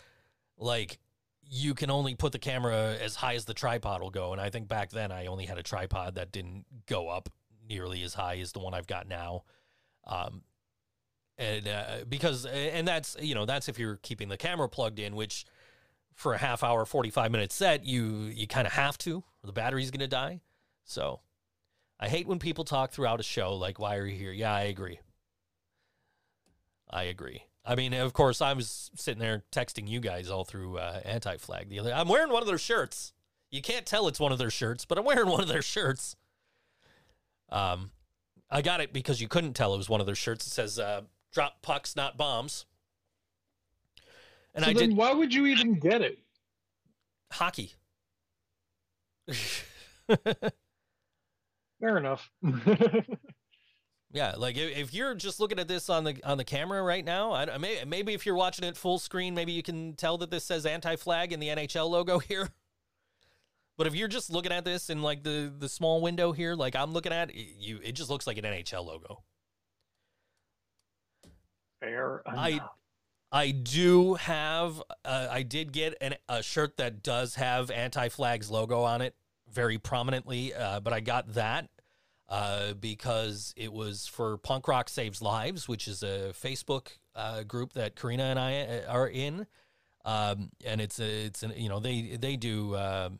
[0.57, 0.97] like
[1.43, 4.49] you can only put the camera as high as the tripod will go, and I
[4.49, 7.29] think back then I only had a tripod that didn't go up
[7.69, 9.43] nearly as high as the one I've got now.
[10.07, 10.41] Um,
[11.37, 15.15] and uh, because and that's you know that's if you're keeping the camera plugged in,
[15.15, 15.45] which
[16.15, 19.53] for a half hour, forty five minute set, you you kind of have to, the
[19.53, 20.41] battery's gonna die.
[20.83, 21.19] So
[21.99, 24.61] I hate when people talk throughout a show like, "Why are you here?" Yeah, I
[24.61, 24.99] agree.
[26.89, 27.43] I agree.
[27.65, 31.37] I mean, of course, I was sitting there texting you guys all through uh, Anti
[31.37, 31.93] Flag the other.
[31.93, 33.13] I'm wearing one of their shirts.
[33.51, 36.15] You can't tell it's one of their shirts, but I'm wearing one of their shirts.
[37.49, 37.91] Um,
[38.49, 40.47] I got it because you couldn't tell it was one of their shirts.
[40.47, 41.01] It says uh,
[41.33, 42.65] "Drop pucks, not bombs,"
[44.55, 46.19] and so I then did why would you even get it?
[47.31, 47.73] hockey.
[51.79, 52.31] Fair enough.
[54.17, 57.05] Yeah, like if, if you're just looking at this on the on the camera right
[57.05, 60.31] now, I, may, maybe if you're watching it full screen, maybe you can tell that
[60.31, 62.49] this says anti-flag in the NHL logo here.
[63.77, 66.75] But if you're just looking at this in like the the small window here, like
[66.75, 69.21] I'm looking at, it, you it just looks like an NHL logo.
[71.79, 72.59] fair I-
[73.29, 74.81] I do have.
[75.05, 79.15] Uh, I did get an, a shirt that does have Anti Flags logo on it
[79.51, 81.69] very prominently, uh, but I got that
[82.29, 87.73] uh, because it was for Punk Rock Saves Lives, which is a Facebook uh, group
[87.73, 89.47] that Karina and I uh, are in,
[90.05, 93.19] um, and it's a, it's an, you know they they do um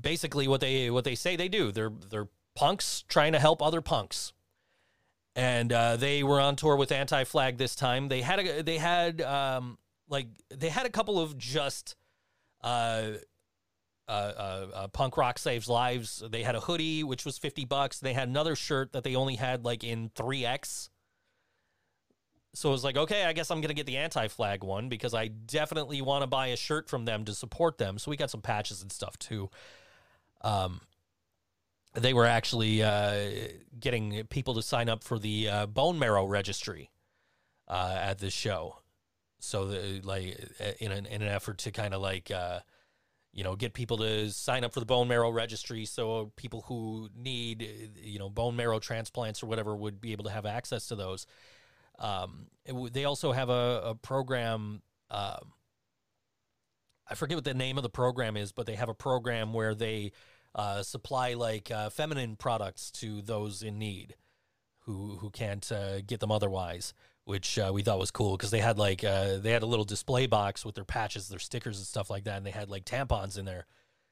[0.00, 1.72] basically what they what they say they do.
[1.72, 4.32] They're they're punks trying to help other punks
[5.36, 8.08] and uh, they were on tour with Anti Flag this time.
[8.08, 9.78] They had a they had um,
[10.08, 11.94] like they had a couple of just
[14.08, 16.22] uh, uh, uh, punk rock saves lives.
[16.28, 17.98] They had a hoodie which was fifty bucks.
[17.98, 20.90] They had another shirt that they only had like in three X.
[22.54, 25.12] So it was like, okay, I guess I'm gonna get the Anti Flag one because
[25.12, 27.98] I definitely want to buy a shirt from them to support them.
[27.98, 29.50] So we got some patches and stuff too.
[30.42, 30.80] Um,
[31.94, 33.30] they were actually uh,
[33.80, 36.90] getting people to sign up for the uh, bone marrow registry
[37.68, 38.76] uh, at this show.
[39.38, 40.38] So, the, like,
[40.78, 42.60] in an, in an effort to kind of like, uh,
[43.36, 47.10] you know, get people to sign up for the bone marrow registry, so people who
[47.14, 50.86] need, uh, you know, bone marrow transplants or whatever would be able to have access
[50.86, 51.26] to those.
[51.98, 54.80] Um, w- they also have a, a program.
[55.10, 55.52] Um,
[57.06, 59.74] I forget what the name of the program is, but they have a program where
[59.74, 60.12] they
[60.54, 64.16] uh, supply like uh, feminine products to those in need
[64.86, 66.94] who who can't uh, get them otherwise,
[67.26, 69.84] which uh, we thought was cool because they had like uh, they had a little
[69.84, 72.84] display box with their patches, their stickers and stuff like that, and they had like
[72.84, 73.66] tampons in there.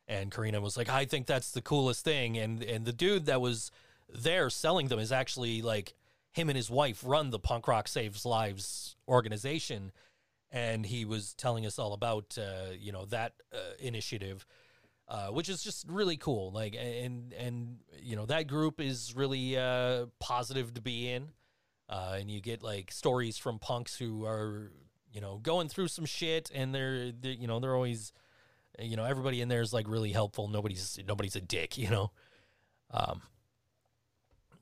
[0.07, 3.41] And Karina was like, "I think that's the coolest thing." And and the dude that
[3.41, 3.71] was
[4.13, 5.95] there selling them is actually like
[6.33, 9.93] him and his wife run the Punk Rock Saves Lives organization,
[10.51, 14.45] and he was telling us all about uh, you know that uh, initiative
[15.07, 16.51] uh, which is just really cool.
[16.51, 21.29] Like, and and you know that group is really uh, positive to be in,
[21.89, 24.73] uh, and you get like stories from punks who are
[25.13, 28.13] you know going through some shit, and they're, they're you know they're always
[28.81, 30.49] you know everybody in there is like really helpful.
[30.49, 32.11] Nobody's nobody's a dick, you know.
[32.91, 33.23] Um,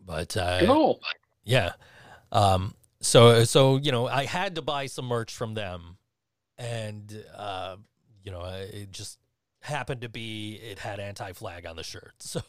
[0.05, 1.01] but uh, Cool.
[1.45, 1.73] yeah.
[2.31, 5.97] Um, so so you know, I had to buy some merch from them,
[6.59, 7.77] and uh,
[8.23, 9.19] you know, it just
[9.61, 12.15] happened to be it had anti-flag on the shirt.
[12.21, 12.43] So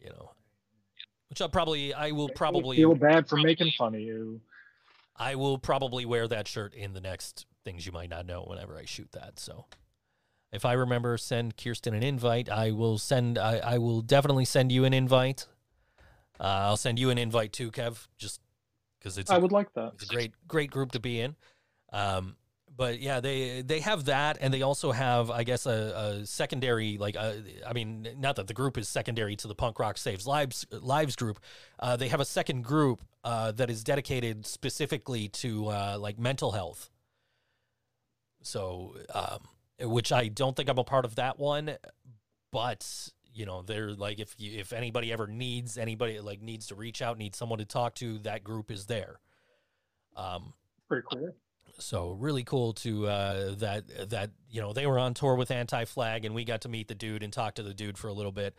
[0.00, 0.32] you know,
[1.32, 4.38] which I'll probably I will probably feel bad for making fun of you.
[5.16, 8.76] I will probably wear that shirt in the next things you might not know whenever
[8.76, 9.40] I shoot that.
[9.40, 9.64] So
[10.52, 12.50] if I remember, send Kirsten an invite.
[12.50, 13.38] I will send.
[13.38, 15.46] I, I will definitely send you an invite.
[16.38, 18.38] Uh, I'll send you an invite too, Kev, just
[18.98, 19.92] because it's I a, would like that.
[19.94, 21.34] it's a great great group to be in.
[21.94, 22.36] Um,
[22.76, 26.98] but yeah, they they have that, and they also have, I guess, a, a secondary
[26.98, 27.34] like, uh,
[27.66, 31.16] I mean, not that the group is secondary to the Punk Rock Saves Lives Lives
[31.16, 31.38] group.
[31.78, 36.52] Uh, they have a second group uh, that is dedicated specifically to uh, like mental
[36.52, 36.90] health.
[38.42, 41.76] So, um, which I don't think I'm a part of that one,
[42.50, 46.74] but you know, they're like if you, if anybody ever needs anybody like needs to
[46.74, 49.20] reach out, needs someone to talk to, that group is there.
[50.16, 50.54] Um,
[50.88, 51.34] Pretty cool.
[51.78, 55.84] So really cool to uh, that that you know they were on tour with Anti
[55.84, 58.12] Flag and we got to meet the dude and talk to the dude for a
[58.12, 58.54] little bit.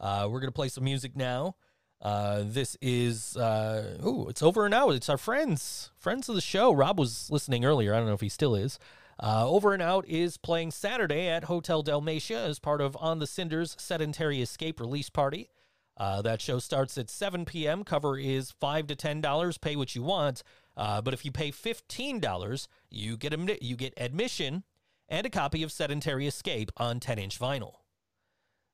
[0.00, 1.56] Uh, we're gonna play some music now.
[2.00, 4.90] Uh, this is uh, oh, it's over and out.
[4.90, 6.72] It's our friends, friends of the show.
[6.72, 7.94] Rob was listening earlier.
[7.94, 8.78] I don't know if he still is.
[9.20, 13.26] Uh, over and out is playing Saturday at Hotel Dalmatia as part of On the
[13.26, 15.50] Cinders Sedentary Escape release party.
[15.96, 17.82] Uh, that show starts at 7 p.m.
[17.82, 19.58] Cover is five to ten dollars.
[19.58, 20.44] Pay what you want,
[20.78, 24.62] uh, but if you pay fifteen dollars, you get admi- you get admission
[25.08, 27.76] and a copy of Sedentary Escape on 10-inch vinyl.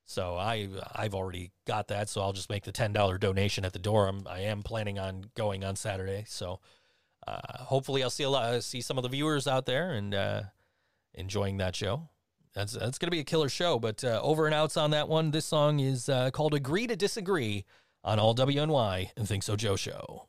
[0.05, 3.73] So I I've already got that, so I'll just make the ten dollar donation at
[3.73, 4.07] the door.
[4.07, 6.61] I'm I am planning on going on Saturday, so
[7.27, 10.43] uh, hopefully I'll see a lot, see some of the viewers out there and uh,
[11.15, 12.11] enjoying that show.
[12.53, 13.79] That's that's gonna be a killer show.
[13.79, 15.31] But uh, over and outs on that one.
[15.31, 17.65] This song is uh, called "Agree to Disagree"
[18.05, 20.29] on all WNY and Think So Joe Show.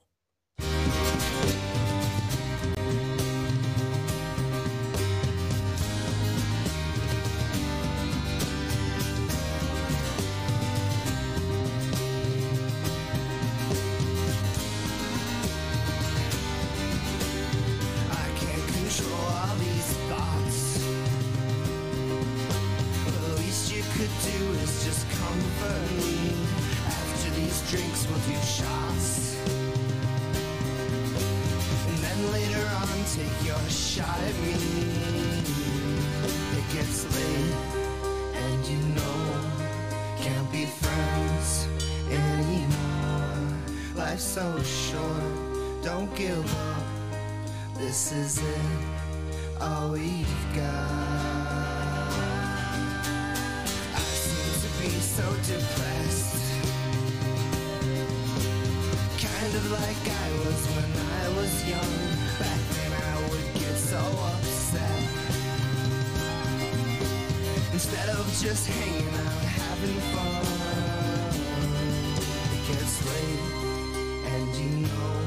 [33.96, 34.52] Shot at me.
[36.58, 37.56] It gets late,
[38.44, 39.18] and you know,
[40.20, 41.70] can't be friends
[42.12, 43.40] anymore.
[43.96, 46.84] Life's so short, don't give up.
[47.78, 50.92] This is it, all we've got.
[53.96, 55.85] I seem to be so depressed.
[68.46, 70.46] Just hanging out, having fun.
[72.54, 73.44] It gets late,
[74.34, 75.18] and you know,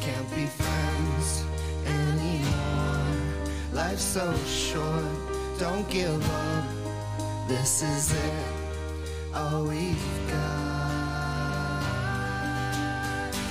[0.00, 1.44] can't be friends
[1.84, 3.16] anymore.
[3.72, 5.04] Life's so short,
[5.58, 6.64] don't give up.
[7.48, 8.46] This is it,
[9.34, 10.62] all we've got.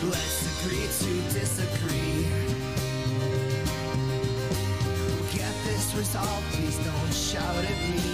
[0.04, 2.26] Let's agree to disagree.
[5.36, 8.07] Get this resolved, please don't shout at me.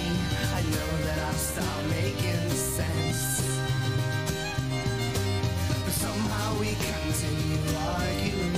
[1.35, 3.61] Stopped making sense.
[5.89, 8.55] Somehow we continue arguing.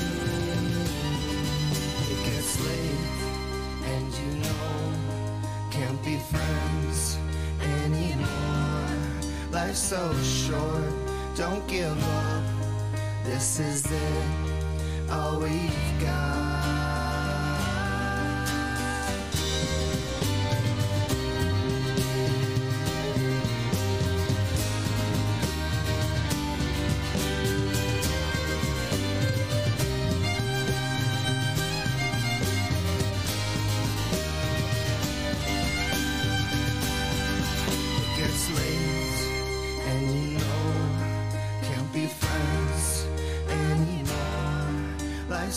[2.11, 3.19] It gets late,
[3.85, 4.69] and you know,
[5.72, 7.18] can't be friends
[7.61, 8.88] anymore.
[9.52, 10.93] Life's so short,
[11.35, 12.43] don't give up.
[13.23, 16.44] This is it, all we've got.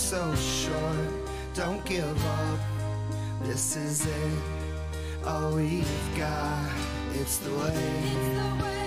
[0.09, 1.11] So short,
[1.53, 2.59] don't give up.
[3.43, 4.39] This is it,
[5.27, 6.71] all we've got.
[7.13, 7.75] It's the way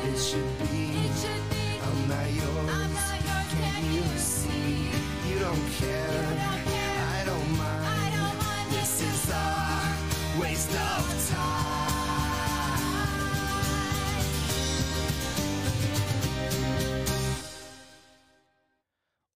[0.10, 0.98] it should be.
[1.84, 3.12] I'm not yours,
[3.52, 4.90] can you see?
[5.30, 6.01] You don't care,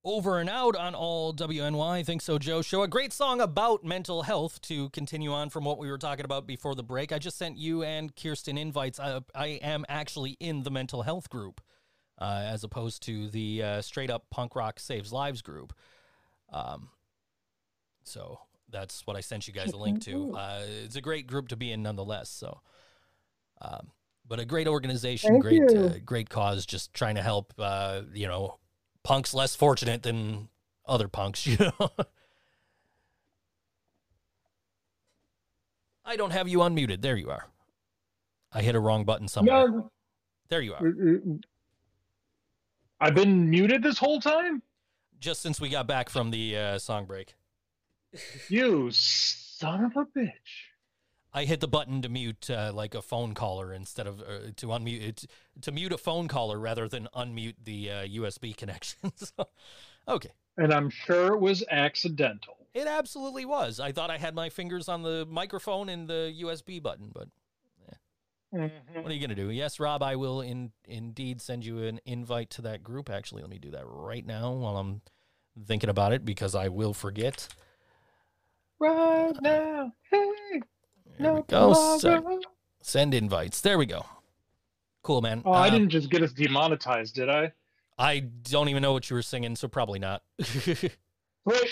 [0.08, 1.90] Over and out on all WNY.
[1.90, 2.84] I think so, Joe Show.
[2.84, 6.46] A great song about mental health to continue on from what we were talking about
[6.46, 7.12] before the break.
[7.12, 9.00] I just sent you and Kirsten invites.
[9.00, 11.60] I, I am actually in the mental health group
[12.20, 15.74] uh, as opposed to the uh, straight up punk rock saves lives group.
[16.54, 16.90] Um,
[18.04, 20.36] so that's what I sent you guys a link to.
[20.36, 22.30] Uh, it's a great group to be in nonetheless.
[22.30, 22.62] So,
[23.60, 23.92] um,
[24.28, 28.28] but a great organization, Thank great, uh, great cause, just trying to help, uh, you
[28.28, 28.60] know,
[29.06, 30.50] punks less fortunate than
[30.86, 31.90] other punks, you know.
[36.04, 37.02] I don't have you unmuted.
[37.02, 37.48] There you are.
[38.52, 39.70] I hit a wrong button somewhere.
[39.70, 39.92] No,
[40.50, 40.88] There you are.
[40.88, 41.34] uh,
[43.00, 44.62] I've been muted this whole time.
[45.20, 47.36] Just since we got back from the uh, song break,
[48.50, 50.65] You son of a bitch.
[51.36, 54.68] I hit the button to mute uh, like a phone caller instead of uh, to
[54.68, 55.26] unmute it
[55.62, 59.12] to mute a phone caller rather than unmute the uh, USB connection.
[59.16, 59.50] so,
[60.08, 60.32] okay.
[60.58, 62.56] And I'm sure it was accidental.
[62.74, 63.82] It absolutely was.
[63.82, 67.28] I thought I had my fingers on the microphone and the USB button, but
[68.56, 69.50] what are you gonna do?
[69.50, 73.10] Yes, Rob, I will in indeed send you an invite to that group.
[73.10, 75.02] Actually, let me do that right now while I'm
[75.66, 77.50] thinking about it because I will forget.
[78.80, 79.92] Right now.
[81.18, 81.24] Hey.
[81.24, 81.98] There we go.
[82.00, 82.24] Sec-
[82.82, 83.62] send invites.
[83.62, 84.06] There we go.
[85.04, 85.42] Cool, man.
[85.46, 87.52] Oh, I Um, didn't just get us demonetized, did I?
[87.98, 90.24] I don't even know what you were singing, so probably not.
[90.38, 90.92] Wait.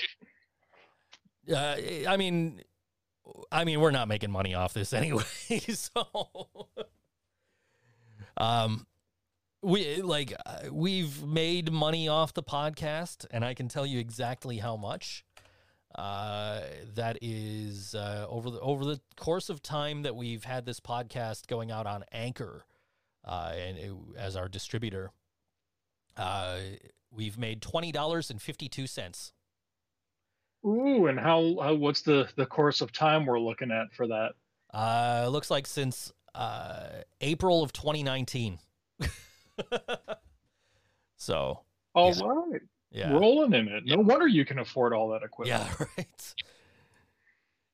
[1.53, 1.75] uh,
[2.07, 2.61] I mean,
[3.51, 5.23] I mean, we're not making money off this anyway,
[5.59, 6.07] so
[8.37, 8.85] um,
[9.61, 14.57] we like uh, we've made money off the podcast, and I can tell you exactly
[14.59, 15.25] how much.
[15.95, 16.61] Uh,
[16.95, 21.45] that is uh, over the over the course of time that we've had this podcast
[21.47, 22.65] going out on Anchor,
[23.23, 25.11] uh, and it, as our distributor,
[26.17, 26.57] uh,
[27.11, 29.33] we've made twenty dollars and fifty two cents.
[30.65, 34.31] Ooh, and how, how what's the the course of time we're looking at for that?
[34.73, 36.87] Uh, looks like since uh,
[37.21, 38.57] April of 2019.
[41.17, 41.59] so
[41.93, 42.23] All Yeah.
[42.23, 42.61] right,
[42.93, 43.85] yeah, rolling in it.
[43.85, 45.67] No wonder you can afford all that equipment.
[45.79, 46.33] yeah, right.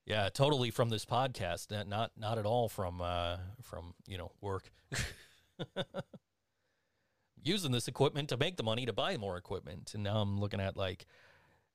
[0.05, 4.31] Yeah, totally from this podcast, not not, not at all from uh, from you know
[4.41, 4.71] work.
[7.43, 10.59] Using this equipment to make the money to buy more equipment, and now I'm looking
[10.59, 11.05] at like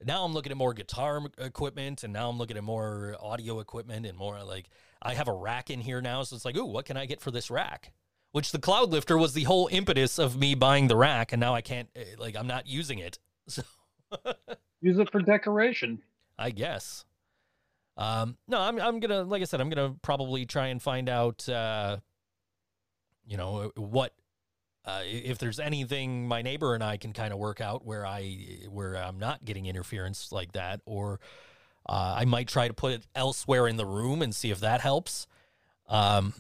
[0.03, 4.05] now I'm looking at more guitar equipment, and now I'm looking at more audio equipment,
[4.05, 4.69] and more like
[5.01, 7.21] I have a rack in here now, so it's like, ooh, what can I get
[7.21, 7.93] for this rack?
[8.33, 11.61] Which the Cloudlifter was the whole impetus of me buying the rack, and now I
[11.61, 13.19] can't, eh, like, I'm not using it.
[13.49, 13.63] So
[14.81, 16.03] Use it for decoration.
[16.39, 17.05] I guess.
[17.97, 21.49] Um, no, I'm I'm gonna like I said, I'm gonna probably try and find out,
[21.49, 21.99] uh,
[23.27, 24.13] you know, what
[24.85, 28.37] uh, if there's anything my neighbor and I can kind of work out where I
[28.69, 31.21] where I'm not getting interference like that, or
[31.89, 34.81] uh, I might try to put it elsewhere in the room and see if that
[34.81, 35.27] helps.
[35.89, 36.35] Um,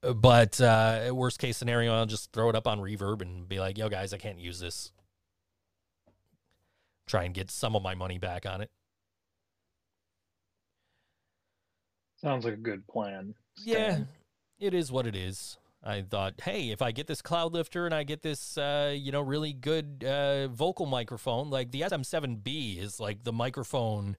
[0.00, 3.76] but uh, worst case scenario, I'll just throw it up on reverb and be like,
[3.76, 4.92] "Yo, guys, I can't use this."
[7.08, 8.70] Try and get some of my money back on it.
[12.20, 13.34] Sounds like a good plan.
[13.64, 14.00] Yeah,
[14.58, 15.56] it is what it is.
[15.82, 19.20] I thought, hey, if I get this Cloudlifter and I get this, uh, you know,
[19.20, 24.16] really good uh, vocal microphone, like the SM7B is like the microphone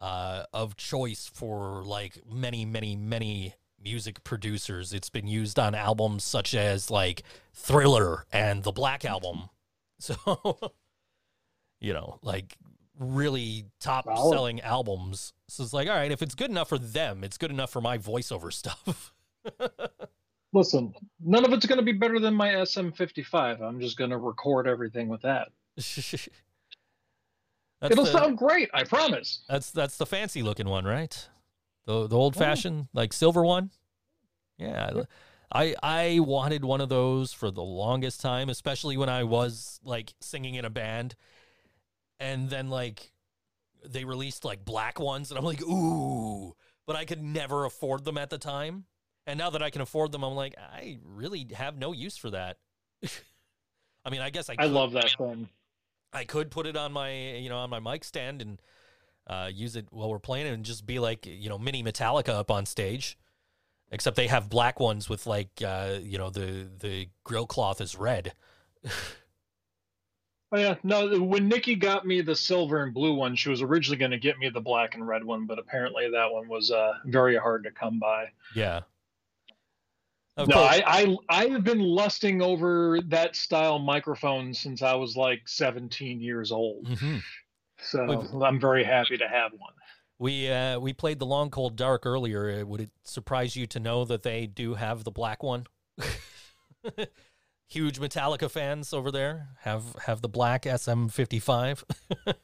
[0.00, 4.92] uh, of choice for like many, many, many music producers.
[4.92, 7.22] It's been used on albums such as like
[7.54, 9.50] Thriller and the Black Album.
[10.00, 10.14] So,
[11.80, 12.56] you know, like
[12.98, 14.34] really top Solid.
[14.34, 15.32] selling albums.
[15.48, 17.80] So it's like, all right, if it's good enough for them, it's good enough for
[17.80, 19.12] my voiceover stuff.
[20.52, 23.60] Listen, none of it's going to be better than my SM55.
[23.60, 25.48] I'm just going to record everything with that.
[27.82, 29.44] It'll the, sound great, I promise.
[29.48, 31.28] That's that's the fancy looking one, right?
[31.86, 33.70] The the old fashioned like silver one.
[34.56, 35.04] Yeah,
[35.52, 40.12] I I wanted one of those for the longest time, especially when I was like
[40.20, 41.14] singing in a band,
[42.20, 43.12] and then like
[43.86, 46.54] they released like black ones, and I'm like, ooh,
[46.86, 48.84] but I could never afford them at the time.
[49.26, 52.30] And now that I can afford them, I'm like, I really have no use for
[52.30, 52.56] that.
[54.04, 55.48] I mean, I guess I I could- love that thing.
[56.12, 58.62] I could put it on my you know on my mic stand and
[59.26, 62.50] uh, use it while we're playing and just be like you know mini Metallica up
[62.50, 63.18] on stage,
[63.90, 67.94] except they have black ones with like uh, you know the the grill cloth is
[67.96, 68.32] red.
[70.50, 71.20] Oh yeah, no.
[71.20, 74.38] When Nikki got me the silver and blue one, she was originally going to get
[74.38, 77.70] me the black and red one, but apparently that one was uh, very hard to
[77.70, 78.26] come by.
[78.54, 78.80] Yeah.
[80.38, 84.94] Of no, course, I, I I have been lusting over that style microphone since I
[84.94, 86.86] was like 17 years old.
[86.86, 87.20] Mhm.
[87.80, 89.72] So We've- I'm very happy to have one.
[90.18, 92.60] we uh, we played the Long Cold Dark earlier.
[92.60, 95.66] Uh, Would it surprise you to know that they do have the black one?
[97.68, 101.84] Huge Metallica fans over there have have the black SM55.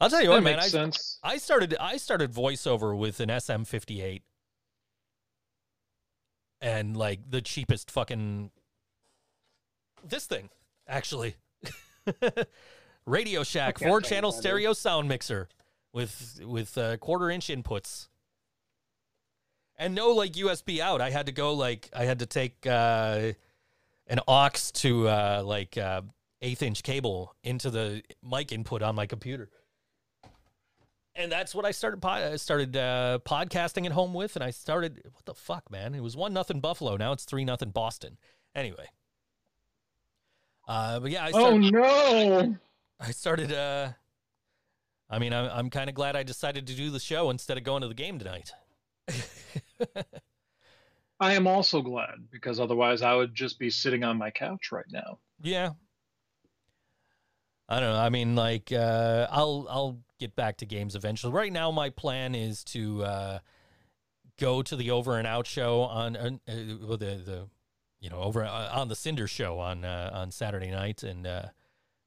[0.00, 0.56] I'll tell you That what, man.
[0.56, 1.18] makes I, sense.
[1.22, 4.20] I started I started voiceover with an SM58
[6.60, 8.50] and like the cheapest fucking
[10.06, 10.50] this thing
[10.86, 11.36] actually
[13.06, 15.48] Radio Shack four channel stereo sound mixer
[15.94, 18.08] with with uh, quarter inch inputs
[19.76, 21.00] and no like USB out.
[21.00, 23.32] I had to go like I had to take uh,
[24.06, 26.02] an aux to uh, like uh,
[26.42, 29.50] eighth inch cable into the mic input on my computer
[31.16, 32.02] and that's what I started.
[32.02, 35.00] Po- I started uh, podcasting at home with, and I started.
[35.04, 35.94] What the fuck, man?
[35.94, 36.96] It was one nothing Buffalo.
[36.96, 38.18] Now it's three nothing Boston.
[38.54, 38.88] Anyway,
[40.68, 42.56] uh, but yeah, I Oh no!
[43.00, 43.52] I started.
[43.52, 43.90] Uh,
[45.08, 47.64] I mean, I'm I'm kind of glad I decided to do the show instead of
[47.64, 48.52] going to the game tonight.
[51.20, 54.84] I am also glad because otherwise I would just be sitting on my couch right
[54.90, 55.18] now.
[55.42, 55.70] Yeah.
[57.68, 58.00] I don't know.
[58.00, 61.32] I mean, like, uh, I'll I'll get back to games eventually.
[61.32, 63.38] Right now, my plan is to uh,
[64.38, 67.48] go to the Over and Out show on uh, the the
[68.00, 71.46] you know over uh, on the Cinder show on uh, on Saturday night, and uh,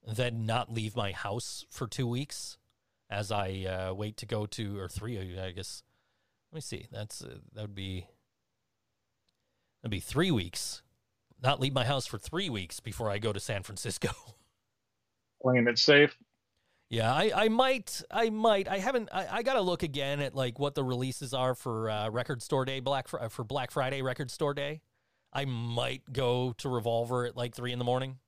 [0.06, 2.58] then not leave my house for two weeks
[3.10, 5.40] as I uh, wait to go to or three.
[5.40, 5.82] I guess.
[6.52, 6.88] Let me see.
[6.92, 8.08] That's uh, that would be
[9.82, 10.82] that'd be three weeks.
[11.42, 14.10] Not leave my house for three weeks before I go to San Francisco.
[15.42, 16.18] Playing it safe.
[16.90, 20.34] Yeah, I, I might, I might, I haven't, I, I got to look again at
[20.34, 24.02] like what the releases are for uh, Record Store Day, Black Fri- for Black Friday
[24.02, 24.82] Record Store Day.
[25.34, 28.20] I might go to Revolver at like three in the morning,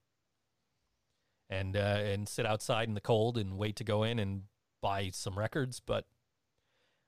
[1.49, 4.43] and uh, and sit outside in the cold and wait to go in and
[4.81, 6.05] buy some records, but.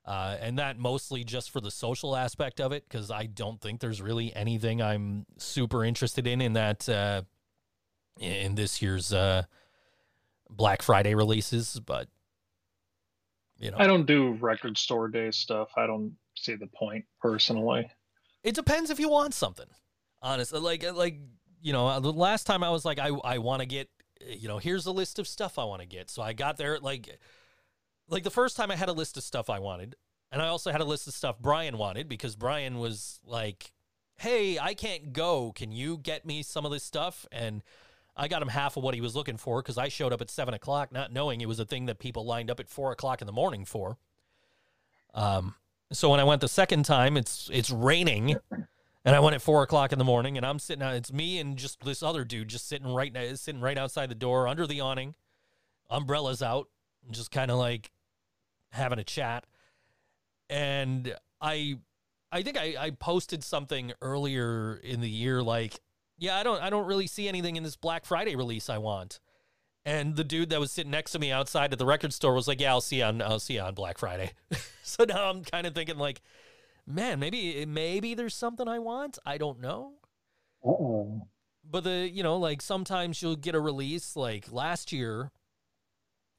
[0.03, 3.79] Uh, and that mostly just for the social aspect of it, because I don't think
[3.79, 7.21] there's really anything I'm super interested in in that uh,
[8.19, 9.43] in this year's uh,
[10.49, 12.07] Black Friday releases, but
[13.57, 15.69] you know, I don't do record store day stuff.
[15.77, 17.89] I don't see the point personally.
[18.43, 19.67] it depends if you want something.
[20.23, 21.19] Honestly, like like
[21.61, 23.87] you know, the last time I was like, I I want to get,
[24.27, 26.09] you know, here's a list of stuff I want to get.
[26.09, 27.19] So I got there like,
[28.11, 29.95] like the first time I had a list of stuff I wanted,
[30.31, 33.71] and I also had a list of stuff Brian wanted because Brian was like,
[34.17, 35.51] hey, I can't go.
[35.53, 37.25] Can you get me some of this stuff?
[37.31, 37.63] And
[38.15, 40.29] I got him half of what he was looking for because I showed up at
[40.29, 43.21] seven o'clock, not knowing it was a thing that people lined up at four o'clock
[43.21, 43.97] in the morning for.
[45.13, 45.55] Um,
[45.91, 49.63] so when I went the second time, it's it's raining, and I went at four
[49.63, 50.95] o'clock in the morning, and I'm sitting out.
[50.95, 54.15] It's me and just this other dude just sitting right now, sitting right outside the
[54.15, 55.15] door under the awning,
[55.89, 56.67] umbrellas out,
[57.09, 57.91] just kind of like
[58.71, 59.45] having a chat.
[60.49, 61.77] And I,
[62.31, 65.79] I think I, I posted something earlier in the year like,
[66.21, 69.19] yeah, I don't I don't really see anything in this Black Friday release I want.
[69.83, 72.47] And the dude that was sitting next to me outside at the record store was
[72.47, 74.31] like, "Yeah, I'll see you on I'll see you on Black Friday."
[74.83, 76.21] so now I'm kind of thinking like,
[76.85, 79.17] man, maybe maybe there's something I want.
[79.25, 79.93] I don't know.
[80.63, 81.27] Uh-oh.
[81.67, 85.31] But the you know like sometimes you'll get a release like last year.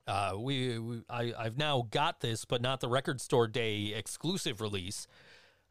[0.06, 4.60] Uh, we, we I I've now got this, but not the record store day exclusive
[4.60, 5.06] release.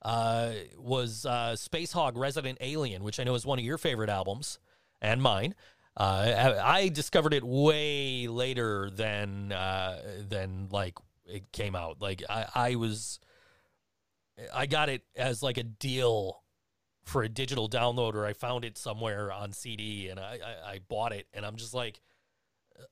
[0.02, 4.58] Uh, was uh, Spacehog Resident Alien, which I know is one of your favorite albums
[5.02, 5.54] and mine.
[5.96, 12.02] Uh, I discovered it way later than uh, than like it came out.
[12.02, 13.20] Like I, I was,
[14.54, 16.42] I got it as like a deal
[17.04, 20.80] for a digital download, or I found it somewhere on CD, and I, I, I
[20.88, 22.00] bought it, and I'm just like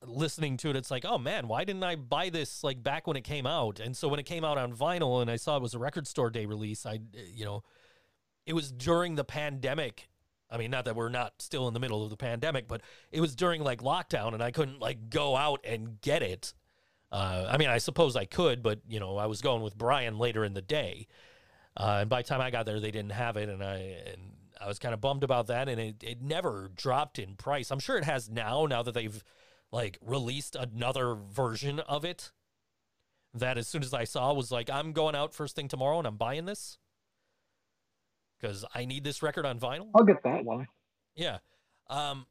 [0.04, 0.76] listening to it.
[0.76, 3.80] It's like, oh man, why didn't I buy this like back when it came out?
[3.80, 6.08] And so when it came out on vinyl, and I saw it was a record
[6.08, 7.00] store day release, I
[7.34, 7.64] you know,
[8.46, 10.10] it was during the pandemic.
[10.52, 13.22] I mean, not that we're not still in the middle of the pandemic, but it
[13.22, 16.54] was during like lockdown, and I couldn't like go out and get it.
[17.12, 20.18] Uh, I mean, I suppose I could, but you know, I was going with Brian
[20.18, 21.08] later in the day,
[21.78, 24.32] uh, and by the time I got there, they didn't have it, and I and
[24.60, 25.70] I was kind of bummed about that.
[25.70, 27.72] And it it never dropped in price.
[27.72, 28.66] I'm sure it has now.
[28.66, 29.24] Now that they've
[29.72, 32.32] like released another version of it,
[33.34, 36.08] that as soon as I saw was like, I'm going out first thing tomorrow, and
[36.08, 36.78] I'm buying this
[38.40, 39.90] because I need this record on vinyl.
[39.96, 40.68] I'll get that one.
[41.16, 41.40] Yeah.
[41.90, 42.26] Um,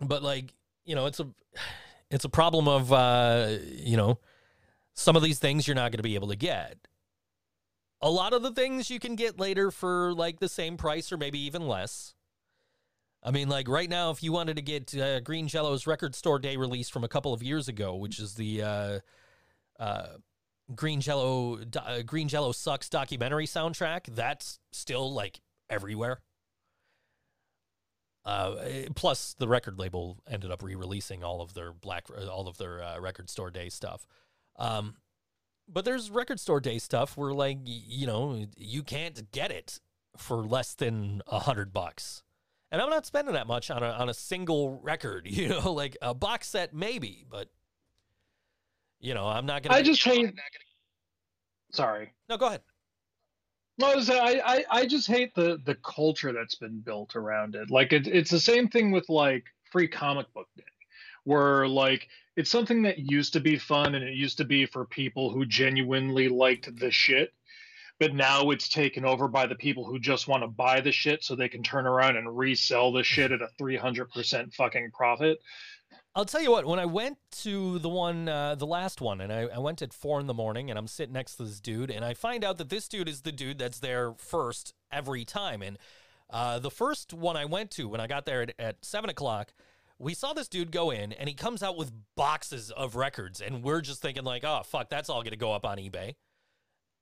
[0.00, 0.54] but like,
[0.84, 1.28] you know, it's a
[2.10, 4.18] it's a problem of uh, you know,
[4.94, 6.76] some of these things you're not going to be able to get.
[8.02, 11.18] A lot of the things you can get later for like the same price or
[11.18, 12.14] maybe even less.
[13.22, 16.38] I mean, like right now, if you wanted to get uh, Green Jello's record store
[16.38, 18.98] day release from a couple of years ago, which is the uh,
[19.78, 20.06] uh,
[20.74, 26.20] Green Jello uh, Green Jello sucks documentary soundtrack, that's still like everywhere.
[28.24, 32.58] Uh, eh, plus, the record label ended up re-releasing all of their black, all of
[32.58, 34.06] their uh, record store day stuff.
[34.56, 34.96] Um,
[35.66, 39.80] but there's record store day stuff where, like, you know, you can't get it
[40.16, 42.22] for less than a hundred bucks.
[42.72, 45.96] And I'm not spending that much on a on a single record, you know, like
[46.02, 47.48] a box set maybe, but
[49.00, 49.74] you know, I'm not gonna.
[49.74, 50.34] I just hate.
[51.72, 52.12] Sorry.
[52.28, 52.62] no, go ahead.
[53.78, 57.70] No, I, I I just hate the the culture that's been built around it.
[57.70, 60.64] Like it, it's the same thing with like free comic book day,
[61.24, 64.84] where like it's something that used to be fun and it used to be for
[64.84, 67.32] people who genuinely liked the shit,
[68.00, 71.22] but now it's taken over by the people who just want to buy the shit
[71.22, 74.90] so they can turn around and resell the shit at a three hundred percent fucking
[74.90, 75.38] profit.
[76.16, 76.66] I'll tell you what.
[76.66, 79.92] When I went to the one, uh, the last one, and I, I went at
[79.92, 82.58] four in the morning, and I'm sitting next to this dude, and I find out
[82.58, 85.62] that this dude is the dude that's there first every time.
[85.62, 85.78] And
[86.30, 89.52] uh, the first one I went to when I got there at, at seven o'clock,
[89.98, 93.62] we saw this dude go in, and he comes out with boxes of records, and
[93.62, 96.14] we're just thinking like, oh fuck, that's all going to go up on eBay.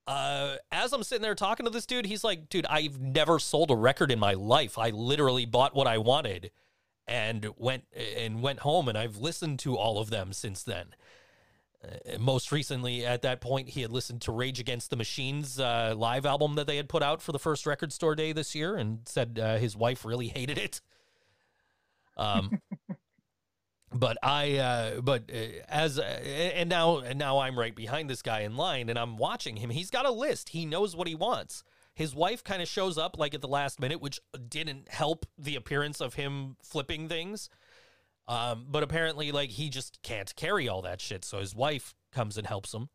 [0.09, 3.71] Uh, as I'm sitting there talking to this dude, he's like, dude, I've never sold
[3.71, 4.79] a record in my life.
[4.79, 6.51] I literally bought what I wanted
[7.07, 7.85] and went
[8.17, 10.95] and went home and I've listened to all of them since then.
[11.85, 15.93] Uh, most recently, at that point, he had listened to Rage Against the Machine's uh,
[15.95, 18.77] live album that they had put out for the first record store day this year,
[18.77, 20.81] and said uh, his wife really hated it.
[22.17, 22.61] Um,
[23.93, 28.23] but I, uh, but uh, as uh, and now and now I'm right behind this
[28.23, 29.71] guy in line, and I'm watching him.
[29.71, 30.51] He's got a list.
[30.51, 31.65] He knows what he wants.
[31.95, 35.57] His wife kind of shows up like at the last minute, which didn't help the
[35.57, 37.49] appearance of him flipping things.
[38.29, 42.37] Um, but apparently, like he just can't carry all that shit, so his wife comes
[42.37, 42.91] and helps him.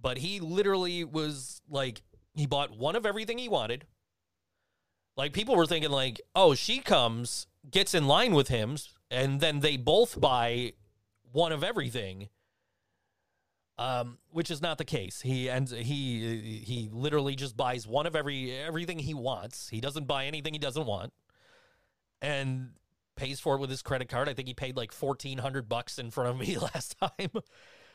[0.00, 2.02] But he literally was like,
[2.34, 3.86] he bought one of everything he wanted.
[5.16, 8.76] Like people were thinking, like, oh, she comes, gets in line with him,
[9.12, 10.72] and then they both buy
[11.30, 12.28] one of everything.
[13.78, 15.22] Um, which is not the case.
[15.22, 19.68] He ends he he literally just buys one of every everything he wants.
[19.70, 21.12] He doesn't buy anything he doesn't want,
[22.20, 22.72] and
[23.16, 24.28] pays for it with his credit card.
[24.28, 27.30] I think he paid like fourteen hundred bucks in front of me last time.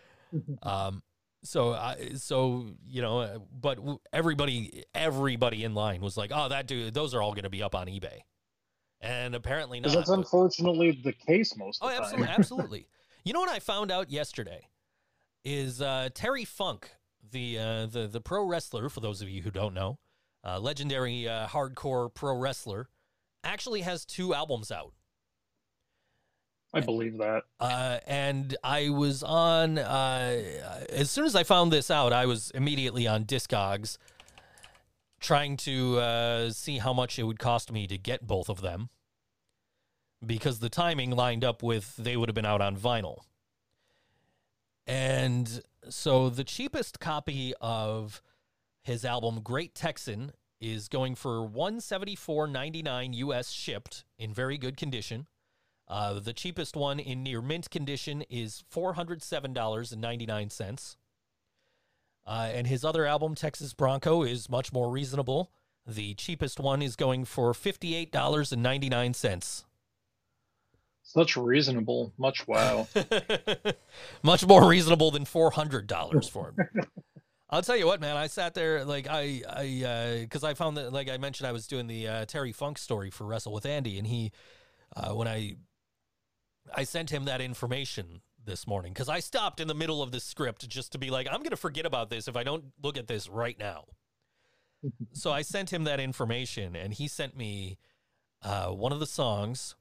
[0.64, 1.04] um,
[1.44, 3.80] so I so you know, uh, but
[4.12, 7.64] everybody everybody in line was like, "Oh, that dude, those are all going to be
[7.64, 8.22] up on eBay."
[9.02, 9.94] And apparently not.
[9.94, 12.36] That's unfortunately the case most Oh, of the absolutely, time.
[12.40, 12.88] absolutely.
[13.24, 14.68] You know what I found out yesterday
[15.44, 16.92] is uh, Terry Funk,
[17.32, 18.90] the uh, the the pro wrestler.
[18.90, 20.00] For those of you who don't know,
[20.46, 22.90] uh, legendary uh, hardcore pro wrestler,
[23.44, 24.94] actually has two albums out.
[26.74, 27.44] I believe that.
[27.60, 30.42] Uh, and I was on uh,
[30.90, 33.98] as soon as I found this out, I was immediately on Discogs,
[35.20, 38.90] trying to uh, see how much it would cost me to get both of them,
[40.26, 43.20] because the timing lined up with they would have been out on vinyl.
[44.86, 48.22] And so the cheapest copy of
[48.84, 55.28] his album Great Texan is going for 174.99 US shipped in very good condition.
[55.88, 60.96] Uh, the cheapest one in near mint condition is $407.99.
[62.28, 65.50] Uh, and his other album, Texas Bronco, is much more reasonable.
[65.88, 69.64] The cheapest one is going for $58.99.
[71.04, 72.12] Such reasonable.
[72.18, 72.90] Much wow.
[74.24, 76.58] much more reasonable than $400 for him.
[77.50, 78.18] I'll tell you what, man.
[78.18, 81.66] I sat there like I, I, because I found that, like I mentioned, I was
[81.66, 84.34] doing the uh, Terry Funk story for Wrestle with Andy, and he,
[84.98, 85.56] uh, when I,
[86.76, 90.20] I sent him that information this morning because I stopped in the middle of the
[90.20, 93.08] script just to be like, I'm gonna forget about this if I don't look at
[93.08, 93.86] this right now.
[95.14, 97.78] so I sent him that information, and he sent me
[98.42, 99.76] uh, one of the songs,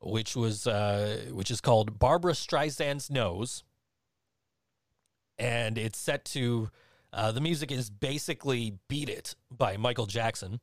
[0.00, 3.64] which was uh, which is called Barbra Streisand's Nose
[5.42, 6.70] and it's set to
[7.12, 10.60] uh, the music is basically "Beat It" by Michael Jackson,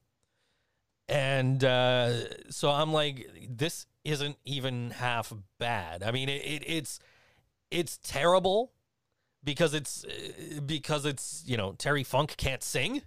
[1.10, 6.04] and uh, so I'm like, this isn't even half bad.
[6.04, 7.00] I mean, it, it it's
[7.72, 8.72] it's terrible
[9.44, 10.06] because it's
[10.66, 13.02] because it's you know Terry Funk can't sing.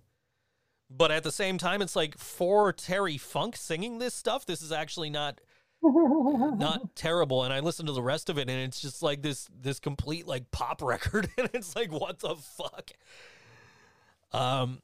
[0.94, 4.72] But at the same time, it's like for Terry Funk singing this stuff, this is
[4.72, 5.40] actually not
[5.82, 9.48] not terrible and i listened to the rest of it and it's just like this
[9.60, 12.92] this complete like pop record and it's like what the fuck
[14.32, 14.80] um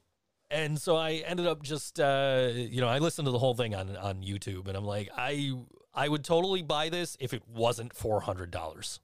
[0.50, 3.74] and so i ended up just uh you know i listened to the whole thing
[3.74, 5.52] on on youtube and i'm like i
[5.94, 8.98] i would totally buy this if it wasn't $400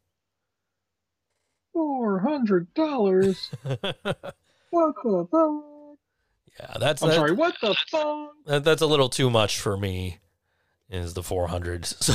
[1.72, 3.50] Four hundred dollars.
[4.70, 5.98] What the fuck?
[6.58, 7.32] yeah that's I'm sorry.
[7.32, 8.30] What the fuck?
[8.46, 10.18] that, that's a little too much for me
[10.90, 12.12] is the 400 so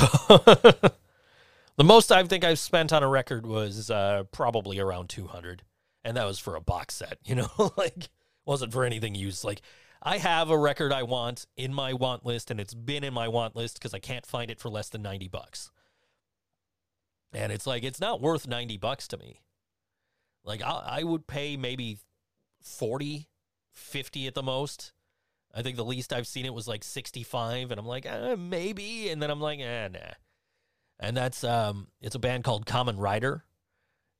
[1.75, 5.63] the most i think i've spent on a record was uh, probably around 200
[6.05, 8.09] and that was for a box set you know like
[8.49, 9.61] wasn't for anything used like
[10.01, 13.27] i have a record i want in my want list and it's been in my
[13.27, 15.71] want list because i can't find it for less than 90 bucks
[17.33, 19.41] and it's like it's not worth 90 bucks to me
[20.43, 21.99] like i, I would pay maybe
[22.61, 23.29] 40
[23.71, 24.91] 50 at the most
[25.53, 29.09] I think the least I've seen it was like 65, and I'm like, eh, maybe,
[29.09, 29.99] and then I'm like, eh, nah.
[30.99, 33.45] And that's um, it's a band called Common Rider.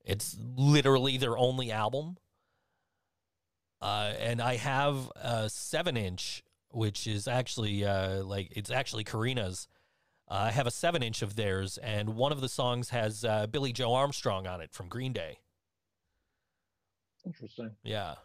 [0.04, 2.18] It's literally their only album.
[3.82, 9.68] Uh, and I have a seven inch, which is actually uh, like it's actually Karina's.
[10.30, 13.48] Uh, I have a seven inch of theirs, and one of the songs has uh,
[13.48, 15.40] Billie Joe Armstrong on it from Green Day.
[17.26, 17.72] Interesting.
[17.84, 18.16] Yeah.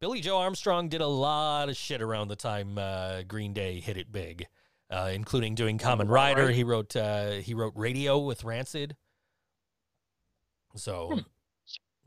[0.00, 3.96] Billie Joe Armstrong did a lot of shit around the time uh, Green Day hit
[3.96, 4.46] it big,
[4.90, 6.08] uh, including doing Common.
[6.08, 6.50] Rider.
[6.50, 8.96] He wrote uh, he wrote Radio with Rancid.
[10.74, 11.20] So,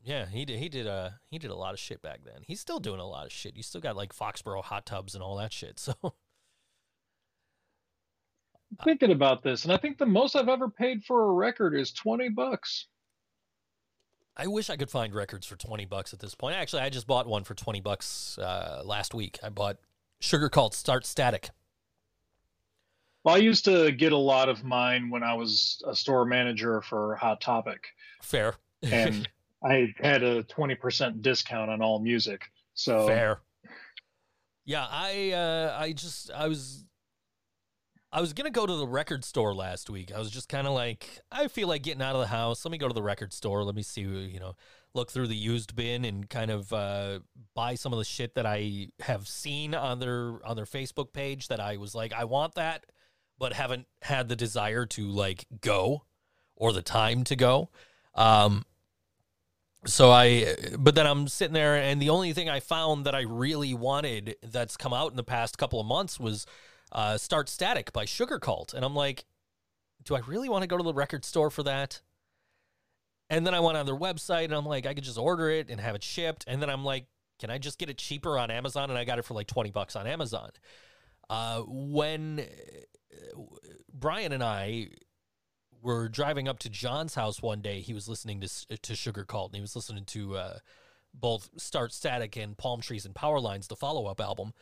[0.06, 2.44] yeah, he did he did uh, he did a lot of shit back then.
[2.44, 3.56] He's still doing a lot of shit.
[3.56, 5.82] He's still got like Foxboro hot tubs and all that shit.
[6.02, 6.14] So,
[8.84, 11.92] Thinking about this, and I think the most I've ever paid for a record is
[11.92, 12.88] twenty bucks.
[14.38, 16.58] I wish I could find records for 20 bucks at this point.
[16.58, 19.40] Actually, I just bought one for 20 bucks uh, last week.
[19.42, 19.78] I bought
[20.22, 21.52] Sugarcult Start Static.
[23.24, 26.82] Well, I used to get a lot of mine when I was a store manager
[26.82, 27.82] for Hot Topic,
[28.22, 28.56] Fair.
[28.84, 29.28] and
[29.66, 32.44] I had a twenty percent discount on all music.
[32.74, 33.40] So Fair.
[34.66, 36.86] Yeah, I uh I just I was
[38.12, 40.12] I was gonna go to the record store last week.
[40.14, 42.64] I was just kind of like, I feel like getting out of the house.
[42.64, 43.64] Let me go to the record store.
[43.64, 44.56] Let me see, you know,
[44.94, 47.20] look through the used bin and kind of uh,
[47.54, 51.50] buy some of the shit that I have seen on their on their Facebook page
[51.50, 52.86] that I was like, I want that,
[53.38, 56.06] but haven't had the desire to like go
[56.56, 57.70] or the time to go.
[58.14, 58.66] Um,
[59.86, 63.22] so I, but then I'm sitting there, and the only thing I found that I
[63.22, 66.46] really wanted that's come out in the past couple of months was
[66.92, 69.26] uh, "Start Static" by Sugarcult, and I'm like,
[70.04, 72.02] do I really want to go to the record store for that?
[73.30, 75.70] And then I went on their website, and I'm like, I could just order it
[75.70, 77.08] and have it shipped, and then I'm like,
[77.40, 78.90] can I just get it cheaper on Amazon?
[78.90, 80.52] And I got it for like twenty bucks on Amazon.
[81.30, 82.46] Uh, when
[83.94, 84.90] Brian and I
[85.86, 87.80] were driving up to John's house one day.
[87.80, 88.48] He was listening to
[88.78, 90.58] to Sugarcult, and he was listening to uh,
[91.14, 94.54] both Start Static and Palm Trees and Power Lines, the follow up album.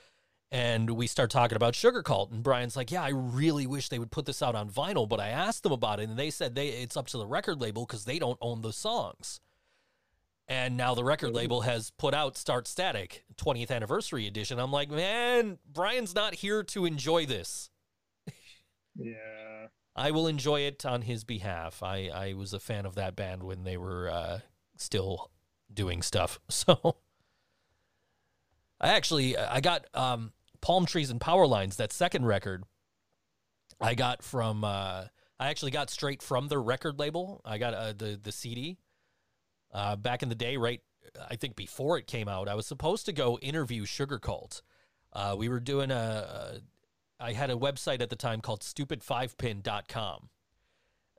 [0.51, 4.11] And we start talking about Sugarcult, and Brian's like, "Yeah, I really wish they would
[4.11, 6.67] put this out on vinyl, but I asked them about it, and they said they
[6.67, 9.39] it's up to the record label because they don't own the songs."
[10.47, 14.59] And now the record label has put out Start Static 20th anniversary edition.
[14.59, 17.69] I'm like, man, Brian's not here to enjoy this.
[18.95, 19.69] Yeah.
[19.95, 21.83] I will enjoy it on his behalf.
[21.83, 24.39] I, I was a fan of that band when they were uh,
[24.75, 25.31] still
[25.71, 26.39] doing stuff.
[26.49, 26.97] So
[28.79, 32.63] I actually I got um, Palm Trees and Power Lines, that second record.
[33.79, 35.05] I got from uh,
[35.39, 37.41] I actually got straight from their record label.
[37.45, 38.77] I got uh, the the CD
[39.73, 40.81] uh, back in the day, right?
[41.29, 44.61] I think before it came out, I was supposed to go interview Sugarcult.
[45.11, 46.59] Uh, we were doing a, a
[47.23, 50.29] I had a website at the time called stupid5pin.com,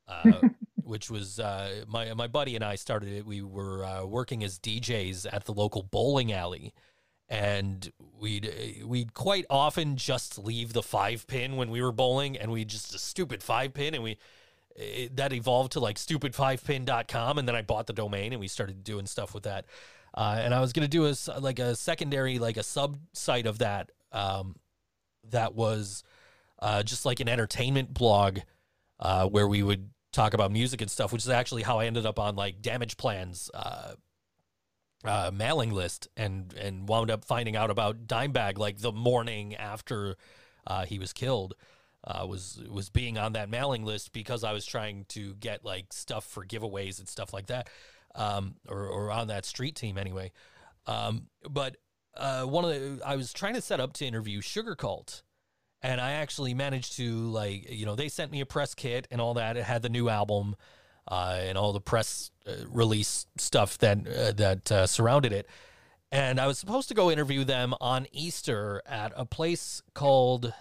[0.06, 0.40] uh,
[0.82, 3.24] which was uh, my my buddy and I started it.
[3.24, 6.74] We were uh, working as DJs at the local bowling alley,
[7.28, 7.90] and
[8.20, 12.66] we'd we'd quite often just leave the five pin when we were bowling, and we
[12.66, 14.18] just a stupid five pin, and we
[14.76, 18.84] it, that evolved to like stupid5pin.com, and then I bought the domain, and we started
[18.84, 19.64] doing stuff with that.
[20.12, 23.58] Uh, and I was gonna do a like a secondary like a sub site of
[23.58, 24.56] that um,
[25.30, 26.02] that was
[26.60, 28.38] uh, just like an entertainment blog
[29.00, 32.06] uh, where we would talk about music and stuff, which is actually how I ended
[32.06, 33.94] up on like Damageplan's uh,
[35.04, 40.16] uh, mailing list and and wound up finding out about Dimebag like the morning after
[40.66, 41.54] uh, he was killed.
[42.06, 45.92] Uh, was was being on that mailing list because I was trying to get like
[45.92, 47.68] stuff for giveaways and stuff like that,
[48.14, 50.30] um, or or on that street team anyway.
[50.86, 51.78] Um, but
[52.16, 55.22] uh, one of the I was trying to set up to interview Sugarcult,
[55.82, 59.20] and I actually managed to like you know they sent me a press kit and
[59.20, 59.56] all that.
[59.56, 60.56] It had the new album
[61.08, 65.48] uh, and all the press uh, release stuff that uh, that uh, surrounded it.
[66.10, 70.54] And I was supposed to go interview them on Easter at a place called,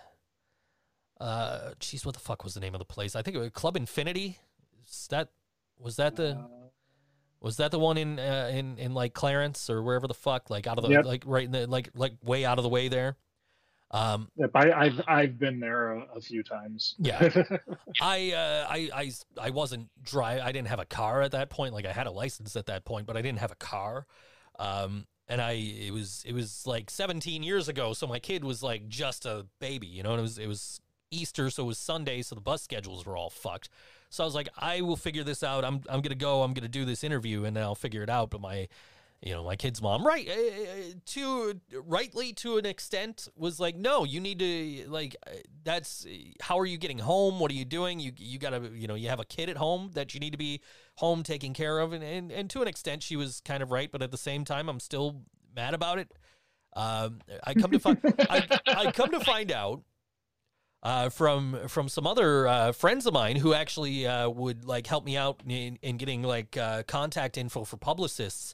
[1.22, 3.16] uh, geez, what the fuck was the name of the place?
[3.16, 4.40] I think it was Club Infinity.
[4.88, 5.30] Is that
[5.78, 6.44] was that the
[7.44, 10.66] was that the one in uh, in in like Clarence or wherever the fuck like
[10.66, 11.06] out of the Yep.
[11.06, 13.18] like right in the like like way out of the way there.
[13.92, 16.96] Um, Yep, I, I've I've been there a, a few times.
[16.98, 17.20] Yeah.
[18.02, 20.40] I, uh, I, I, I wasn't dry.
[20.40, 21.76] I didn't have a car at that point.
[21.76, 24.08] Like I had a license at that point, but I didn't have a car.
[24.58, 27.94] Um, and I, it was, it was like 17 years ago.
[27.94, 30.80] So my kid was like just a baby, you know, and it was, it was
[31.12, 31.52] Easter.
[31.52, 32.24] So it was Sunday.
[32.24, 33.70] So the bus schedules were all fucked.
[34.14, 35.66] So I was like, I will figure this out.
[35.66, 38.30] I'm, I'm to go, I'm to do this interview and then I'll figure it out.
[38.30, 38.68] But my,
[39.24, 44.04] you know, my kid's mom, right, uh, to rightly to an extent, was like, no,
[44.04, 45.16] you need to like,
[45.64, 46.06] that's
[46.42, 47.40] how are you getting home?
[47.40, 48.00] What are you doing?
[48.00, 50.38] You you gotta, you know, you have a kid at home that you need to
[50.38, 50.62] be
[50.98, 53.92] home taking care of, and and, and to an extent, she was kind of right,
[53.92, 55.22] but at the same time, I'm still
[55.56, 56.12] mad about it.
[56.76, 57.98] Um, I come to find,
[58.30, 59.82] I, I come to find out.
[60.84, 65.06] Uh, from from some other uh, friends of mine who actually uh, would like help
[65.06, 68.54] me out in, in getting like uh, contact info for publicists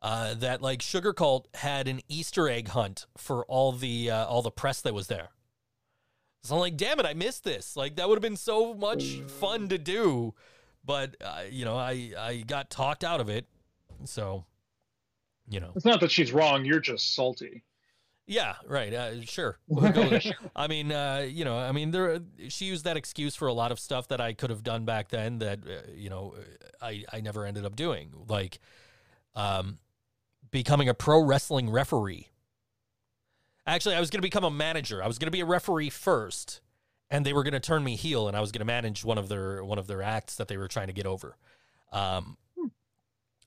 [0.00, 4.80] uh, that like Sugarcult had an Easter egg hunt for all the all the press
[4.82, 5.30] that was there.
[6.44, 7.76] So I'm like, damn it, I missed this.
[7.76, 10.34] Like that would have been so much fun to do,
[10.84, 11.16] but
[11.50, 13.44] you know, I I got talked out of it.
[14.04, 14.44] So,
[15.48, 16.64] you know, It's not that she's wrong.
[16.64, 17.64] You're just salty.
[18.26, 18.92] Yeah, right.
[18.92, 19.58] Uh, sure.
[19.68, 20.20] We'll.
[20.54, 22.20] I mean, uh, you know, I mean, there.
[22.48, 25.08] She used that excuse for a lot of stuff that I could have done back
[25.08, 26.34] then that uh, you know
[26.80, 28.58] I I never ended up doing, like
[29.34, 29.78] um,
[30.50, 32.28] becoming a pro wrestling referee.
[33.66, 35.02] Actually, I was going to become a manager.
[35.02, 36.60] I was going to be a referee first,
[37.10, 39.18] and they were going to turn me heel, and I was going to manage one
[39.18, 41.36] of their one of their acts that they were trying to get over.
[41.92, 42.36] Um,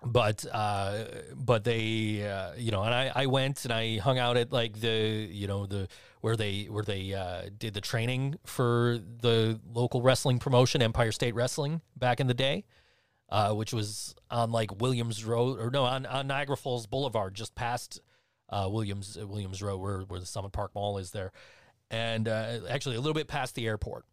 [0.06, 1.04] but uh,
[1.36, 4.80] but they uh, you know, and I, I went and I hung out at like
[4.80, 5.88] the you know the
[6.22, 11.36] where they where they uh, did the training for the local wrestling promotion, Empire State
[11.36, 12.66] Wrestling, back in the day,
[13.30, 17.54] uh, which was on like Williams Road or no on, on Niagara Falls Boulevard, just
[17.56, 18.02] past
[18.50, 21.34] uh, Williams Williams Road, where where the Summit Park Mall is there,
[21.92, 24.06] and uh, actually a little bit past the airport.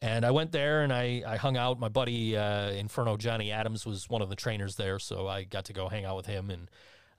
[0.00, 1.80] And I went there and I, I hung out.
[1.80, 5.64] My buddy uh, Inferno Johnny Adams was one of the trainers there, so I got
[5.66, 6.50] to go hang out with him.
[6.50, 6.70] And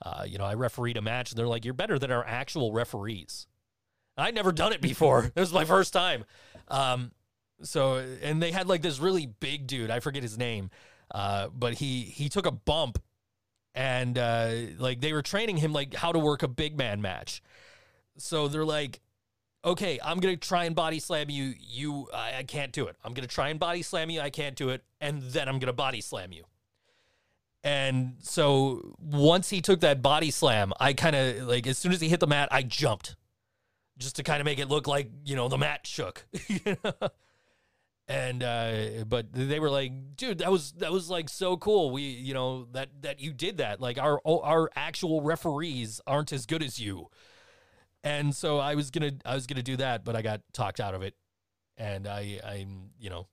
[0.01, 2.71] uh, you know, I refereed a match, and they're like, "You're better than our actual
[2.71, 3.47] referees."
[4.17, 5.25] I'd never done it before.
[5.35, 6.25] It was my first time.
[6.67, 7.11] Um,
[7.61, 9.91] so, and they had like this really big dude.
[9.91, 10.69] I forget his name,
[11.11, 13.01] uh, but he he took a bump,
[13.75, 17.41] and uh, like they were training him like how to work a big man match.
[18.17, 19.01] So they're like,
[19.63, 21.53] okay, I'm gonna try and body slam you.
[21.59, 22.95] You, I, I can't do it.
[23.03, 24.21] I'm gonna try and body slam you.
[24.21, 26.43] I can't do it, and then I'm gonna body slam you.
[27.63, 32.01] And so once he took that body slam, I kind of like as soon as
[32.01, 33.15] he hit the mat, I jumped
[33.97, 36.25] just to kind of make it look like you know the mat shook.
[36.47, 37.09] you know?
[38.07, 41.91] And uh, but they were like, dude, that was that was like so cool.
[41.91, 43.79] We you know that that you did that.
[43.79, 47.09] Like our our actual referees aren't as good as you.
[48.03, 50.93] And so I was gonna I was gonna do that, but I got talked out
[50.93, 51.15] of it.
[51.77, 53.27] And I I'm you know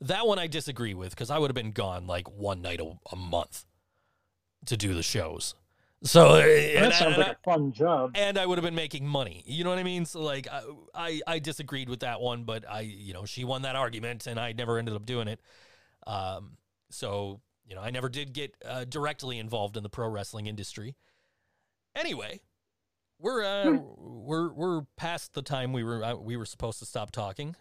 [0.00, 2.92] that one I disagree with because I would have been gone like one night a,
[3.12, 3.64] a month
[4.66, 5.54] to do the shows.
[6.02, 8.12] So and, That sounds like I- a fun job.
[8.14, 9.42] and I would have been making money.
[9.46, 10.04] You know what I mean?
[10.04, 10.62] So like I,
[10.94, 14.38] I I disagreed with that one, but I you know she won that argument, and
[14.38, 15.40] I never ended up doing it.
[16.06, 16.58] Um,
[16.90, 20.94] so you know I never did get uh, directly involved in the pro wrestling industry.
[21.96, 22.40] Anyway,
[23.18, 27.10] we're uh, we're we're past the time we were uh, we were supposed to stop
[27.10, 27.56] talking.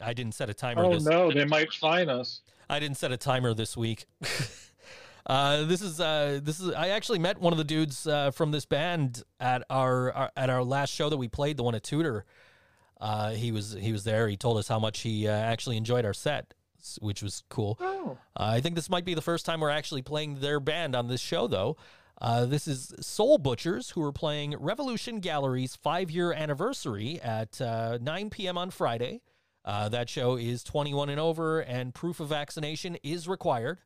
[0.00, 0.84] I didn't set a timer.
[0.84, 2.42] Oh this, no, they might fine us.
[2.70, 4.06] I didn't set a timer this week.
[5.26, 6.72] uh, this is uh, this is.
[6.72, 10.50] I actually met one of the dudes uh, from this band at our, our at
[10.50, 12.24] our last show that we played, the one at Tudor.
[13.00, 14.28] Uh, he was he was there.
[14.28, 16.54] He told us how much he uh, actually enjoyed our set,
[17.00, 17.78] which was cool.
[17.80, 18.18] Oh.
[18.36, 21.08] Uh, I think this might be the first time we're actually playing their band on
[21.08, 21.76] this show, though.
[22.20, 27.98] Uh, this is Soul Butchers, who are playing Revolution Gallery's five year anniversary at uh,
[28.00, 28.58] 9 p.m.
[28.58, 29.22] on Friday.
[29.64, 33.80] Uh, that show is 21 and over, and proof of vaccination is required.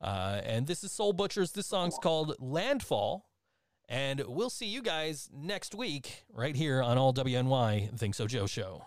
[0.00, 1.52] Uh, and this is Soul Butchers.
[1.52, 3.26] This song's called Landfall.
[3.88, 8.46] And we'll see you guys next week right here on All WNY Think So Joe
[8.46, 8.84] Show.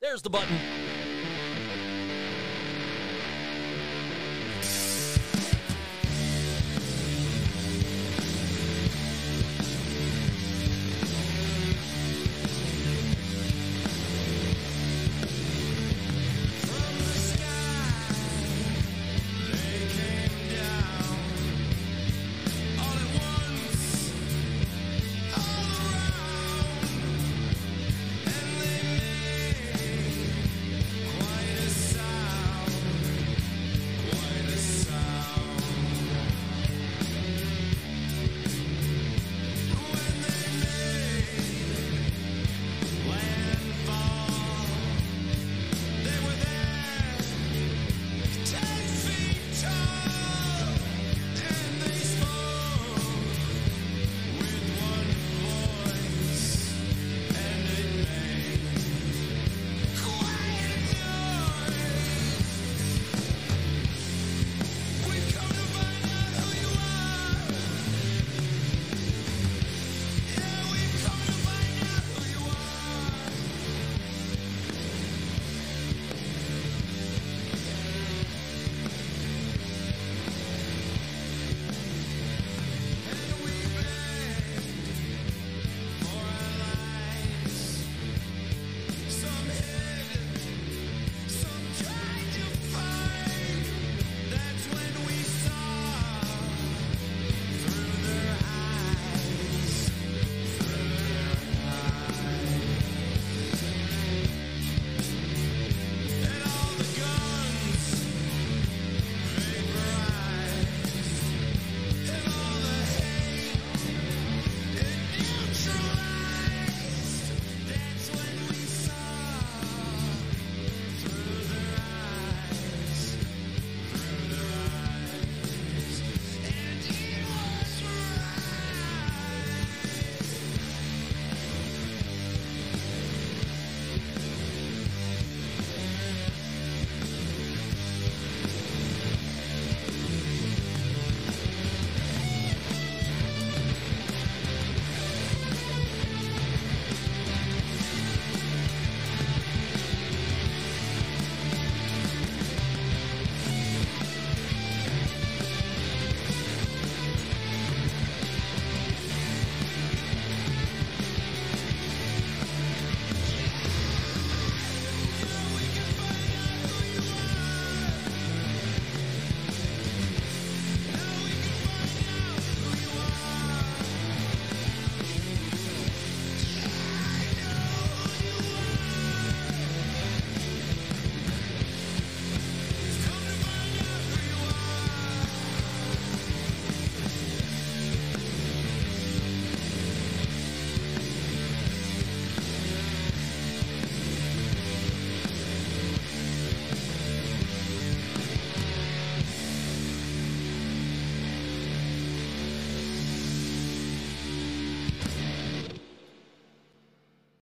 [0.00, 0.56] There's the button.